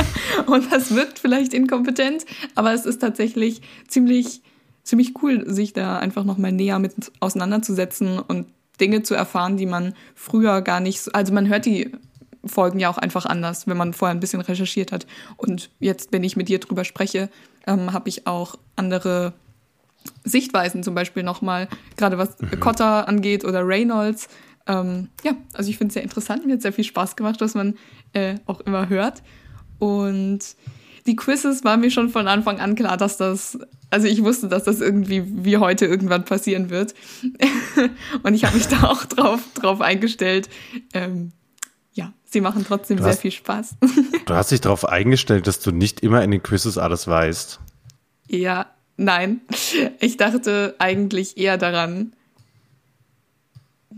und 0.46 0.70
das 0.70 0.94
wirkt 0.94 1.18
vielleicht 1.18 1.54
inkompetent, 1.54 2.26
aber 2.54 2.74
es 2.74 2.84
ist 2.84 3.00
tatsächlich 3.00 3.62
ziemlich 3.88 4.42
ziemlich 4.82 5.22
cool, 5.22 5.44
sich 5.48 5.72
da 5.72 5.98
einfach 5.98 6.24
nochmal 6.24 6.52
näher 6.52 6.78
mit 6.78 7.12
auseinanderzusetzen 7.20 8.18
und 8.18 8.46
Dinge 8.80 9.02
zu 9.02 9.14
erfahren, 9.14 9.56
die 9.56 9.66
man 9.66 9.94
früher 10.14 10.60
gar 10.62 10.80
nicht, 10.80 11.00
so, 11.00 11.12
also 11.12 11.32
man 11.32 11.48
hört 11.48 11.66
die 11.66 11.92
Folgen 12.44 12.80
ja 12.80 12.90
auch 12.90 12.98
einfach 12.98 13.24
anders, 13.24 13.68
wenn 13.68 13.76
man 13.76 13.92
vorher 13.92 14.14
ein 14.14 14.20
bisschen 14.20 14.40
recherchiert 14.40 14.90
hat. 14.90 15.06
Und 15.36 15.70
jetzt, 15.78 16.12
wenn 16.12 16.24
ich 16.24 16.36
mit 16.36 16.48
dir 16.48 16.58
drüber 16.58 16.84
spreche, 16.84 17.28
ähm, 17.66 17.92
habe 17.92 18.08
ich 18.08 18.26
auch 18.26 18.56
andere 18.74 19.32
Sichtweisen, 20.24 20.82
zum 20.82 20.96
Beispiel 20.96 21.22
nochmal, 21.22 21.68
gerade 21.96 22.18
was 22.18 22.40
mhm. 22.40 22.58
Cotter 22.58 23.06
angeht 23.06 23.44
oder 23.44 23.64
Reynolds. 23.64 24.28
Ähm, 24.66 25.08
ja, 25.24 25.32
also 25.54 25.70
ich 25.70 25.78
finde 25.78 25.88
es 25.88 25.94
sehr 25.94 26.02
interessant, 26.02 26.46
mir 26.46 26.54
hat 26.54 26.62
sehr 26.62 26.72
viel 26.72 26.84
Spaß 26.84 27.16
gemacht, 27.16 27.40
was 27.40 27.54
man 27.54 27.74
äh, 28.12 28.36
auch 28.46 28.60
immer 28.60 28.88
hört. 28.88 29.22
Und 29.78 30.40
die 31.06 31.16
Quizzes 31.16 31.64
war 31.64 31.76
mir 31.76 31.90
schon 31.90 32.10
von 32.10 32.28
Anfang 32.28 32.60
an 32.60 32.74
klar, 32.74 32.96
dass 32.96 33.16
das, 33.16 33.58
also 33.90 34.06
ich 34.06 34.22
wusste, 34.22 34.48
dass 34.48 34.64
das 34.64 34.80
irgendwie 34.80 35.24
wie 35.44 35.56
heute 35.56 35.86
irgendwann 35.86 36.24
passieren 36.24 36.70
wird. 36.70 36.94
und 38.22 38.34
ich 38.34 38.44
habe 38.44 38.56
mich 38.56 38.68
da 38.68 38.84
auch 38.84 39.04
drauf, 39.04 39.40
drauf 39.54 39.80
eingestellt. 39.80 40.48
Ähm, 40.94 41.32
ja, 41.92 42.12
sie 42.24 42.40
machen 42.40 42.64
trotzdem 42.66 42.98
du 42.98 43.02
sehr 43.02 43.14
viel 43.16 43.32
Spaß. 43.32 43.76
du 44.26 44.34
hast 44.34 44.52
dich 44.52 44.60
darauf 44.60 44.88
eingestellt, 44.88 45.46
dass 45.46 45.60
du 45.60 45.72
nicht 45.72 46.00
immer 46.00 46.22
in 46.22 46.30
den 46.30 46.42
Quizzes 46.42 46.78
alles 46.78 47.08
weißt. 47.08 47.58
Ja, 48.28 48.66
nein. 48.96 49.40
Ich 49.98 50.16
dachte 50.16 50.76
eigentlich 50.78 51.36
eher 51.36 51.58
daran, 51.58 52.14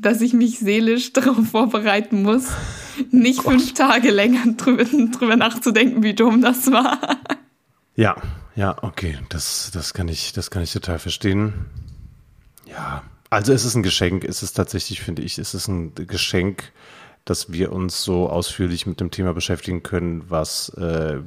dass 0.00 0.20
ich 0.20 0.32
mich 0.32 0.58
seelisch 0.58 1.12
darauf 1.14 1.48
vorbereiten 1.48 2.22
muss, 2.22 2.48
nicht 3.10 3.42
Gott. 3.42 3.52
fünf 3.52 3.74
Tage 3.74 4.10
länger 4.10 4.52
drüber, 4.56 4.84
drüber 4.84 5.36
nachzudenken, 5.36 6.02
wie 6.02 6.14
dumm 6.14 6.42
das 6.42 6.70
war. 6.70 6.98
Ja, 7.96 8.16
ja, 8.56 8.76
okay, 8.82 9.18
das, 9.28 9.70
das 9.72 9.94
kann 9.94 10.08
ich, 10.08 10.32
das 10.32 10.50
kann 10.50 10.62
ich 10.62 10.72
total 10.72 10.98
verstehen. 10.98 11.52
Ja, 12.66 13.02
also 13.30 13.52
es 13.52 13.64
ist 13.64 13.74
ein 13.74 13.82
Geschenk, 13.82 14.24
es 14.24 14.42
ist 14.42 14.52
tatsächlich, 14.54 15.00
finde 15.00 15.22
ich, 15.22 15.38
es 15.38 15.54
ist 15.54 15.68
ein 15.68 15.94
Geschenk, 15.94 16.72
dass 17.24 17.52
wir 17.52 17.72
uns 17.72 18.02
so 18.02 18.28
ausführlich 18.28 18.86
mit 18.86 19.00
dem 19.00 19.10
Thema 19.10 19.34
beschäftigen 19.34 19.82
können, 19.82 20.24
was 20.28 20.68
äh, 20.70 21.20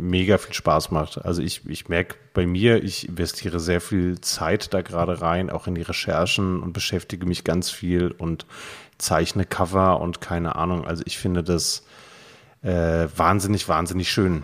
mega 0.00 0.38
viel 0.38 0.54
Spaß 0.54 0.90
macht. 0.90 1.24
Also 1.24 1.42
ich, 1.42 1.66
ich 1.68 1.88
merke 1.88 2.16
bei 2.34 2.46
mir, 2.46 2.82
ich 2.82 3.08
investiere 3.08 3.60
sehr 3.60 3.80
viel 3.80 4.20
Zeit 4.20 4.72
da 4.72 4.82
gerade 4.82 5.20
rein, 5.20 5.50
auch 5.50 5.66
in 5.66 5.74
die 5.74 5.82
Recherchen 5.82 6.62
und 6.62 6.72
beschäftige 6.72 7.26
mich 7.26 7.44
ganz 7.44 7.70
viel 7.70 8.10
und 8.10 8.46
zeichne 8.98 9.44
Cover 9.44 10.00
und 10.00 10.20
keine 10.20 10.56
Ahnung. 10.56 10.86
Also 10.86 11.02
ich 11.06 11.18
finde 11.18 11.42
das 11.42 11.84
äh, 12.62 13.08
wahnsinnig, 13.16 13.68
wahnsinnig 13.68 14.10
schön. 14.10 14.42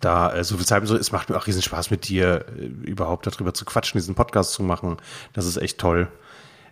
Da 0.00 0.32
äh, 0.34 0.44
so 0.44 0.56
viel 0.56 0.66
Zeit 0.66 0.86
so, 0.86 0.96
es 0.96 1.12
macht 1.12 1.30
mir 1.30 1.36
auch 1.36 1.46
riesen 1.46 1.62
Spaß 1.62 1.90
mit 1.90 2.08
dir, 2.08 2.46
äh, 2.58 2.64
überhaupt 2.64 3.26
darüber 3.26 3.54
zu 3.54 3.64
quatschen, 3.64 3.98
diesen 3.98 4.14
Podcast 4.14 4.52
zu 4.52 4.62
machen. 4.62 4.96
Das 5.32 5.46
ist 5.46 5.56
echt 5.56 5.78
toll. 5.78 6.08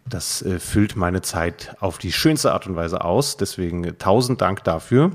Das 0.06 0.42
äh, 0.42 0.58
füllt 0.58 0.96
meine 0.96 1.22
Zeit 1.22 1.76
auf 1.80 1.98
die 1.98 2.12
schönste 2.12 2.52
Art 2.52 2.66
und 2.66 2.76
Weise 2.76 3.04
aus. 3.04 3.36
Deswegen 3.36 3.84
äh, 3.84 3.92
tausend 3.94 4.40
Dank 4.40 4.64
dafür. 4.64 5.12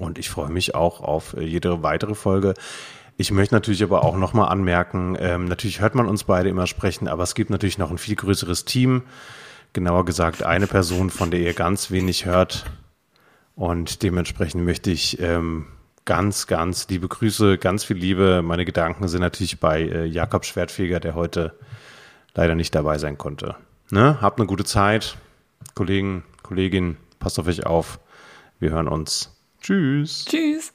Und 0.00 0.18
ich 0.18 0.30
freue 0.30 0.50
mich 0.50 0.74
auch 0.74 1.02
auf 1.02 1.34
äh, 1.36 1.42
jede 1.42 1.82
weitere 1.82 2.14
Folge. 2.14 2.54
Ich 3.18 3.30
möchte 3.30 3.54
natürlich 3.54 3.82
aber 3.82 4.02
auch 4.02 4.16
nochmal 4.16 4.48
anmerken, 4.48 5.14
ähm, 5.20 5.44
natürlich 5.44 5.82
hört 5.82 5.94
man 5.94 6.08
uns 6.08 6.24
beide 6.24 6.48
immer 6.48 6.66
sprechen, 6.66 7.06
aber 7.06 7.22
es 7.22 7.34
gibt 7.34 7.50
natürlich 7.50 7.76
noch 7.76 7.90
ein 7.90 7.98
viel 7.98 8.16
größeres 8.16 8.64
Team. 8.64 9.02
Genauer 9.74 10.06
gesagt 10.06 10.42
eine 10.42 10.66
Person, 10.66 11.10
von 11.10 11.30
der 11.30 11.40
ihr 11.40 11.52
ganz 11.52 11.90
wenig 11.90 12.24
hört. 12.24 12.64
Und 13.54 14.02
dementsprechend 14.02 14.64
möchte 14.64 14.90
ich 14.90 15.20
ähm, 15.20 15.66
ganz, 16.06 16.46
ganz 16.46 16.88
liebe 16.88 17.08
Grüße, 17.08 17.58
ganz 17.58 17.84
viel 17.84 17.98
Liebe. 17.98 18.40
Meine 18.42 18.64
Gedanken 18.64 19.06
sind 19.06 19.20
natürlich 19.20 19.60
bei 19.60 19.82
äh, 19.82 20.06
Jakob 20.06 20.46
Schwertfeger, 20.46 20.98
der 20.98 21.14
heute 21.14 21.52
leider 22.34 22.54
nicht 22.54 22.74
dabei 22.74 22.96
sein 22.96 23.18
konnte. 23.18 23.54
Ne? 23.90 24.16
Habt 24.22 24.40
eine 24.40 24.46
gute 24.46 24.64
Zeit. 24.64 25.18
Kollegen, 25.74 26.24
Kollegin, 26.42 26.96
passt 27.18 27.38
auf 27.38 27.46
euch 27.46 27.66
auf. 27.66 28.00
Wir 28.60 28.70
hören 28.70 28.88
uns. 28.88 29.39
Tschüss. 29.60 30.24
Tschüss. 30.24 30.72